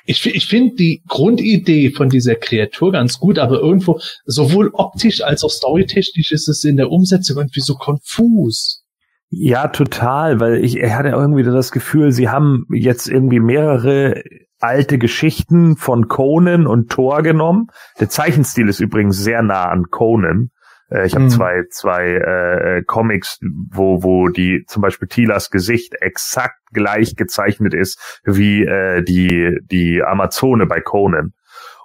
[0.06, 5.43] Ich, ich finde die Grundidee von dieser Kreatur ganz gut, aber irgendwo sowohl optisch als
[5.43, 8.84] auch storytechnisch ist es in der Umsetzung irgendwie so konfus.
[9.30, 14.23] Ja, total, weil ich er hatte irgendwie das Gefühl, sie haben jetzt irgendwie mehrere
[14.60, 17.68] alte Geschichten von Conan und Thor genommen.
[17.99, 20.52] Der Zeichenstil ist übrigens sehr nah an Conan.
[20.91, 21.30] Äh, ich habe Hm.
[21.30, 23.39] zwei zwei äh, Comics,
[23.72, 30.03] wo wo die zum Beispiel Tilas Gesicht exakt gleich gezeichnet ist wie äh, die die
[30.03, 31.34] Amazone bei Conan.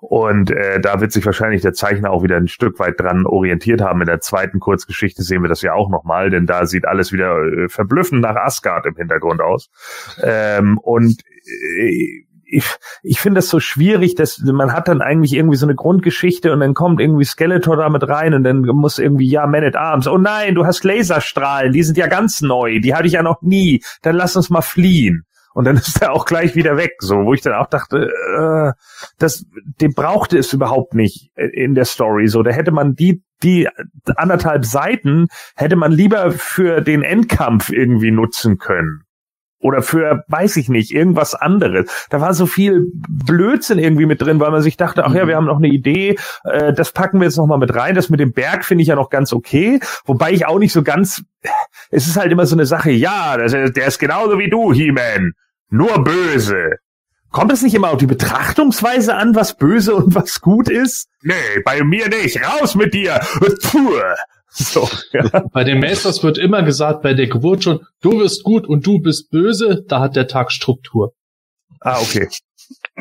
[0.00, 3.80] Und äh, da wird sich wahrscheinlich der Zeichner auch wieder ein Stück weit dran orientiert
[3.80, 4.00] haben.
[4.02, 7.42] In der zweiten Kurzgeschichte sehen wir das ja auch nochmal, denn da sieht alles wieder
[7.42, 9.70] äh, verblüffend nach Asgard im Hintergrund aus.
[10.22, 11.22] Ähm, und
[11.78, 12.64] äh, ich,
[13.02, 16.60] ich finde das so schwierig, dass man hat dann eigentlich irgendwie so eine Grundgeschichte und
[16.60, 20.18] dann kommt irgendwie Skeletor damit rein und dann muss irgendwie, ja, Man at Arms, oh
[20.18, 23.82] nein, du hast Laserstrahlen, die sind ja ganz neu, die hatte ich ja noch nie,
[24.02, 25.24] dann lass uns mal fliehen.
[25.54, 28.72] Und dann ist er auch gleich wieder weg, so, wo ich dann auch dachte, äh,
[29.18, 29.44] das,
[29.80, 33.68] den brauchte es überhaupt nicht in der Story, so, da hätte man die, die
[34.16, 39.05] anderthalb Seiten hätte man lieber für den Endkampf irgendwie nutzen können
[39.66, 41.90] oder für, weiß ich nicht, irgendwas anderes.
[42.08, 45.36] Da war so viel Blödsinn irgendwie mit drin, weil man sich dachte, ach ja, wir
[45.36, 47.96] haben noch eine Idee, äh, das packen wir jetzt noch mal mit rein.
[47.96, 50.84] Das mit dem Berg finde ich ja noch ganz okay, wobei ich auch nicht so
[50.84, 51.24] ganz,
[51.90, 54.72] es ist halt immer so eine Sache, ja, das ist, der ist genauso wie du,
[54.72, 55.32] He-Man,
[55.68, 56.76] nur böse.
[57.32, 61.08] Kommt es nicht immer auf die Betrachtungsweise an, was böse und was gut ist?
[61.22, 61.34] Nee,
[61.64, 62.40] bei mir nicht.
[62.42, 63.20] Raus mit dir.
[63.62, 63.90] Puh.
[64.66, 65.44] So, ja.
[65.52, 69.00] Bei den Masters wird immer gesagt, bei der Geburt schon, du wirst gut und du
[69.00, 71.12] bist böse, da hat der Tag Struktur.
[71.80, 72.28] Ah, okay.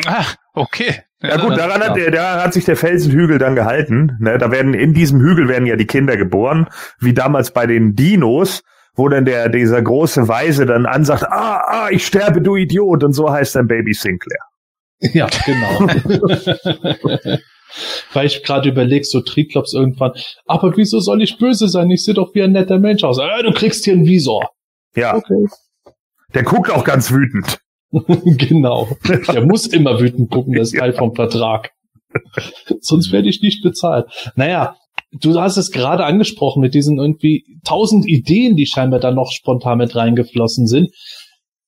[0.06, 1.02] Ah, okay.
[1.22, 2.12] Ja, gut, daran hat, ja.
[2.12, 4.18] da hat sich der Felsenhügel dann gehalten.
[4.20, 6.68] Ne, da werden in diesem Hügel werden ja die Kinder geboren,
[7.00, 8.62] wie damals bei den Dinos,
[8.94, 13.14] wo dann der dieser große Weise dann ansagt, ah, ah, ich sterbe, du Idiot, und
[13.14, 14.42] so heißt dann Baby Sinclair.
[15.00, 15.88] Ja, genau.
[18.14, 20.14] Weil ich gerade überlege, so Triklops irgendwann,
[20.46, 21.90] aber wieso soll ich böse sein?
[21.92, 23.18] Ich sehe doch wie ein netter Mensch aus.
[23.18, 24.50] Äh, du kriegst hier einen Visor.
[24.96, 25.16] Ja.
[25.16, 25.46] Okay.
[26.34, 27.60] Der guckt auch ganz wütend.
[27.92, 28.90] genau.
[29.32, 31.72] Der muss immer wütend gucken, das ist Teil vom Vertrag.
[32.80, 34.06] Sonst werde ich nicht bezahlt.
[34.36, 34.76] Naja,
[35.12, 39.80] du hast es gerade angesprochen mit diesen irgendwie tausend Ideen, die scheinbar da noch spontan
[39.80, 40.92] mit reingeflossen sind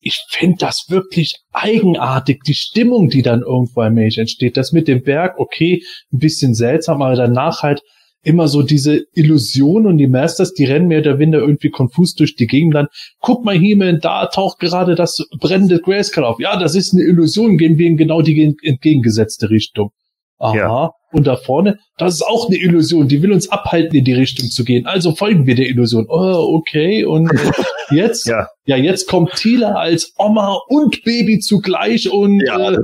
[0.07, 4.55] ich finde das wirklich eigenartig, die Stimmung, die dann irgendwo allmählich entsteht.
[4.55, 7.81] Das mit dem Berg, okay, ein bisschen seltsam, aber danach halt
[8.23, 12.35] immer so diese Illusion und die Masters, die rennen mehr oder weniger irgendwie konfus durch
[12.35, 12.87] die Gegend dann.
[13.19, 16.39] Guck mal, He-Man, da taucht gerade das brennende Grayskull auf.
[16.39, 19.91] Ja, das ist eine Illusion, gehen wir in genau die entgegengesetzte Richtung.
[20.39, 20.55] Aha.
[20.55, 20.91] Ja.
[21.11, 24.49] Und da vorne, das ist auch eine Illusion, die will uns abhalten, in die Richtung
[24.49, 24.85] zu gehen.
[24.85, 26.05] Also folgen wir der Illusion.
[26.09, 27.05] Oh, okay.
[27.05, 27.31] Und
[27.91, 28.47] jetzt, ja.
[28.65, 32.77] ja, jetzt kommt Tila als Oma und Baby zugleich und ja, äh,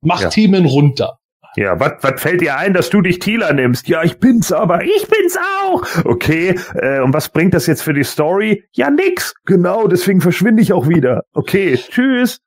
[0.00, 0.28] macht ja.
[0.30, 1.18] Themen runter.
[1.56, 3.88] Ja, was was fällt dir ein, dass du dich Tila nimmst?
[3.88, 5.82] Ja, ich bin's aber, ich bin's auch.
[6.04, 8.64] Okay, äh, und was bringt das jetzt für die Story?
[8.72, 9.34] Ja, nix.
[9.44, 11.22] Genau, deswegen verschwinde ich auch wieder.
[11.32, 12.38] Okay, tschüss.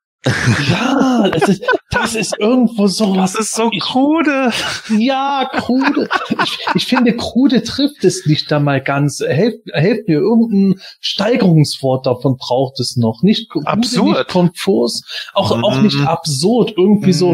[0.70, 3.34] Ja, das ist, das ist irgendwo so was.
[3.34, 4.52] Das ist so krude.
[4.96, 6.08] Ja, krude.
[6.44, 9.20] Ich, ich finde, krude trifft es nicht da mal ganz.
[9.20, 13.24] Helft, helft mir, irgendein Steigerungswort davon braucht es noch.
[13.24, 14.18] Nicht krude, absurd.
[14.18, 15.04] nicht konfus,
[15.34, 15.64] auch, mhm.
[15.64, 16.08] auch nicht mhm.
[16.08, 16.74] absurd.
[16.78, 17.14] Irgendwie mhm.
[17.14, 17.34] so,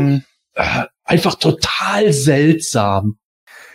[0.53, 3.17] äh, einfach total seltsam.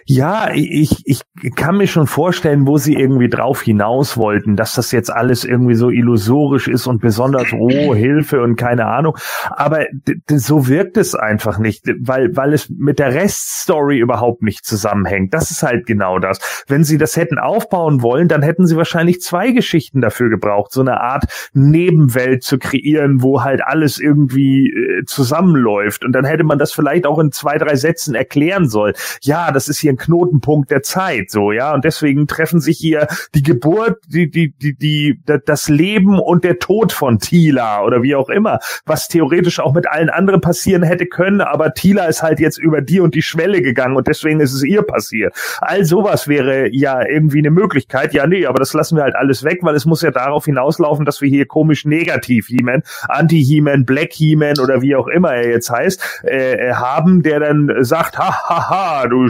[0.05, 1.23] Ja, ich, ich
[1.55, 5.75] kann mir schon vorstellen, wo sie irgendwie drauf hinaus wollten, dass das jetzt alles irgendwie
[5.75, 9.17] so illusorisch ist und besonders, oh, Hilfe und keine Ahnung.
[9.51, 9.87] Aber
[10.29, 15.35] so wirkt es einfach nicht, weil, weil es mit der Reststory überhaupt nicht zusammenhängt.
[15.35, 16.65] Das ist halt genau das.
[16.67, 20.81] Wenn sie das hätten aufbauen wollen, dann hätten sie wahrscheinlich zwei Geschichten dafür gebraucht, so
[20.81, 26.05] eine Art Nebenwelt zu kreieren, wo halt alles irgendwie äh, zusammenläuft.
[26.05, 28.95] Und dann hätte man das vielleicht auch in zwei, drei Sätzen erklären sollen.
[29.23, 31.73] Ja, das ist hier ein Knotenpunkt der Zeit, so, ja.
[31.75, 36.59] Und deswegen treffen sich hier die Geburt, die, die, die, die, das Leben und der
[36.59, 41.07] Tod von Tila oder wie auch immer, was theoretisch auch mit allen anderen passieren hätte
[41.07, 44.53] können, aber Tila ist halt jetzt über die und die Schwelle gegangen und deswegen ist
[44.53, 45.35] es ihr passiert.
[45.61, 48.15] All sowas wäre ja irgendwie eine Möglichkeit.
[48.15, 51.05] Ja, nee, aber das lassen wir halt alles weg, weil es muss ja darauf hinauslaufen,
[51.05, 55.71] dass wir hier komisch negativ He-Man, Anti-He-Man, Black He-Man oder wie auch immer er jetzt
[55.71, 59.29] heißt, äh, haben, der dann sagt, ha, ha, ha, du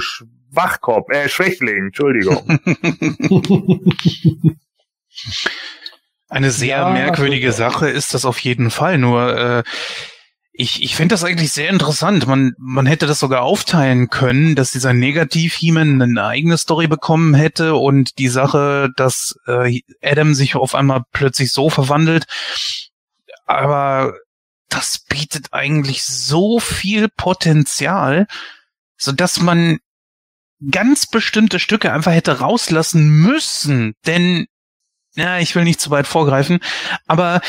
[0.53, 2.49] Wachkopf, äh, Schwächling, Entschuldigung.
[6.29, 8.97] Eine sehr ja, merkwürdige also, Sache ist das auf jeden Fall.
[8.99, 9.63] Nur äh,
[10.55, 12.27] ich, ich finde das eigentlich sehr interessant.
[12.27, 17.75] Man, man hätte das sogar aufteilen können, dass dieser Negativ-Heman eine eigene Story bekommen hätte
[17.75, 22.27] und die Sache, dass äh, Adam sich auf einmal plötzlich so verwandelt.
[23.47, 24.15] Aber
[24.69, 28.27] das bietet eigentlich so viel Potenzial,
[28.97, 29.79] so dass man
[30.71, 34.47] ganz bestimmte Stücke einfach hätte rauslassen müssen, denn
[35.15, 36.61] ja, ich will nicht zu weit vorgreifen,
[37.07, 37.41] aber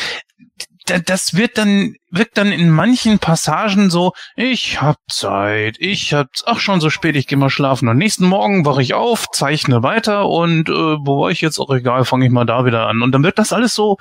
[0.85, 6.59] das wird dann wirkt dann in manchen Passagen so, ich hab Zeit, ich hab's, ach
[6.59, 7.87] schon so spät, ich geh mal schlafen.
[7.87, 11.57] Und nächsten Morgen wache ich auf, zeichne weiter und äh, wo war ich jetzt?
[11.57, 13.01] Auch egal, fange ich mal da wieder an.
[13.01, 13.97] Und dann wird das alles so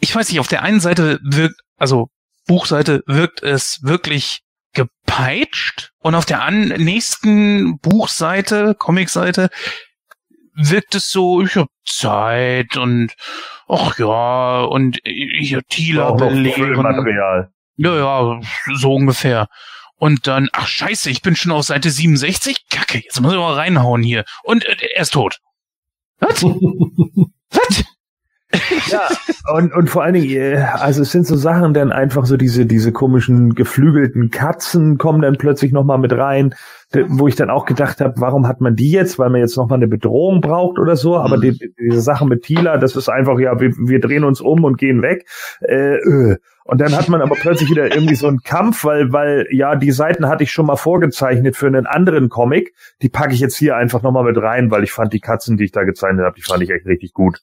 [0.00, 2.08] ich weiß nicht, auf der einen Seite wirkt also
[2.46, 4.40] Buchseite wirkt es wirklich
[5.08, 9.48] gepeitscht und auf der an nächsten Buchseite, Comicseite,
[10.54, 13.14] wirkt es so, ich hab Zeit und
[13.68, 16.82] ach ja, und hier Tila belehren.
[16.82, 17.50] Material.
[17.76, 18.40] Ja, ja,
[18.74, 19.48] so ungefähr.
[19.96, 22.68] Und dann, ach scheiße, ich bin schon auf Seite 67.
[22.70, 24.24] Kacke, jetzt muss ich mal reinhauen hier.
[24.44, 25.38] Und äh, er ist tot.
[26.20, 26.42] Was?
[27.50, 27.84] Was?
[28.90, 29.08] Ja,
[29.54, 32.64] und, und vor allen Dingen, äh, also es sind so Sachen dann einfach so diese,
[32.64, 36.54] diese komischen geflügelten Katzen kommen dann plötzlich nochmal mit rein,
[37.08, 39.76] wo ich dann auch gedacht habe, warum hat man die jetzt, weil man jetzt nochmal
[39.78, 43.38] eine Bedrohung braucht oder so, aber die, die- diese Sache mit Tila, das ist einfach,
[43.38, 45.26] ja, wir, wir drehen uns um und gehen weg.
[45.60, 46.36] Äh, äh.
[46.64, 49.90] Und dann hat man aber plötzlich wieder irgendwie so einen Kampf, weil, weil, ja, die
[49.90, 52.74] Seiten hatte ich schon mal vorgezeichnet für einen anderen Comic.
[53.02, 55.64] Die packe ich jetzt hier einfach nochmal mit rein, weil ich fand die Katzen, die
[55.64, 57.40] ich da gezeichnet habe, die fand ich echt richtig gut.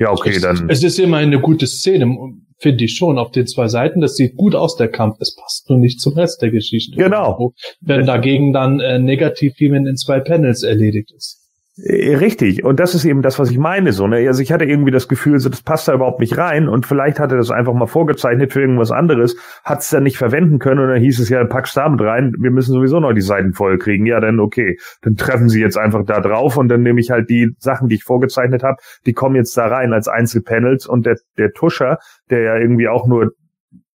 [0.00, 0.68] Ja, okay, es, dann.
[0.70, 2.16] Es ist immer eine gute Szene,
[2.58, 4.00] finde ich schon, auf den zwei Seiten.
[4.00, 5.18] Das sieht gut aus, der Kampf.
[5.20, 6.96] Es passt nur nicht zum Rest der Geschichte.
[6.96, 7.52] Genau.
[7.82, 11.39] Wenn dagegen dann äh, negativ jemand in zwei Panels erledigt ist.
[11.82, 13.92] Äh, Richtig, und das ist eben das, was ich meine.
[13.92, 14.26] So, ne?
[14.26, 17.18] Also ich hatte irgendwie das Gefühl, so, das passt da überhaupt nicht rein und vielleicht
[17.18, 20.80] hat er das einfach mal vorgezeichnet für irgendwas anderes, hat es dann nicht verwenden können
[20.80, 23.54] und dann hieß es ja, pack's da mit rein, wir müssen sowieso noch die Seiten
[23.54, 24.06] voll kriegen.
[24.06, 27.30] Ja, dann okay, dann treffen sie jetzt einfach da drauf und dann nehme ich halt
[27.30, 31.18] die Sachen, die ich vorgezeichnet habe, die kommen jetzt da rein als Einzelpanels und der,
[31.38, 31.98] der Tuscher,
[32.30, 33.32] der ja irgendwie auch nur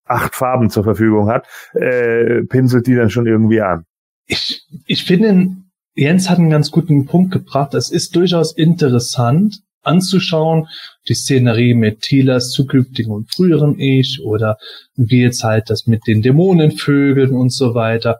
[0.05, 3.85] acht Farben zur Verfügung hat, äh, pinselt die dann schon irgendwie an.
[4.25, 5.62] Ich, ich finde,
[5.95, 7.73] Jens hat einen ganz guten Punkt gebracht.
[7.73, 10.67] Es ist durchaus interessant anzuschauen,
[11.07, 14.57] die Szenerie mit Tilas zukünftigem und früherem Ich oder
[14.95, 18.19] wie jetzt halt das mit den Dämonenvögeln und so weiter.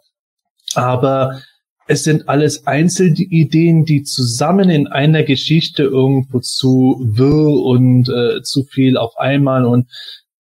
[0.75, 1.41] Aber
[1.87, 8.63] es sind alles Einzelideen, die zusammen in einer Geschichte irgendwo zu wirr und äh, zu
[8.63, 9.87] viel auf einmal und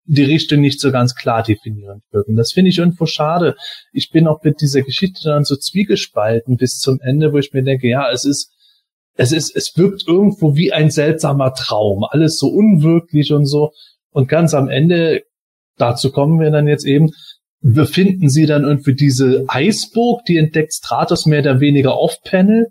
[0.09, 2.35] die Richtung nicht so ganz klar definieren wirken.
[2.35, 3.57] Das finde ich irgendwo schade.
[3.93, 7.63] Ich bin auch mit dieser Geschichte dann so zwiegespalten bis zum Ende, wo ich mir
[7.63, 8.51] denke, ja, es ist,
[9.17, 12.05] es ist, es wirkt irgendwo wie ein seltsamer Traum.
[12.05, 13.73] Alles so unwirklich und so.
[14.11, 15.25] Und ganz am Ende,
[15.77, 17.11] dazu kommen wir dann jetzt eben,
[17.61, 22.69] befinden sie dann irgendwie diese Eisburg, die entdeckt Stratos mehr oder weniger off-Panel.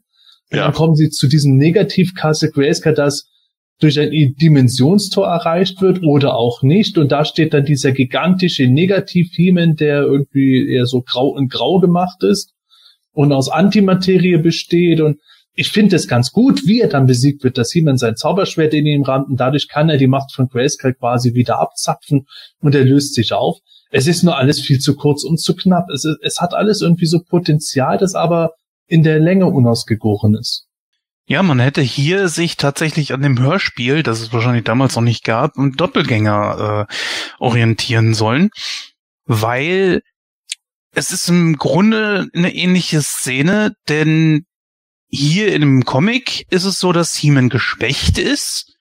[0.49, 0.63] Ja.
[0.63, 3.29] dann kommen sie zu diesem Negativkasse Grayscale, das
[3.79, 6.97] durch ein Dimensionstor erreicht wird oder auch nicht.
[6.97, 12.23] Und da steht dann dieser gigantische negativ der irgendwie eher so grau und grau gemacht
[12.23, 12.53] ist
[13.11, 15.01] und aus Antimaterie besteht.
[15.01, 15.19] Und
[15.53, 18.85] ich finde es ganz gut, wie er dann besiegt wird, dass He-Man sein Zauberschwert in
[18.85, 22.27] ihm rammt und dadurch kann er die Macht von Grayscale quasi wieder abzapfen
[22.59, 23.57] und er löst sich auf.
[23.89, 25.89] Es ist nur alles viel zu kurz und zu knapp.
[25.93, 28.51] Es, es hat alles irgendwie so Potenzial, das aber
[28.87, 30.66] in der Länge unausgegoren ist.
[31.29, 35.25] Ja, man hätte hier sich tatsächlich an dem Hörspiel, das es wahrscheinlich damals noch nicht
[35.25, 36.93] gab, einen Doppelgänger äh,
[37.37, 38.49] orientieren sollen,
[39.25, 40.01] weil
[40.93, 44.45] es ist im Grunde eine ähnliche Szene, denn
[45.09, 48.73] hier in dem Comic ist es so, dass He-Man geschwächt ist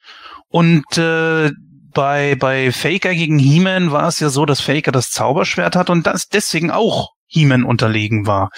[0.49, 1.51] und äh,
[1.93, 6.07] bei, bei Faker gegen He-Man war es ja so, dass Faker das Zauberschwert hat und
[6.07, 8.51] das deswegen auch He-Man unterlegen war.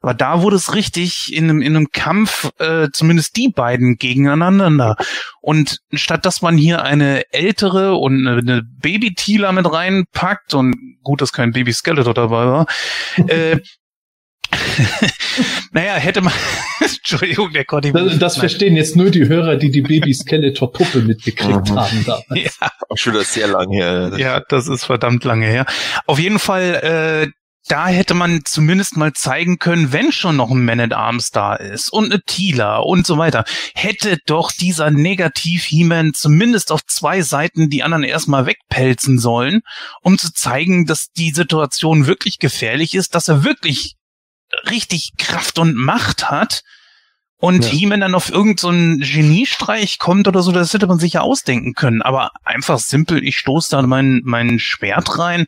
[0.00, 4.96] Aber da wurde es richtig in einem, in einem Kampf, äh, zumindest die beiden gegeneinander.
[5.40, 11.20] Und statt dass man hier eine ältere und eine, eine Baby-Tila mit reinpackt, und gut,
[11.20, 12.66] dass kein Baby-Skeletor dabei war,
[13.28, 13.58] äh,
[15.72, 16.32] naja, hätte man,
[16.80, 21.78] Entschuldigung, der konnte Das, das verstehen jetzt nur die Hörer, die die Baby-Skeletor-Puppe mitgekriegt Mhm.
[21.78, 22.04] haben.
[22.06, 22.20] Da.
[22.34, 22.50] Ja.
[22.88, 24.12] Auch schon wieder sehr lang her.
[24.16, 25.66] Ja, das ist verdammt lange her.
[26.06, 27.30] Auf jeden Fall, äh,
[27.66, 31.54] da hätte man zumindest mal zeigen können, wenn schon noch ein Man at Arms da
[31.54, 37.70] ist und eine Tila und so weiter, hätte doch dieser Negativ-He-Man zumindest auf zwei Seiten
[37.70, 39.62] die anderen erstmal wegpelzen sollen,
[40.02, 43.96] um zu zeigen, dass die Situation wirklich gefährlich ist, dass er wirklich
[44.68, 46.62] richtig Kraft und Macht hat.
[47.36, 47.70] Und Ja.
[47.70, 51.74] He-Man dann auf irgendeinen so Geniestreich kommt oder so, das hätte man sich ja ausdenken
[51.74, 52.00] können.
[52.00, 55.46] Aber einfach simpel, ich stoße da mein, mein Schwert rein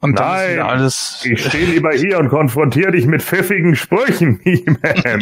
[0.00, 0.60] und Nein.
[0.60, 1.22] alles.
[1.24, 5.20] Ich stehe lieber hier und konfrontiere dich mit pfiffigen Sprüchen, He-Man.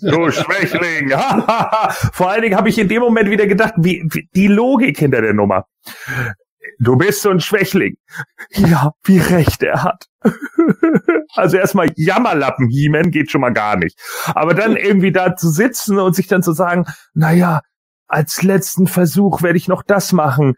[0.00, 1.10] du Schwächling.
[2.12, 5.22] Vor allen Dingen habe ich in dem Moment wieder gedacht, wie, wie die Logik hinter
[5.22, 5.64] der Nummer.
[6.78, 7.96] Du bist so ein Schwächling.
[8.50, 10.06] Ja, wie recht er hat.
[11.34, 13.98] also erstmal Jammerlappen He-Man geht schon mal gar nicht.
[14.26, 16.84] Aber dann irgendwie da zu sitzen und sich dann zu sagen,
[17.14, 17.60] na ja,
[18.08, 20.54] als letzten Versuch werde ich noch das machen.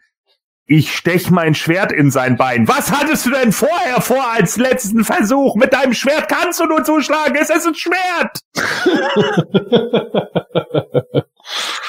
[0.71, 2.67] Ich stech mein Schwert in sein Bein.
[2.67, 5.55] Was hattest du denn vorher vor als letzten Versuch?
[5.55, 7.35] Mit deinem Schwert kannst du nur zuschlagen.
[7.41, 8.41] Es ist ein Schwert.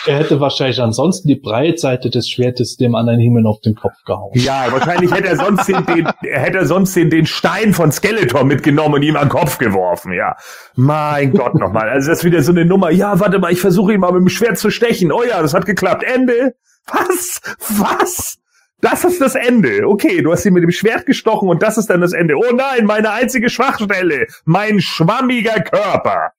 [0.06, 4.32] Er hätte wahrscheinlich ansonsten die Breitseite des Schwertes dem anderen Himmel auf den Kopf gehauen.
[4.32, 8.44] Ja, wahrscheinlich hätte er sonst den, den hätte er sonst den, den Stein von Skeletor
[8.44, 10.14] mitgenommen und ihm an den Kopf geworfen.
[10.14, 10.36] Ja,
[10.74, 11.90] mein Gott nochmal.
[11.90, 12.90] Also das ist wieder so eine Nummer.
[12.90, 15.12] Ja, warte mal, ich versuche ihn mal mit dem Schwert zu stechen.
[15.12, 16.02] Oh ja, das hat geklappt.
[16.02, 16.54] Ende.
[16.86, 17.42] Was?
[17.68, 18.39] Was?
[18.80, 19.86] Das ist das Ende.
[19.86, 22.36] Okay, du hast ihn mit dem Schwert gestochen und das ist dann das Ende.
[22.36, 24.26] Oh nein, meine einzige Schwachstelle.
[24.44, 26.30] Mein schwammiger Körper.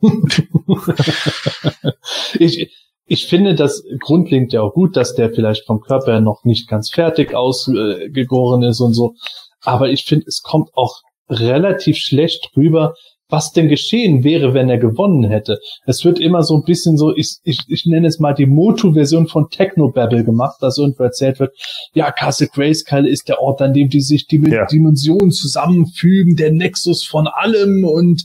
[2.38, 2.70] ich,
[3.06, 6.90] ich finde das grundlegend ja auch gut, dass der vielleicht vom Körper noch nicht ganz
[6.90, 9.14] fertig ausgegoren ist und so.
[9.60, 12.94] Aber ich finde, es kommt auch relativ schlecht rüber,
[13.32, 15.58] was denn geschehen wäre, wenn er gewonnen hätte.
[15.86, 19.26] Es wird immer so ein bisschen so, ich, ich, ich nenne es mal die Motu-Version
[19.26, 21.52] von Technobabble gemacht, dass irgendwo erzählt wird,
[21.94, 24.66] ja, Castle Grayskull ist der Ort, an dem die sich die ja.
[24.66, 28.24] Dimensionen zusammenfügen, der Nexus von allem und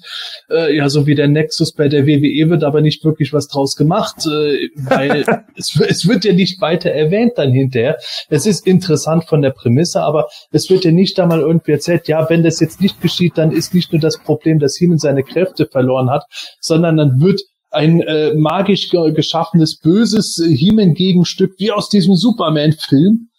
[0.49, 3.77] äh, ja, so wie der Nexus bei der WWE wird aber nicht wirklich was draus
[3.77, 5.23] gemacht, äh, weil
[5.55, 7.97] es, es wird ja nicht weiter erwähnt dann hinterher.
[8.29, 12.09] Es ist interessant von der Prämisse, aber es wird ja nicht da mal irgendwie erzählt,
[12.09, 15.23] ja, wenn das jetzt nicht geschieht, dann ist nicht nur das Problem, dass Heenan seine
[15.23, 16.25] Kräfte verloren hat,
[16.59, 23.29] sondern dann wird ein äh, magisch ge geschaffenes, böses äh, He-Man-Gegenstück wie aus diesem Superman-Film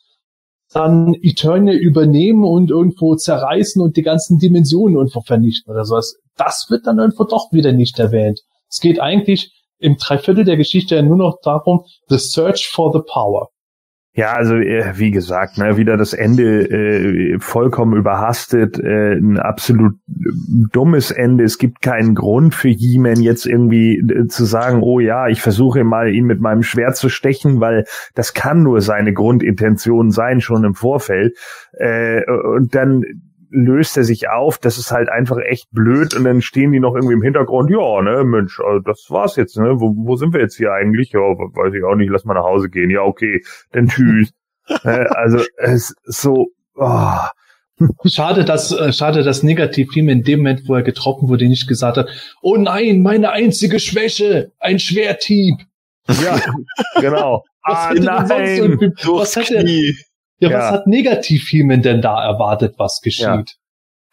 [0.70, 6.16] dann Eternia übernehmen und irgendwo zerreißen und die ganzen Dimensionen irgendwo vernichten oder sowas.
[6.36, 8.40] Das wird dann irgendwo doch wieder nicht erwähnt.
[8.68, 13.00] Es geht eigentlich im Dreiviertel der Geschichte ja nur noch darum, the search for the
[13.10, 13.48] power.
[14.18, 19.92] Ja, also äh, wie gesagt, ne, wieder das Ende äh, vollkommen überhastet, äh, ein absolut
[20.08, 21.44] dummes Ende.
[21.44, 25.84] Es gibt keinen Grund für He-Man jetzt irgendwie äh, zu sagen, oh ja, ich versuche
[25.84, 27.84] mal ihn mit meinem Schwert zu stechen, weil
[28.16, 31.38] das kann nur seine Grundintention sein, schon im Vorfeld.
[31.74, 33.04] Äh, und dann
[33.50, 36.94] löst er sich auf, das ist halt einfach echt blöd und dann stehen die noch
[36.94, 40.40] irgendwie im Hintergrund, ja, ne, Mensch, also das war's jetzt, ne, wo, wo sind wir
[40.40, 41.12] jetzt hier eigentlich?
[41.12, 43.42] Ja, weiß ich auch nicht, lass mal nach Hause gehen, ja, okay,
[43.72, 44.32] dann tschüss.
[44.84, 47.18] äh, also, es ist so, oh.
[48.04, 51.96] Schade, dass, äh, schade, dass Negativ-Team in dem Moment, wo er getroffen wurde, nicht gesagt
[51.96, 52.08] hat,
[52.42, 55.54] oh nein, meine einzige Schwäche, ein Schwertieb.
[56.08, 56.40] Ja,
[57.00, 57.44] genau.
[57.62, 59.62] ah, nein, was hat er,
[60.38, 60.58] ja, ja.
[60.58, 63.24] was hat Negativ-Hemen denn da erwartet, was geschieht?
[63.24, 63.44] Ja.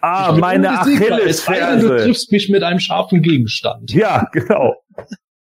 [0.02, 1.88] Ah, meine Achillesferse.
[1.88, 3.92] Du triffst mich mit einem scharfen Gegenstand.
[3.92, 4.76] Ja, genau.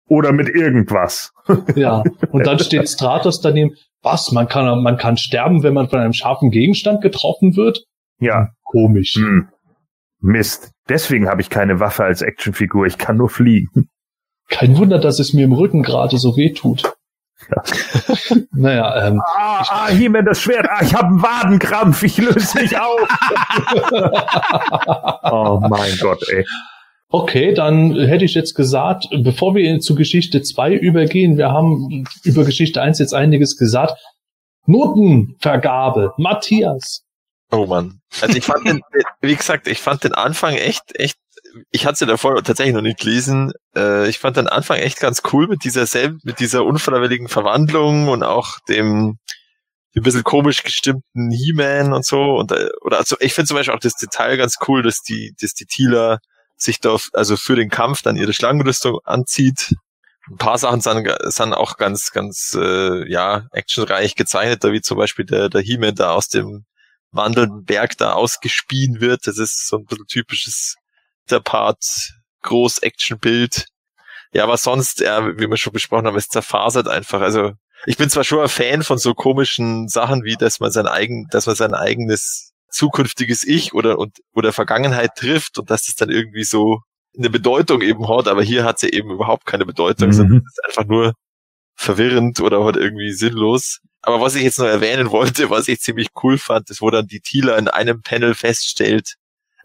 [0.09, 1.32] Oder mit irgendwas.
[1.77, 3.77] Ja, und dann steht Stratos daneben.
[4.03, 4.32] Was?
[4.32, 7.85] Man kann, man kann sterben, wenn man von einem scharfen Gegenstand getroffen wird?
[8.19, 8.48] Ja.
[8.65, 9.15] Komisch.
[9.15, 9.48] Hm.
[10.20, 10.73] Mist.
[10.89, 12.86] Deswegen habe ich keine Waffe als Actionfigur.
[12.86, 13.89] Ich kann nur fliegen.
[14.48, 16.95] Kein Wunder, dass es mir im Rücken gerade so weh tut.
[17.51, 17.63] Ja.
[18.53, 20.69] naja, ähm, ah, ah, hier mir das Schwert.
[20.69, 22.03] Ah, ich habe einen Wadenkrampf.
[22.03, 23.01] Ich löse mich auf.
[25.31, 26.45] oh mein Gott, ey.
[27.09, 32.45] Okay, dann hätte ich jetzt gesagt, bevor wir zu Geschichte 2 übergehen, wir haben über
[32.45, 33.95] Geschichte 1 jetzt einiges gesagt.
[34.67, 37.05] Notenvergabe, Matthias.
[37.53, 38.01] Oh Mann.
[38.21, 38.83] Also ich fand den,
[39.21, 41.17] wie gesagt, ich fand den Anfang echt, echt
[41.70, 43.53] ich hatte sie davor tatsächlich noch nicht gelesen.
[43.77, 48.09] Äh, ich fand den Anfang echt ganz cool mit dieser selben, mit dieser unfreiwilligen Verwandlung
[48.09, 49.19] und auch dem
[49.97, 52.37] ein bisschen komisch gestimmten He-Man und so.
[52.37, 55.35] Und äh, oder also ich finde zum Beispiel auch das Detail ganz cool, dass die,
[55.41, 56.19] dass die Thieler
[56.57, 59.74] sich da also für den Kampf dann ihre Schlangenrüstung anzieht.
[60.28, 64.99] Ein paar Sachen sind, sind auch ganz, ganz äh, ja, actionreich gezeichnet, da wie zum
[64.99, 66.66] Beispiel der, der He-Man da aus dem
[67.12, 69.27] wandelnden Berg da ausgespien wird.
[69.27, 70.77] Das ist so ein bisschen typisches
[71.31, 72.12] der Part
[72.43, 73.66] Groß-Action-Bild.
[74.32, 77.20] Ja, aber sonst, ja, wie wir schon besprochen haben, es zerfasert einfach.
[77.20, 77.53] Also
[77.85, 81.27] ich bin zwar schon ein Fan von so komischen Sachen wie, dass man sein eigen,
[81.31, 86.11] dass man sein eigenes zukünftiges Ich oder und oder Vergangenheit trifft und dass es dann
[86.11, 86.81] irgendwie so
[87.16, 90.12] eine Bedeutung eben hat, aber hier hat sie eben überhaupt keine Bedeutung, mhm.
[90.12, 91.15] sondern es ist einfach nur
[91.74, 93.81] verwirrend oder halt irgendwie sinnlos.
[94.03, 97.07] Aber was ich jetzt noch erwähnen wollte, was ich ziemlich cool fand, ist, wo dann
[97.07, 99.15] die Thieler in einem Panel feststellt,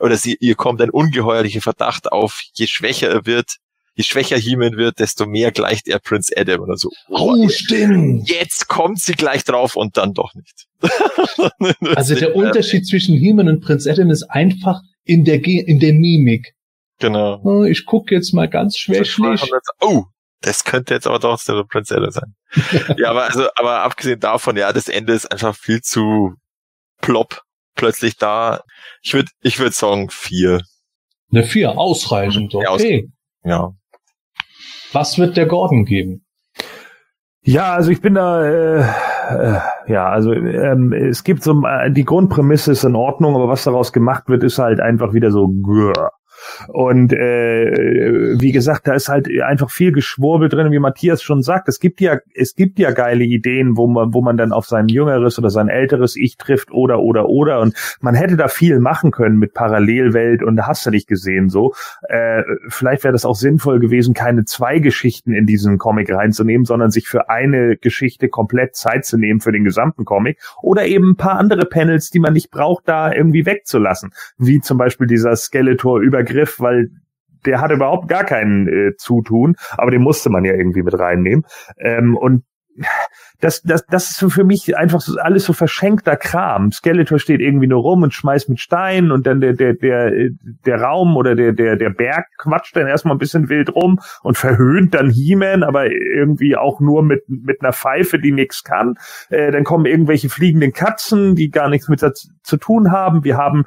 [0.01, 3.57] oder sie, ihr kommt ein ungeheuerlicher Verdacht auf, je schwächer er wird,
[3.95, 6.89] je schwächer He-Man wird, desto mehr gleicht er Prince Adam oder so.
[7.09, 8.29] Oh, oh stimmt.
[8.29, 10.67] Jetzt kommt sie gleich drauf und dann doch nicht.
[11.95, 15.93] also der Unterschied zwischen He-Man und Prince Adam ist einfach in der, Ge in der
[15.93, 16.53] Mimik.
[16.99, 17.41] Genau.
[17.43, 19.41] Oh, ich gucke jetzt mal ganz schwächlich.
[19.79, 20.05] Oh,
[20.41, 22.35] das könnte jetzt aber doch der Prince Adam sein.
[22.97, 26.35] ja, aber also, aber abgesehen davon, ja, das Ende ist einfach viel zu
[27.01, 27.43] plopp
[27.75, 28.61] plötzlich da.
[29.01, 30.61] Ich würde ich würde sagen vier.
[31.31, 33.09] Eine vier, ausreichend, okay.
[33.43, 33.71] Ja.
[34.91, 36.25] Was wird der Gordon geben?
[37.43, 42.05] Ja, also ich bin da, äh, äh, ja, also ähm, es gibt so, äh, die
[42.05, 46.11] Grundprämisse ist in Ordnung, aber was daraus gemacht wird, ist halt einfach wieder so, grrr.
[46.67, 51.67] Und äh, wie gesagt, da ist halt einfach viel Geschwurbel drin, wie Matthias schon sagt.
[51.67, 54.87] Es gibt ja, es gibt ja geile Ideen, wo man, wo man dann auf sein
[54.87, 57.59] jüngeres oder sein älteres Ich trifft oder oder oder.
[57.59, 61.73] Und man hätte da viel machen können mit Parallelwelt und hast du nicht gesehen so.
[62.07, 66.91] Äh, vielleicht wäre das auch sinnvoll gewesen, keine zwei Geschichten in diesen Comic reinzunehmen, sondern
[66.91, 70.39] sich für eine Geschichte komplett Zeit zu nehmen für den gesamten Comic.
[70.61, 74.11] Oder eben ein paar andere Panels, die man nicht braucht, da irgendwie wegzulassen.
[74.37, 76.89] Wie zum Beispiel dieser Skeletor-Übergriff, weil
[77.45, 81.43] der hatte überhaupt gar keinen äh, Zutun, aber den musste man ja irgendwie mit reinnehmen.
[81.77, 82.43] Ähm, und
[83.39, 86.71] das, das, das ist für mich einfach so, alles so verschenkter Kram.
[86.71, 90.11] Skeletor steht irgendwie nur rum und schmeißt mit Steinen und dann der, der, der,
[90.65, 94.37] der Raum oder der, der, der Berg quatscht dann erstmal ein bisschen wild rum und
[94.37, 98.95] verhöhnt dann He-Man, aber irgendwie auch nur mit, mit einer Pfeife, die nichts kann.
[99.29, 103.23] Äh, dann kommen irgendwelche fliegenden Katzen, die gar nichts mit zu tun haben.
[103.23, 103.65] Wir haben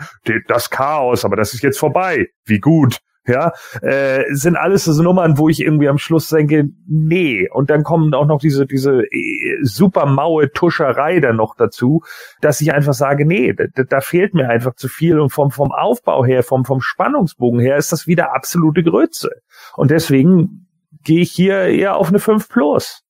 [0.49, 2.29] das Chaos, aber das ist jetzt vorbei.
[2.45, 3.53] Wie gut ja,
[3.83, 7.49] äh, sind alles so Nummern, wo ich irgendwie am Schluss denke, nee.
[7.51, 12.03] Und dann kommen auch noch diese, diese äh, super maue Tuscherei dann noch dazu,
[12.41, 15.73] dass ich einfach sage, nee, da, da fehlt mir einfach zu viel und vom, vom
[15.73, 19.31] Aufbau her, vom, vom Spannungsbogen her ist das wieder absolute Grütze.
[19.77, 20.67] Und deswegen
[21.03, 23.04] gehe ich hier eher auf eine 5 plus.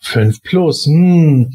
[0.00, 1.52] 5 plus, hm.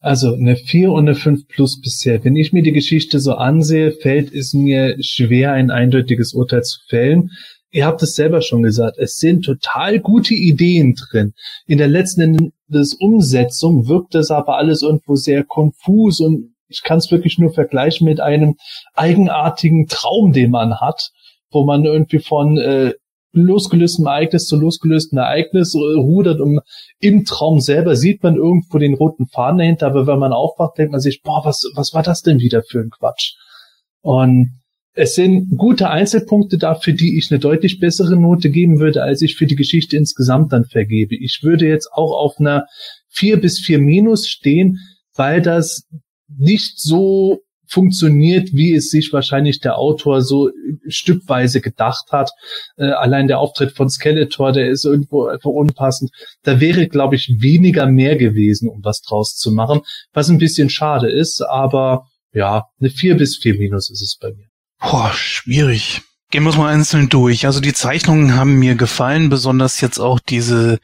[0.00, 2.22] Also eine 4 und eine 5 plus bisher.
[2.24, 6.78] Wenn ich mir die Geschichte so ansehe, fällt es mir schwer, ein eindeutiges Urteil zu
[6.88, 7.30] fällen.
[7.70, 11.32] Ihr habt es selber schon gesagt, es sind total gute Ideen drin.
[11.66, 16.98] In der letzten Endes Umsetzung wirkt das aber alles irgendwo sehr konfus und ich kann
[16.98, 18.56] es wirklich nur vergleichen mit einem
[18.94, 21.10] eigenartigen Traum, den man hat,
[21.50, 22.94] wo man irgendwie von äh,
[23.42, 26.60] losgelöstem Ereignis zu losgelöstem Ereignis rudert und
[27.00, 30.92] im Traum selber sieht man irgendwo den roten Faden dahinter, aber wenn man aufwacht, denkt
[30.92, 33.34] man sich, boah, was, was war das denn wieder für ein Quatsch?
[34.00, 34.60] Und
[34.94, 39.22] es sind gute Einzelpunkte da, für die ich eine deutlich bessere Note geben würde, als
[39.22, 41.16] ich für die Geschichte insgesamt dann vergebe.
[41.16, 42.66] Ich würde jetzt auch auf einer
[43.08, 44.78] vier bis vier minus stehen,
[45.16, 45.88] weil das
[46.28, 50.50] nicht so funktioniert, wie es sich wahrscheinlich der Autor so
[50.86, 52.30] stückweise gedacht hat.
[52.76, 56.10] Äh, allein der Auftritt von Skeletor, der ist irgendwo einfach unpassend.
[56.42, 59.80] Da wäre, glaube ich, weniger mehr gewesen, um was draus zu machen,
[60.12, 64.28] was ein bisschen schade ist, aber ja, eine 4 bis 4 minus ist es bei
[64.28, 64.48] mir.
[64.80, 66.02] Boah, schwierig.
[66.30, 67.46] Gehen wir mal einzeln durch.
[67.46, 70.80] Also die Zeichnungen haben mir gefallen, besonders jetzt auch diese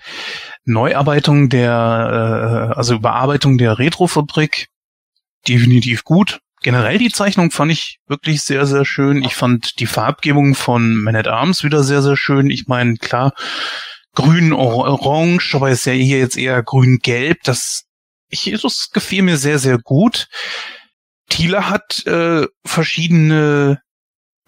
[0.64, 4.68] Neuarbeitung der, äh, also Überarbeitung der Retrofabrik.
[5.48, 9.24] Definitiv gut generell die Zeichnung fand ich wirklich sehr, sehr schön.
[9.24, 12.50] Ich fand die Farbgebung von Man at Arms wieder sehr, sehr schön.
[12.50, 13.32] Ich meine, klar,
[14.14, 17.38] grün, orange, aber ist ja hier jetzt eher grün-gelb.
[17.44, 17.84] Das,
[18.28, 20.26] ich, das gefiel mir sehr, sehr gut.
[21.28, 23.80] Thiele hat äh, verschiedene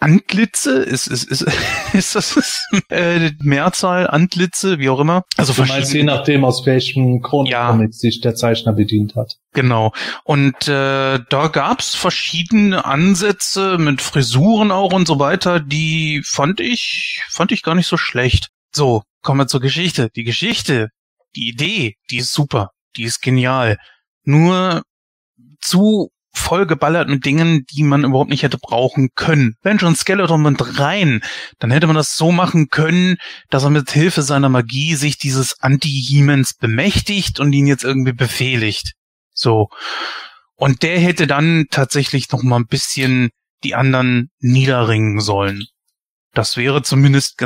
[0.03, 0.83] Antlitze?
[0.83, 1.47] Ist, ist, ist,
[1.93, 5.23] ist das äh, Mehrzahl Antlitze, wie auch immer?
[5.37, 7.87] Also du meinst, je nachdem, aus welchem Comic ja.
[7.91, 9.37] sich der Zeichner bedient hat.
[9.53, 9.93] Genau.
[10.24, 17.23] Und äh, da gab's verschiedene Ansätze mit Frisuren auch und so weiter, die fand ich,
[17.29, 18.49] fand ich gar nicht so schlecht.
[18.74, 20.09] So, kommen wir zur Geschichte.
[20.16, 20.89] Die Geschichte,
[21.37, 23.79] die Idee, die ist super, die ist genial.
[24.24, 24.83] Nur
[25.61, 29.55] zu vollgeballert mit Dingen, die man überhaupt nicht hätte brauchen können.
[29.63, 31.21] Wenn schon Skeleton mit rein,
[31.59, 33.17] dann hätte man das so machen können,
[33.51, 38.93] dass er mit Hilfe seiner Magie sich dieses Anti-Hemens bemächtigt und ihn jetzt irgendwie befehligt.
[39.35, 39.69] So.
[40.57, 43.31] Und der hätte dann tatsächlich noch mal ein bisschen
[43.65, 45.65] die anderen niederringen sollen.
[46.35, 47.37] Das wäre zumindest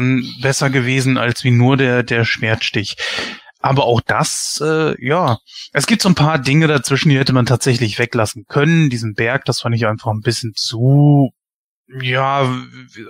[0.41, 2.97] besser gewesen als wie nur der, der Schwertstich.
[3.67, 5.39] Aber auch das, äh, ja,
[5.73, 8.91] es gibt so ein paar Dinge dazwischen, die hätte man tatsächlich weglassen können.
[8.91, 11.33] Diesen Berg, das fand ich einfach ein bisschen zu,
[12.01, 12.49] ja,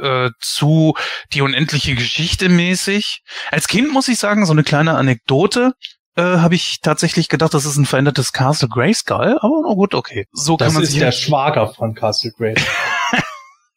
[0.00, 0.94] äh, zu
[1.34, 3.20] die unendliche Geschichte mäßig.
[3.50, 5.74] Als Kind muss ich sagen, so eine kleine Anekdote.
[6.16, 10.26] Äh, habe ich tatsächlich gedacht, das ist ein verändertes Castle Grayskull, aber na gut, okay.
[10.32, 12.64] So das kann man ist sich der Schwager von Castle Grayskull.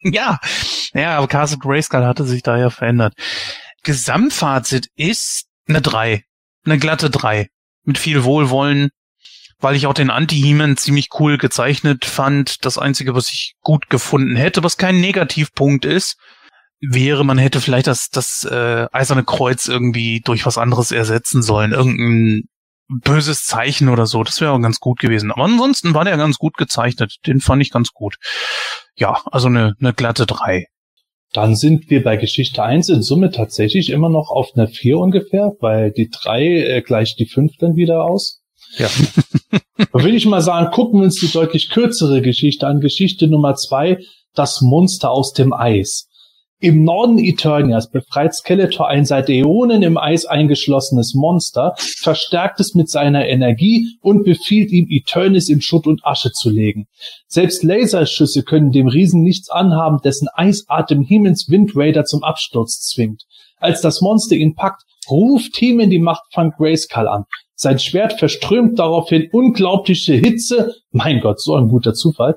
[0.00, 0.40] ja,
[0.94, 3.12] ja, aber Castle Grayskull hatte sich da ja verändert.
[3.82, 6.24] Gesamtfazit ist eine 3
[6.64, 7.48] eine glatte 3.
[7.84, 8.90] Mit viel Wohlwollen,
[9.58, 12.64] weil ich auch den Anti-He-Man ziemlich cool gezeichnet fand.
[12.64, 16.16] Das Einzige, was ich gut gefunden hätte, was kein Negativpunkt ist,
[16.80, 21.72] wäre, man hätte vielleicht das, das äh, eiserne Kreuz irgendwie durch was anderes ersetzen sollen.
[21.72, 22.48] Irgendein
[22.88, 24.24] böses Zeichen oder so.
[24.24, 25.30] Das wäre auch ganz gut gewesen.
[25.30, 27.16] Aber ansonsten war der ganz gut gezeichnet.
[27.26, 28.16] Den fand ich ganz gut.
[28.94, 30.66] Ja, also eine, eine glatte 3.
[31.32, 35.52] Dann sind wir bei Geschichte 1 in Summe tatsächlich immer noch auf einer 4 ungefähr,
[35.60, 38.42] weil die 3 äh, gleicht die 5 dann wieder aus.
[38.78, 38.88] Ja.
[39.76, 42.80] da würde ich mal sagen, gucken wir uns die deutlich kürzere Geschichte an.
[42.80, 43.98] Geschichte Nummer 2,
[44.34, 46.08] das Monster aus dem Eis.
[46.62, 52.90] Im Norden Eternias befreit Skeletor ein seit Äonen im Eis eingeschlossenes Monster, verstärkt es mit
[52.90, 56.86] seiner Energie und befiehlt ihm, Eternis in Schutt und Asche zu legen.
[57.28, 63.24] Selbst Laserschüsse können dem Riesen nichts anhaben, dessen Eisatem Hemens Wind Raider zum Absturz zwingt.
[63.56, 67.24] Als das Monster ihn packt, ruft Hemen die Macht von Grayskull an.
[67.54, 72.36] Sein Schwert verströmt daraufhin unglaubliche Hitze, mein Gott, so ein guter Zufall,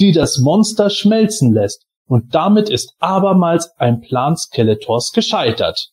[0.00, 1.86] die das Monster schmelzen lässt.
[2.06, 5.90] Und damit ist abermals ein Plan Skeletors gescheitert.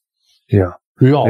[0.48, 0.78] Ja.
[1.00, 1.26] Ja.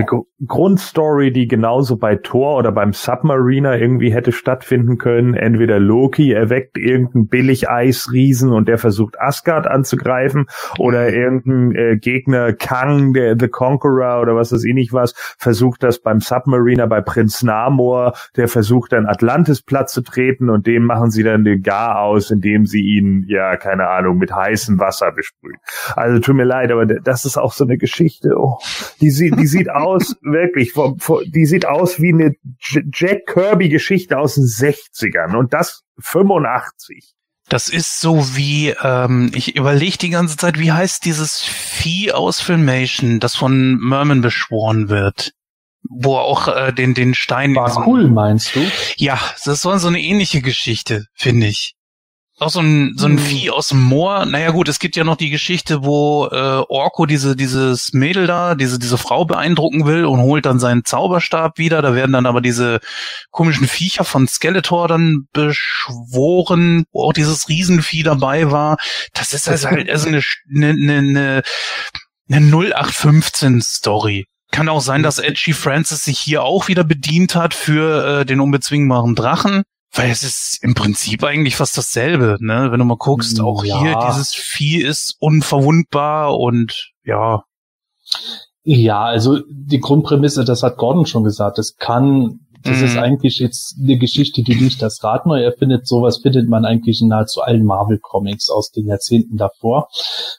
[0.48, 5.34] Grundstory, die genauso bei Thor oder beim Submariner irgendwie hätte stattfinden können.
[5.34, 10.45] Entweder Loki erweckt irgendeinen Billig-Eisriesen und der versucht Asgard anzugreifen
[10.78, 15.84] oder irgendein äh, Gegner Kang, der The Conqueror oder was weiß ich nicht was, versucht
[15.84, 20.86] das beim Submariner bei Prinz Namor, der versucht dann Atlantis platt zu treten und dem
[20.86, 25.11] machen sie dann den Gar aus, indem sie ihn, ja, keine Ahnung, mit heißem Wasser
[25.11, 25.57] besprühen.
[25.95, 28.36] Also tut mir leid, aber das ist auch so eine Geschichte.
[28.38, 28.57] Oh,
[29.02, 32.34] die sieht, die sieht aus, wirklich, vom, vom, die sieht aus wie eine
[32.94, 37.14] Jack Kirby-Geschichte aus den 60ern und das 85.
[37.50, 42.42] Das ist so wie, ähm, ich überlege die ganze Zeit, wie heißt dieses Vieh aus
[42.42, 45.34] Filmation, das von Merman beschworen wird?
[45.90, 47.56] Wo er auch äh, den, den Stein...
[47.56, 48.60] War cool, meinst du?
[48.98, 51.76] Ja, das war so eine ähnliche Geschichte, finde ich.
[52.40, 53.20] Auch so ein, so ein Hm.
[53.20, 54.26] Vieh aus dem Moor.
[54.26, 58.56] Naja gut, es gibt ja noch die Geschichte, wo äh, Orko diese, dieses Mädel da,
[58.56, 61.82] diese, diese Frau beeindrucken will und holt dann seinen Zauberstab wieder.
[61.82, 62.80] Da werden dann aber diese
[63.32, 68.78] komischen Viecher von Skeletor dann beschworen, wo auch dieses Riesenvieh dabei war.
[69.14, 70.22] Das ist also halt also eine,
[70.56, 71.41] eine, eine,
[72.30, 74.26] eine 0815 Story.
[74.52, 78.40] Kann auch sein, dass Edgy Francis sich hier auch wieder bedient hat für äh, den
[78.40, 79.64] unbezwingbaren Drachen.
[79.91, 82.72] Weil es ist im Prinzip eigentlich fast dasselbe, ne?
[82.72, 83.80] Wenn du mal guckst, auch Ja.
[83.82, 87.44] hier, dieses Vieh ist unverwundbar und ja,
[88.64, 92.84] Ja, also die Grundprämisse, das hat Gordon schon gesagt, das kann, das Mhm.
[92.86, 95.88] ist eigentlich jetzt eine Geschichte, die nicht das Rad neu erfindet.
[95.88, 99.88] Sowas findet man eigentlich in nahezu allen Marvel-Comics aus den Jahrzehnten davor.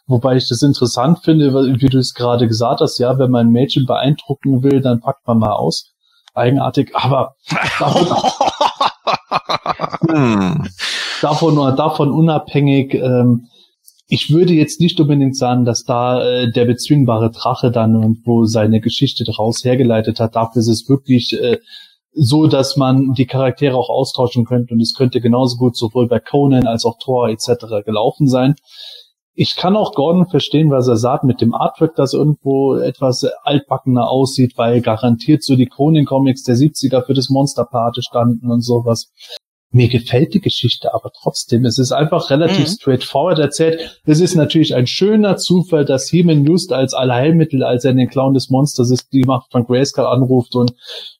[0.06, 3.52] Wobei ich das interessant finde, wie du es gerade gesagt hast, ja, wenn man ein
[3.52, 5.90] Mädchen beeindrucken will, dann packt man mal aus.
[6.34, 7.34] Eigenartig, aber
[7.80, 8.06] davon,
[10.08, 10.66] Hm.
[11.22, 13.46] davon, davon unabhängig, ähm,
[14.08, 18.80] ich würde jetzt nicht unbedingt sagen, dass da äh, der bezwingbare Drache dann irgendwo seine
[18.80, 20.34] Geschichte daraus hergeleitet hat.
[20.34, 21.58] Dafür ist es wirklich äh,
[22.12, 26.18] so, dass man die Charaktere auch austauschen könnte und es könnte genauso gut sowohl bei
[26.18, 27.84] Conan als auch Thor etc.
[27.84, 28.56] gelaufen sein.
[29.42, 34.06] Ich kann auch Gordon verstehen, was er sagt mit dem Artwork, das irgendwo etwas altbackener
[34.06, 39.10] aussieht, weil garantiert so die Conan-Comics der 70er für das Monster Party standen und sowas.
[39.72, 41.64] Mir gefällt die Geschichte aber trotzdem.
[41.64, 42.72] Es ist einfach relativ Mhm.
[42.72, 44.02] straightforward erzählt.
[44.04, 48.34] Es ist natürlich ein schöner Zufall, dass Heman just als Allheilmittel, als er den Clown
[48.34, 50.74] des Monsters ist, die Macht von Grayskull anruft und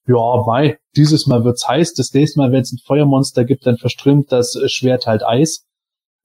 [0.07, 3.79] ja, mei, dieses Mal wird's heiß, das nächste Mal, wenn es ein Feuermonster gibt, dann
[3.79, 5.65] verströmt das Schwert halt Eis.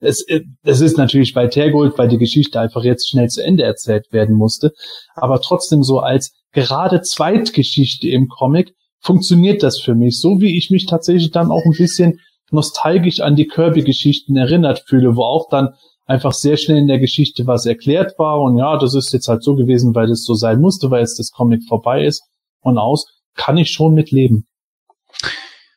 [0.00, 3.62] Es, äh, es ist natürlich weit hergeholt, weil die Geschichte einfach jetzt schnell zu Ende
[3.64, 4.72] erzählt werden musste.
[5.14, 10.70] Aber trotzdem so als gerade Zweitgeschichte im Comic funktioniert das für mich, so wie ich
[10.70, 12.20] mich tatsächlich dann auch ein bisschen
[12.50, 15.74] nostalgisch an die Kirby-Geschichten erinnert fühle, wo auch dann
[16.06, 19.42] einfach sehr schnell in der Geschichte was erklärt war und ja, das ist jetzt halt
[19.42, 22.22] so gewesen, weil das so sein musste, weil jetzt das Comic vorbei ist
[22.60, 24.46] und aus, kann ich schon mit leben.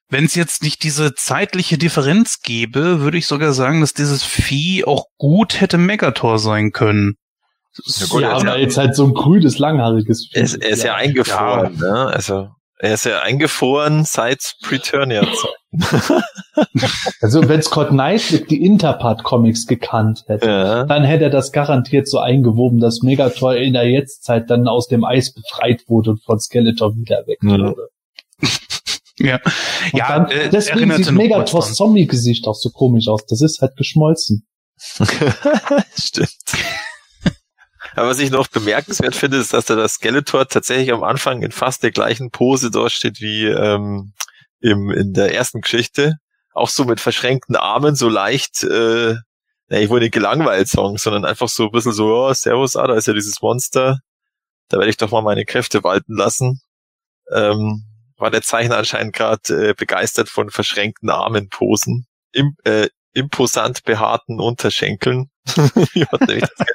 [0.10, 4.84] Wenn es jetzt nicht diese zeitliche Differenz gäbe, würde ich sogar sagen, dass dieses Vieh
[4.86, 7.16] auch gut hätte Megator sein können.
[7.86, 10.56] Ja, gut, ja, er ist ja- weil jetzt halt so ein grünes, langhaariges Er ist,
[10.56, 12.08] er ist ja, eingefroren, ne?
[12.14, 12.50] Also
[12.80, 15.50] er ist ja eingefroren seit Preturnia-Zeit.
[17.22, 20.84] Also wenn Scott Knight die Interpart-Comics gekannt hätte, ja.
[20.86, 25.04] dann hätte er das garantiert so eingewoben, dass Megator in der Jetztzeit dann aus dem
[25.06, 27.58] Eis befreit wurde und von Skeletor wieder Ja.
[27.60, 27.88] wurde.
[29.20, 29.40] Ja,
[29.94, 31.74] Und ja dann, äh, deswegen sieht Megators.
[31.76, 33.26] Zombie-Gesicht auch so komisch aus.
[33.28, 34.48] Das ist halt geschmolzen.
[35.98, 36.38] Stimmt.
[37.96, 41.52] Aber was ich noch bemerkenswert finde, ist, dass da das Skeletor tatsächlich am Anfang in
[41.52, 44.14] fast der gleichen Pose dort steht wie ähm,
[44.62, 46.18] im, in der ersten Geschichte.
[46.54, 51.26] Auch so mit verschränkten Armen, so leicht, äh, ja, ich wollte nicht gelangweilt sagen, sondern
[51.26, 54.00] einfach so ein bisschen so, oh, Servus, ah, da ist ja dieses Monster.
[54.70, 56.62] Da werde ich doch mal meine Kräfte walten lassen.
[57.32, 57.86] Ähm,
[58.20, 62.06] war der Zeichner anscheinend gerade äh, begeistert von verschränkten Armenposen.
[62.32, 65.30] Im, äh, imposant behaarten Unterschenkeln.
[65.94, 66.68] Wie hat nämlich das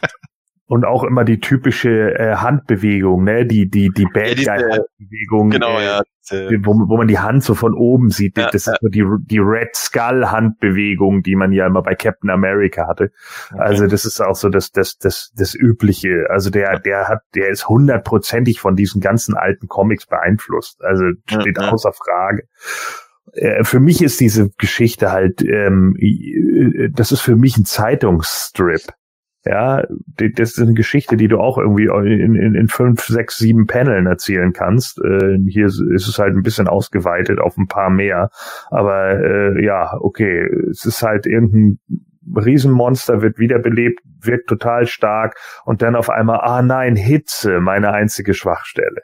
[0.66, 3.44] Und auch immer die typische äh, Handbewegung, ne?
[3.44, 5.50] Die, die, die Bad diese- Guy Handbewegung.
[5.50, 6.02] Genau, äh, ja.
[6.22, 8.38] diese- wo, wo man die Hand so von oben sieht.
[8.38, 8.72] Ja, das ja.
[8.72, 13.10] ist so die, die Red Skull Handbewegung, die man ja immer bei Captain America hatte.
[13.58, 16.28] Also das ist auch so das, das, das, das Übliche.
[16.30, 20.82] Also der, der hat, der ist hundertprozentig von diesen ganzen alten Comics beeinflusst.
[20.82, 21.68] Also Ja, steht ja.
[21.72, 22.44] außer Frage.
[23.34, 28.80] Äh, Für mich ist diese Geschichte halt, ähm, äh, das ist für mich ein Zeitungsstrip.
[29.46, 33.36] Ja, die- das ist eine Geschichte, die du auch irgendwie in, in, in fünf, sechs,
[33.36, 34.98] sieben Paneln erzählen kannst.
[35.04, 38.30] Äh, hier ist es halt ein bisschen ausgeweitet auf ein paar mehr.
[38.70, 41.78] Aber äh, ja, okay, es ist halt irgendein
[42.34, 48.32] Riesenmonster wird wiederbelebt, wirkt total stark und dann auf einmal, ah nein, Hitze, meine einzige
[48.32, 49.02] Schwachstelle.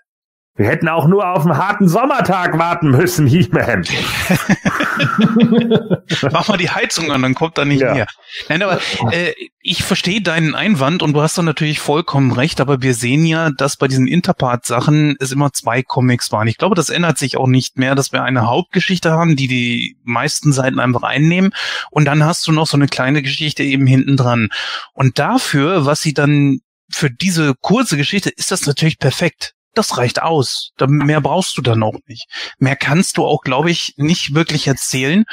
[0.57, 3.85] Wir hätten auch nur auf einen harten Sommertag warten müssen, He-Man.
[6.32, 7.94] Mach mal die Heizung an, dann kommt da nicht Ja.
[7.94, 8.06] mehr.
[8.48, 8.81] Nein, aber
[9.12, 13.24] äh, ich verstehe deinen Einwand und du hast da natürlich vollkommen recht, aber wir sehen
[13.27, 16.48] ja, dass bei diesen Interpart-Sachen es immer zwei Comics waren.
[16.48, 19.97] Ich glaube, das ändert sich auch nicht mehr, dass wir eine Hauptgeschichte haben, die die
[20.05, 21.52] meisten Seiten einfach einnehmen
[21.90, 24.48] und dann hast du noch so eine kleine Geschichte eben hinten dran.
[24.93, 26.60] Und dafür, was sie dann
[26.90, 29.55] für diese kurze Geschichte, ist das natürlich perfekt.
[29.74, 30.72] Das reicht aus.
[30.86, 32.26] Mehr brauchst du dann auch nicht.
[32.59, 35.24] Mehr kannst du auch, glaube ich, nicht wirklich erzählen.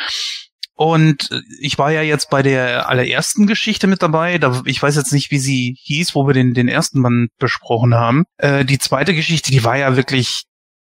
[0.77, 4.37] Und äh, ich war ja jetzt bei der allerersten Geschichte mit dabei.
[4.37, 7.95] Da, ich weiß jetzt nicht, wie sie hieß, wo wir den, den ersten Mann besprochen
[7.95, 8.25] haben.
[8.37, 10.43] Äh, die zweite Geschichte, die war ja wirklich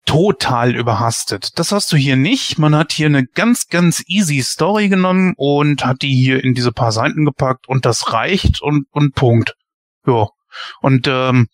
[0.06, 1.59] total überhastet.
[1.59, 2.59] Das hast du hier nicht.
[2.59, 6.72] Man hat hier eine ganz, ganz easy Story genommen und hat die hier in diese
[6.72, 9.55] paar Seiten gepackt und das reicht und, und Punkt.
[10.06, 10.28] Ja.
[10.81, 11.48] Und ähm,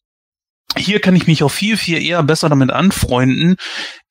[0.76, 3.56] hier kann ich mich auch viel, viel eher besser damit anfreunden,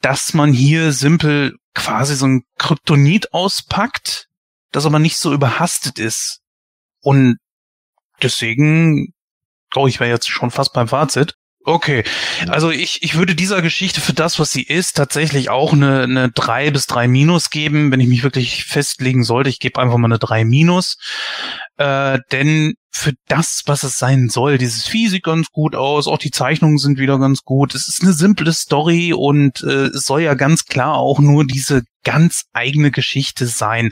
[0.01, 4.27] dass man hier simpel quasi so ein Kryptonit auspackt,
[4.71, 6.39] das aber nicht so überhastet ist.
[7.01, 7.37] Und
[8.21, 9.13] deswegen,
[9.75, 11.35] oh, ich wäre jetzt schon fast beim Fazit.
[11.67, 12.03] Okay,
[12.47, 16.29] also ich, ich würde dieser Geschichte für das, was sie ist, tatsächlich auch eine, eine
[16.29, 19.49] 3 bis 3 Minus geben, wenn ich mich wirklich festlegen sollte.
[19.49, 20.97] Ich gebe einfach mal eine 3 Minus.
[21.77, 26.17] Äh, denn für das, was es sein soll, dieses Vieh sieht ganz gut aus, auch
[26.17, 27.75] die Zeichnungen sind wieder ganz gut.
[27.75, 31.83] Es ist eine simple Story und äh, es soll ja ganz klar auch nur diese
[32.05, 33.91] ganz eigene Geschichte sein.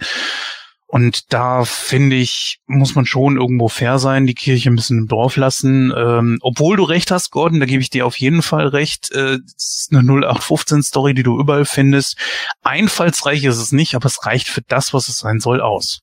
[0.88, 5.08] Und da finde ich, muss man schon irgendwo fair sein, die Kirche ein bisschen im
[5.08, 5.92] Dorf lassen.
[5.96, 9.12] Ähm, obwohl du recht hast, Gordon, da gebe ich dir auf jeden Fall recht.
[9.12, 12.16] Äh, es ist eine 0815-Story, die du überall findest.
[12.62, 16.02] Einfallsreich ist es nicht, aber es reicht für das, was es sein soll, aus.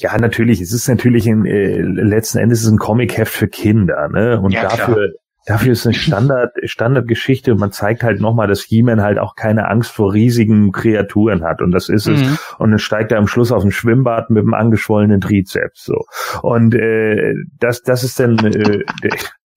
[0.00, 0.60] Ja, natürlich.
[0.60, 4.40] Es ist natürlich ein, äh, letzten Endes ist es ein Comic-Heft für Kinder, ne?
[4.40, 4.76] Und Ja, klar.
[4.76, 5.08] dafür,
[5.46, 9.68] dafür ist eine Standard, Standardgeschichte und man zeigt halt nochmal, dass He-Man halt auch keine
[9.68, 11.62] Angst vor riesigen Kreaturen hat.
[11.62, 12.20] Und das ist es.
[12.20, 12.38] Mhm.
[12.58, 15.84] Und dann steigt er am Schluss auf ein Schwimmbad mit einem angeschwollenen Trizeps.
[15.84, 16.04] So.
[16.42, 18.84] Und äh, das, das ist dann äh,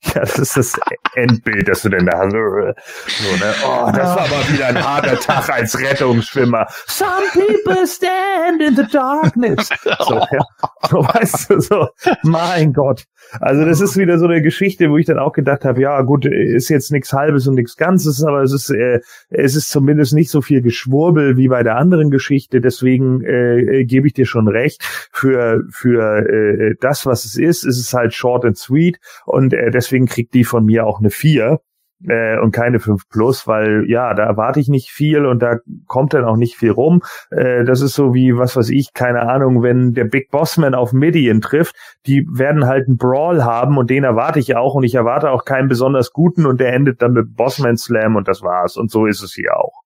[0.04, 0.80] ja, das ist das
[1.16, 2.32] Endbild, das du denn da hast.
[2.32, 3.54] So, ne?
[3.64, 6.66] Oh, das war aber wieder ein harter Tag als Rettungsschwimmer.
[6.88, 9.70] Some people stand in the darkness.
[10.00, 10.42] So, ja.
[10.90, 11.88] so weißt du, so,
[12.24, 13.04] mein Gott.
[13.40, 16.26] Also das ist wieder so eine Geschichte, wo ich dann auch gedacht habe, ja gut,
[16.26, 19.00] ist jetzt nichts Halbes und nichts Ganzes, aber es ist, äh,
[19.30, 22.62] es ist zumindest nicht so viel Geschwurbel wie bei der anderen Geschichte.
[22.62, 24.84] Deswegen äh, äh, gebe ich dir schon recht.
[25.12, 29.72] Für für äh, das, was es ist, ist es halt short and sweet und äh,
[29.72, 31.60] deswegen kriegt die von mir auch eine 4
[32.08, 35.58] äh, und keine 5 plus, weil ja, da erwarte ich nicht viel und da
[35.88, 37.02] kommt dann auch nicht viel rum.
[37.30, 40.94] Äh, das ist so wie, was weiß ich, keine Ahnung, wenn der Big Bossman auf
[40.94, 41.76] Midian trifft,
[42.06, 45.46] die werden halt einen Brawl haben und den erwarte ich auch und ich erwarte auch
[45.46, 49.06] keinen besonders guten und der endet dann mit Bossman Slam und das war's und so
[49.06, 49.82] ist es hier auch.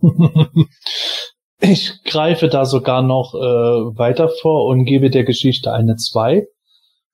[1.60, 6.46] Ich greife da sogar noch äh, weiter vor und gebe der Geschichte eine 2,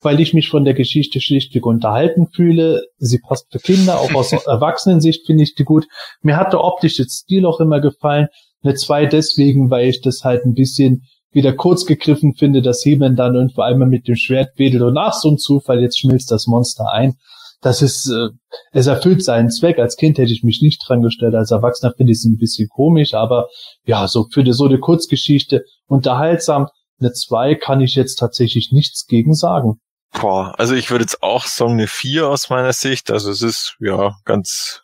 [0.01, 2.83] weil ich mich von der Geschichte schlichtweg unterhalten fühle.
[2.99, 5.87] Sie passt für Kinder, auch aus Erwachsenensicht finde ich die gut.
[6.23, 8.29] Mir hat der optische Stil auch immer gefallen.
[8.63, 11.03] Eine 2 deswegen, weil ich das halt ein bisschen
[11.33, 15.15] wieder kurz gegriffen finde, dass He-Man dann irgendwo einmal mit dem Schwert wedelt und nach
[15.15, 17.15] so einem Zufall, jetzt schmilzt das Monster ein.
[17.61, 18.29] Das ist, äh,
[18.73, 19.79] es erfüllt seinen Zweck.
[19.79, 21.35] Als Kind hätte ich mich nicht dran gestellt.
[21.35, 23.49] Als Erwachsener finde ich es ein bisschen komisch, aber
[23.85, 26.69] ja, so für die, so eine Kurzgeschichte unterhaltsam.
[26.99, 29.79] Eine 2 kann ich jetzt tatsächlich nichts gegen sagen.
[30.12, 33.11] Boah, also ich würde jetzt auch sagen eine 4 aus meiner Sicht.
[33.11, 34.82] Also es ist ja ganz,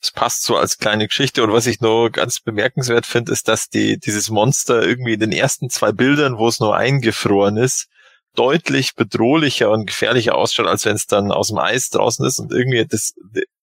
[0.00, 1.42] es passt so als kleine Geschichte.
[1.42, 5.32] Und was ich noch ganz bemerkenswert finde, ist, dass die, dieses Monster irgendwie in den
[5.32, 7.88] ersten zwei Bildern, wo es nur eingefroren ist,
[8.34, 12.38] deutlich bedrohlicher und gefährlicher ausschaut, als wenn es dann aus dem Eis draußen ist.
[12.38, 13.14] Und irgendwie das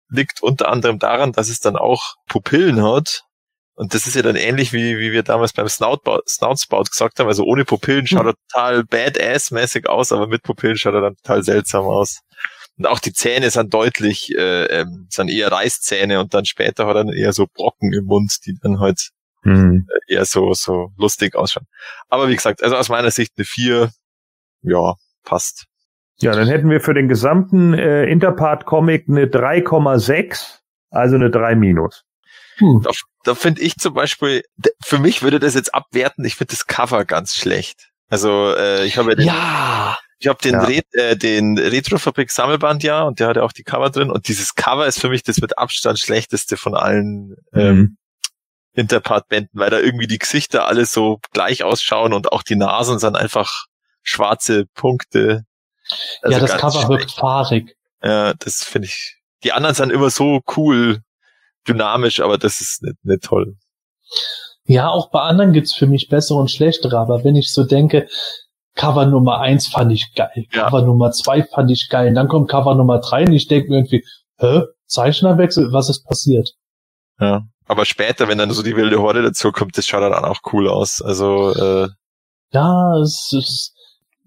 [0.10, 3.24] liegt unter anderem daran, dass es dann auch Pupillen hat.
[3.80, 7.28] Und das ist ja dann ähnlich, wie, wie wir damals beim Snoutbout, Snoutspout gesagt haben.
[7.28, 11.44] Also ohne Pupillen schaut er total badass-mäßig aus, aber mit Pupillen schaut er dann total
[11.44, 12.20] seltsam aus.
[12.78, 16.98] Und auch die Zähne sind deutlich, äh, ähm, sind eher Reißzähne und dann später hat
[16.98, 19.12] er dann eher so Brocken im Mund, die dann halt
[19.44, 19.88] Hm.
[19.88, 21.68] äh, eher so, so lustig ausschauen.
[22.10, 23.92] Aber wie gesagt, also aus meiner Sicht eine 4,
[24.64, 25.68] ja, passt.
[26.20, 32.04] Ja, dann hätten wir für den gesamten äh, Interpart-Comic eine 3,6, also eine 3 minus.
[32.60, 32.82] Hm.
[32.84, 32.92] Da,
[33.24, 34.44] da finde ich zum Beispiel,
[34.84, 37.90] für mich würde das jetzt abwerten, ich finde das Cover ganz schlecht.
[38.10, 39.98] Also äh, ich habe ja den, Ja.
[40.20, 40.64] ich habe den, Ja.
[40.64, 44.28] Re äh, den Retrofabrik Sammelband ja und der hat ja auch die Cover drin und
[44.28, 47.98] dieses Cover ist für mich das mit Abstand schlechteste von allen ähm, Mhm.
[48.74, 53.16] Interpart-Bänden, weil da irgendwie die Gesichter alle so gleich ausschauen und auch die Nasen sind
[53.16, 53.66] einfach
[54.04, 55.44] schwarze Punkte.
[56.22, 56.90] Also ja, das Cover schlecht.
[56.90, 57.76] wirkt fahrig.
[58.04, 59.18] Ja, das finde ich.
[59.44, 61.02] Die anderen sind immer so cool,
[61.68, 63.56] dynamisch, aber das ist nicht, nicht toll.
[64.66, 68.08] Ja, auch bei anderen gibt's für mich bessere und schlechtere, aber wenn ich so denke,
[68.76, 70.66] Cover Nummer eins fand ich geil, Ja.
[70.66, 73.78] Cover Nummer zwei fand ich geil, dann kommt Cover Nummer drei und ich denke mir
[73.78, 74.06] irgendwie,
[74.38, 76.52] hä, Zeichnerwechsel, was ist passiert?
[77.20, 77.42] Ja.
[77.66, 80.68] Aber später, wenn dann so die wilde Horde dazu kommt, das schaut dann auch cool
[80.70, 81.02] aus.
[81.02, 81.90] Also, äh,
[82.52, 83.74] Ja, es ist,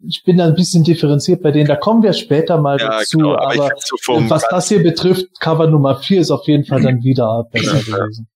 [0.07, 3.19] ich bin da ein bisschen differenziert bei denen, da kommen wir später mal ja, dazu,
[3.19, 3.35] genau.
[3.37, 6.83] Aber, aber so vom was das hier betrifft, Cover Nummer vier ist auf jeden Fall
[6.83, 8.29] dann wieder besser gewesen.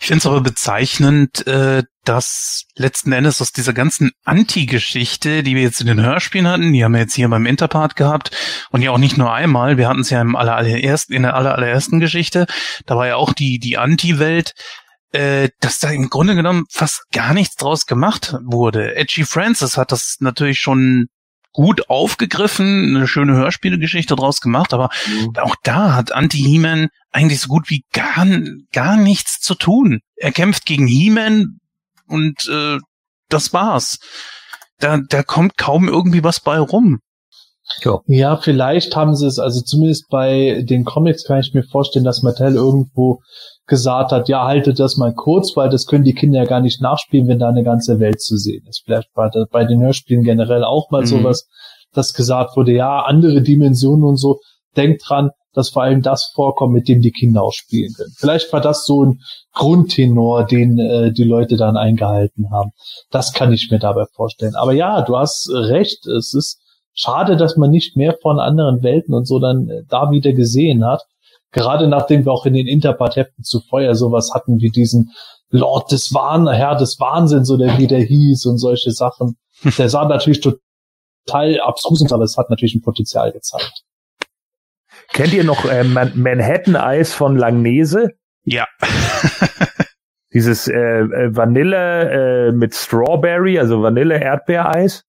[0.00, 5.62] Ich finde es aber bezeichnend, äh, dass letzten Endes aus dieser ganzen Anti-Geschichte, die wir
[5.62, 8.30] jetzt in den Hörspielen hatten, die haben wir jetzt hier beim Interpart gehabt
[8.70, 11.34] und ja auch nicht nur einmal, wir hatten es ja im aller, allerersten, in der
[11.34, 12.46] aller, allerersten Geschichte,
[12.86, 14.54] da war ja auch die, die Anti-Welt,
[15.12, 18.94] äh, dass da im Grunde genommen fast gar nichts draus gemacht wurde.
[18.94, 21.08] Edgy Francis hat das natürlich schon
[21.52, 24.88] gut aufgegriffen, eine schöne Hörspielgeschichte draus gemacht, aber
[25.38, 28.24] auch da hat Anti-He-Man eigentlich so gut wie gar,
[28.72, 30.00] gar nichts zu tun.
[30.14, 31.58] Er kämpft gegen He-Man
[32.06, 32.78] und äh,
[33.28, 33.98] das war's.
[34.78, 37.00] Da, da kommt kaum irgendwie was bei rum.
[38.06, 42.22] Ja, vielleicht haben sie es, also zumindest bei den Comics kann ich mir vorstellen, dass
[42.22, 43.20] Mattel irgendwo
[43.70, 46.82] gesagt hat, ja, haltet das mal kurz, weil das können die Kinder ja gar nicht
[46.82, 48.82] nachspielen, wenn da eine ganze Welt zu sehen ist.
[48.84, 51.06] Vielleicht war das bei den Hörspielen generell auch mal Mhm.
[51.06, 51.48] sowas,
[51.94, 54.40] dass gesagt wurde, ja, andere Dimensionen und so.
[54.76, 58.12] Denkt dran, dass vor allem das vorkommt, mit dem die Kinder auch spielen können.
[58.16, 59.20] Vielleicht war das so ein
[59.54, 62.70] Grundtenor, den äh, die Leute dann eingehalten haben.
[63.10, 64.54] Das kann ich mir dabei vorstellen.
[64.56, 66.06] Aber ja, du hast recht.
[66.06, 66.60] Es ist
[66.92, 70.84] schade, dass man nicht mehr von anderen Welten und so dann äh, da wieder gesehen
[70.84, 71.02] hat.
[71.52, 75.10] Gerade nachdem wir auch in den Interpart-Heften zuvor ja sowas hatten wie diesen
[75.50, 79.36] Lord des Wahn, Herr des Wahnsinns oder wie der hieß und solche Sachen.
[79.76, 83.82] Der sah natürlich total abstrus aus, aber es hat natürlich ein Potenzial gezeigt.
[85.12, 88.10] Kennt ihr noch äh, Man Manhattan Eis von Langnese?
[88.44, 88.66] Ja.
[90.32, 95.04] Dieses äh, äh, Vanille äh, mit Strawberry, also Vanille-Erdbeereis.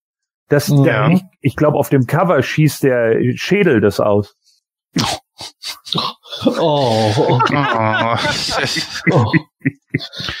[0.48, 0.82] Das, Ja.
[0.82, 4.34] der, ich, ich glaube, auf dem Cover schießt der Schädel das aus.
[6.58, 7.38] Oh, oh.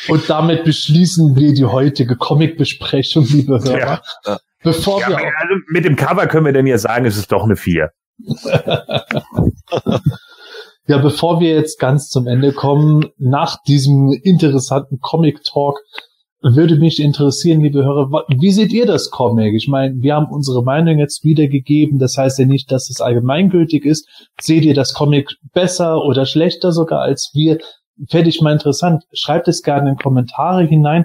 [0.08, 4.02] Und damit beschließen wir die heutige Comic-Besprechung, liebe Hörer.
[4.24, 4.38] Ja.
[4.62, 7.44] Bevor Ja, wir also mit dem Cover können wir denn ja sagen, es ist doch
[7.44, 7.90] eine 4.
[10.86, 15.78] Ja, bevor wir jetzt ganz zum Ende kommen, nach diesem interessanten Comic-Talk,
[16.42, 19.54] würde mich interessieren, liebe Hörer, wie seht ihr das Comic?
[19.54, 23.84] Ich meine, wir haben unsere Meinung jetzt wiedergegeben, das heißt ja nicht, dass es allgemeingültig
[23.84, 24.08] ist.
[24.40, 27.58] Seht ihr das Comic besser oder schlechter sogar als wir?
[28.08, 29.04] Fände ich mal interessant.
[29.12, 31.04] Schreibt es gerne in Kommentare hinein.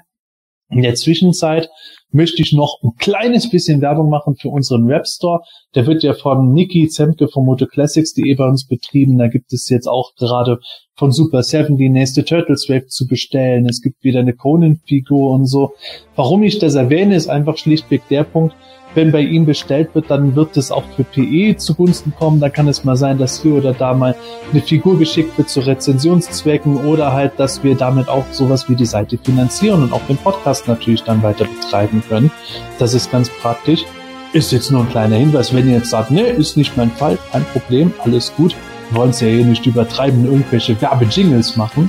[0.69, 1.69] In der Zwischenzeit
[2.11, 5.41] möchte ich noch ein kleines bisschen Werbung machen für unseren Webstore.
[5.75, 9.17] Der wird ja von Niki Zemke von MotoClassics.de bei uns betrieben.
[9.17, 10.59] Da gibt es jetzt auch gerade
[10.95, 13.67] von Super 7 die nächste Turtles Wave zu bestellen.
[13.67, 15.73] Es gibt wieder eine Conan-Figur und so.
[16.15, 18.55] Warum ich das erwähne, ist einfach schlichtweg der Punkt,
[18.97, 22.39] wenn bei ihm bestellt wird, dann wird es auch für PE zugunsten kommen.
[22.39, 24.15] Da kann es mal sein, dass hier oder da mal
[24.51, 28.87] eine Figur geschickt wird zu Rezensionszwecken oder halt, dass wir damit auch sowas wie die
[28.87, 32.31] Seite finanzieren und auch den Podcast natürlich dann weiter betreiben können.
[32.79, 33.85] Das ist ganz praktisch.
[34.33, 37.19] Ist jetzt nur ein kleiner Hinweis, wenn ihr jetzt sagt, ne, ist nicht mein Fall,
[37.31, 38.55] kein Problem, alles gut.
[38.89, 41.87] Wir wollen es ja hier nicht übertreiben, irgendwelche Werbejingles machen.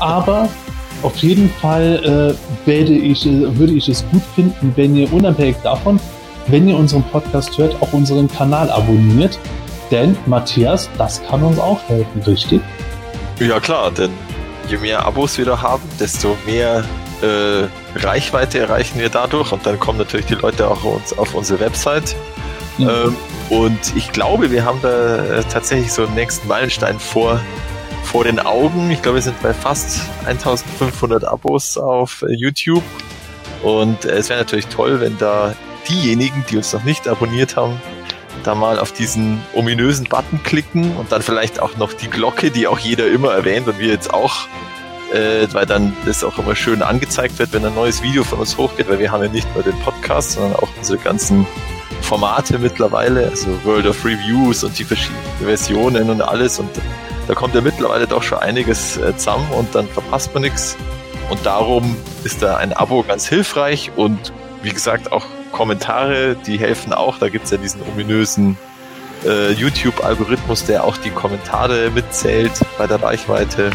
[0.00, 0.48] Aber
[1.02, 5.56] auf jeden Fall äh, werde ich, äh, würde ich es gut finden, wenn ihr unabhängig
[5.62, 6.00] davon,
[6.48, 9.38] wenn ihr unseren Podcast hört, auch unseren Kanal abonniert.
[9.90, 12.62] Denn, Matthias, das kann uns auch helfen, richtig?
[13.38, 14.10] Ja klar, denn
[14.68, 16.84] je mehr Abos wir da haben, desto mehr
[17.20, 21.60] äh, Reichweite erreichen wir dadurch und dann kommen natürlich die Leute auch uns auf unsere
[21.60, 22.16] Website.
[22.78, 23.16] Ähm,
[23.50, 27.40] und ich glaube, wir haben da äh, tatsächlich so einen nächsten Meilenstein vor,
[28.02, 28.90] vor den Augen.
[28.90, 32.82] Ich glaube, wir sind bei fast 1500 Abos auf äh, YouTube.
[33.62, 35.54] Und äh, es wäre natürlich toll, wenn da
[35.88, 37.80] diejenigen, die uns noch nicht abonniert haben,
[38.44, 42.66] da mal auf diesen ominösen Button klicken und dann vielleicht auch noch die Glocke, die
[42.66, 44.48] auch jeder immer erwähnt und wir jetzt auch,
[45.12, 48.56] äh, weil dann das auch immer schön angezeigt wird, wenn ein neues Video von uns
[48.56, 51.46] hochgeht, weil wir haben ja nicht nur den Podcast, sondern auch unsere ganzen
[52.00, 56.70] Formate mittlerweile, also World of Reviews und die verschiedenen Versionen und alles und
[57.28, 60.76] da kommt ja mittlerweile doch schon einiges äh, zusammen und dann verpasst man nichts.
[61.30, 64.32] Und darum ist da ein Abo ganz hilfreich und
[64.62, 67.18] wie gesagt auch Kommentare, die helfen auch.
[67.18, 68.58] Da gibt's ja diesen ominösen
[69.24, 73.70] äh, YouTube-Algorithmus, der auch die Kommentare mitzählt bei der Reichweite.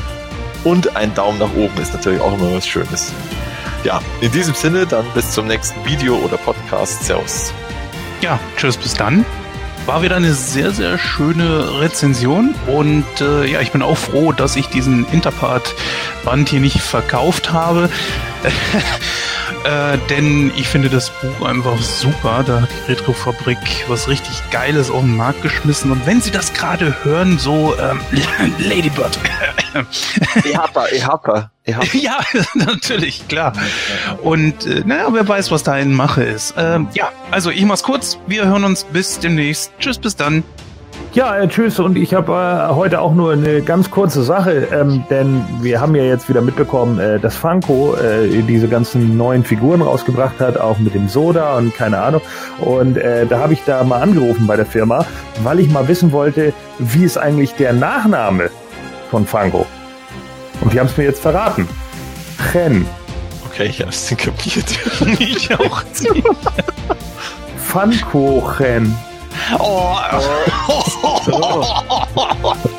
[0.63, 3.13] Und ein Daumen nach oben ist natürlich auch immer was Schönes.
[3.83, 7.05] Ja, in diesem Sinne dann bis zum nächsten Video oder Podcast.
[7.05, 7.53] Servus.
[8.21, 9.23] Ja, tschüss, bis dann.
[9.87, 14.57] War wieder eine sehr, sehr schöne Rezension und äh, ja, ich bin auch froh, dass
[14.57, 17.89] ich diesen Interpart-Band hier nicht verkauft habe.
[19.63, 22.43] Äh, denn ich finde das Buch einfach super.
[22.45, 23.57] Da hat die Retrofabrik
[23.87, 25.91] was richtig Geiles auf den Markt geschmissen.
[25.91, 27.99] Und wenn Sie das gerade hören, so ähm,
[28.59, 29.19] Ladybird.
[30.45, 31.51] Ehapa, Ehapa.
[31.67, 32.19] Ja,
[32.55, 33.53] natürlich, klar.
[34.23, 36.53] Und äh, naja, wer weiß, was da in Mache ist.
[36.57, 38.17] Ähm, ja, also ich mach's kurz.
[38.27, 39.71] Wir hören uns bis demnächst.
[39.79, 40.43] Tschüss, bis dann.
[41.13, 41.79] Ja, äh, tschüss.
[41.79, 45.95] Und ich habe äh, heute auch nur eine ganz kurze Sache, ähm, denn wir haben
[45.95, 50.77] ja jetzt wieder mitbekommen, äh, dass Funko äh, diese ganzen neuen Figuren rausgebracht hat, auch
[50.79, 52.21] mit dem Soda und keine Ahnung.
[52.59, 55.05] Und äh, da habe ich da mal angerufen bei der Firma,
[55.43, 58.49] weil ich mal wissen wollte, wie ist eigentlich der Nachname
[59.09, 59.65] von Funko.
[60.61, 61.67] Und die haben es mir jetzt verraten.
[62.51, 62.85] Chen.
[63.45, 64.65] Okay, ich hab's kapiert.
[65.19, 65.83] ich auch.
[67.57, 68.95] Funko Chen.
[69.59, 69.97] Oh.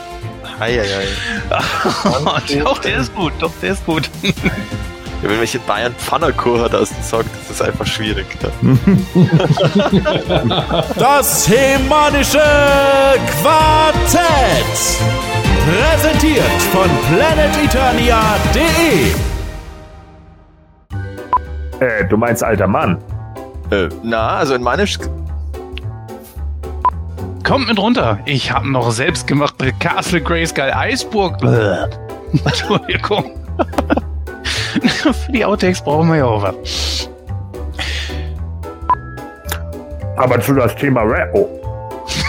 [0.61, 1.07] Eieiei.
[2.65, 3.33] doch, der ist gut.
[3.39, 4.11] Doch, der ist gut.
[5.23, 8.27] Ja, wenn mich in Bayern Pfannerkur hat, aus sagt, das ist einfach schwierig.
[8.63, 8.79] Ne?
[10.97, 12.41] Das Hemanische
[13.43, 15.03] Quartett.
[15.67, 19.13] Präsentiert von planeteternia.de.
[21.81, 22.99] Äh, du meinst alter Mann.
[23.71, 24.99] Äh, na, also in meinem Sch
[27.45, 28.19] Kommt mit runter.
[28.25, 31.43] Ich habe noch selbstgemachte Castle Grayskull Eisburg.
[32.45, 33.33] Entschuldigung.
[34.83, 37.11] Für die Outtakes brauchen wir ja auch was.
[40.17, 41.49] Aber zu das Thema Ra oh.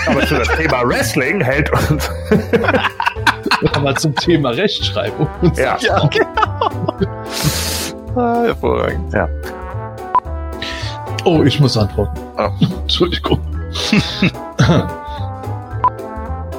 [0.08, 2.10] Aber zu das Thema Wrestling hält uns.
[3.74, 5.28] Aber zum Thema Rechtschreibung.
[5.56, 5.78] ja.
[5.80, 6.70] Ja, genau.
[8.16, 9.14] ah, hervorragend.
[9.14, 9.28] ja.
[11.26, 12.20] Oh, ich muss antworten.
[12.38, 12.52] Ah.
[12.82, 13.40] Entschuldigung.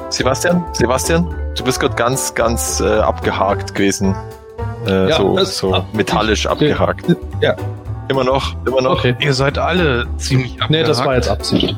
[0.09, 4.15] Sebastian, Sebastian, du bist gerade ganz, ganz äh, abgehakt gewesen.
[4.87, 7.05] Äh, Ja, so das- so ab- metallisch abgehakt.
[7.41, 7.55] Ja,
[8.09, 8.97] Immer noch, immer noch.
[8.99, 9.15] okay.
[9.19, 11.25] Ihr seid alle ziemlich Nee, das war abgehakt.
[11.25, 11.75] jetzt Absicht.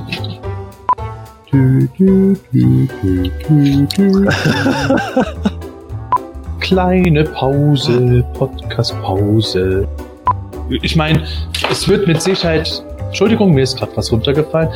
[6.60, 9.88] Kleine Pause, Podcast-Pause.
[10.70, 11.24] Ich meine,
[11.70, 12.84] es wird mit Sicherheit.
[13.08, 14.70] Entschuldigung, mir ist gerade was runtergefallen.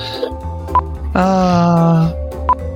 [1.13, 2.11] Ah.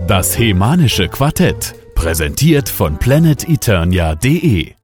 [0.07, 1.75] Das Hemanische Quartett.
[1.93, 4.71] Präsentiert von planeteternia.de.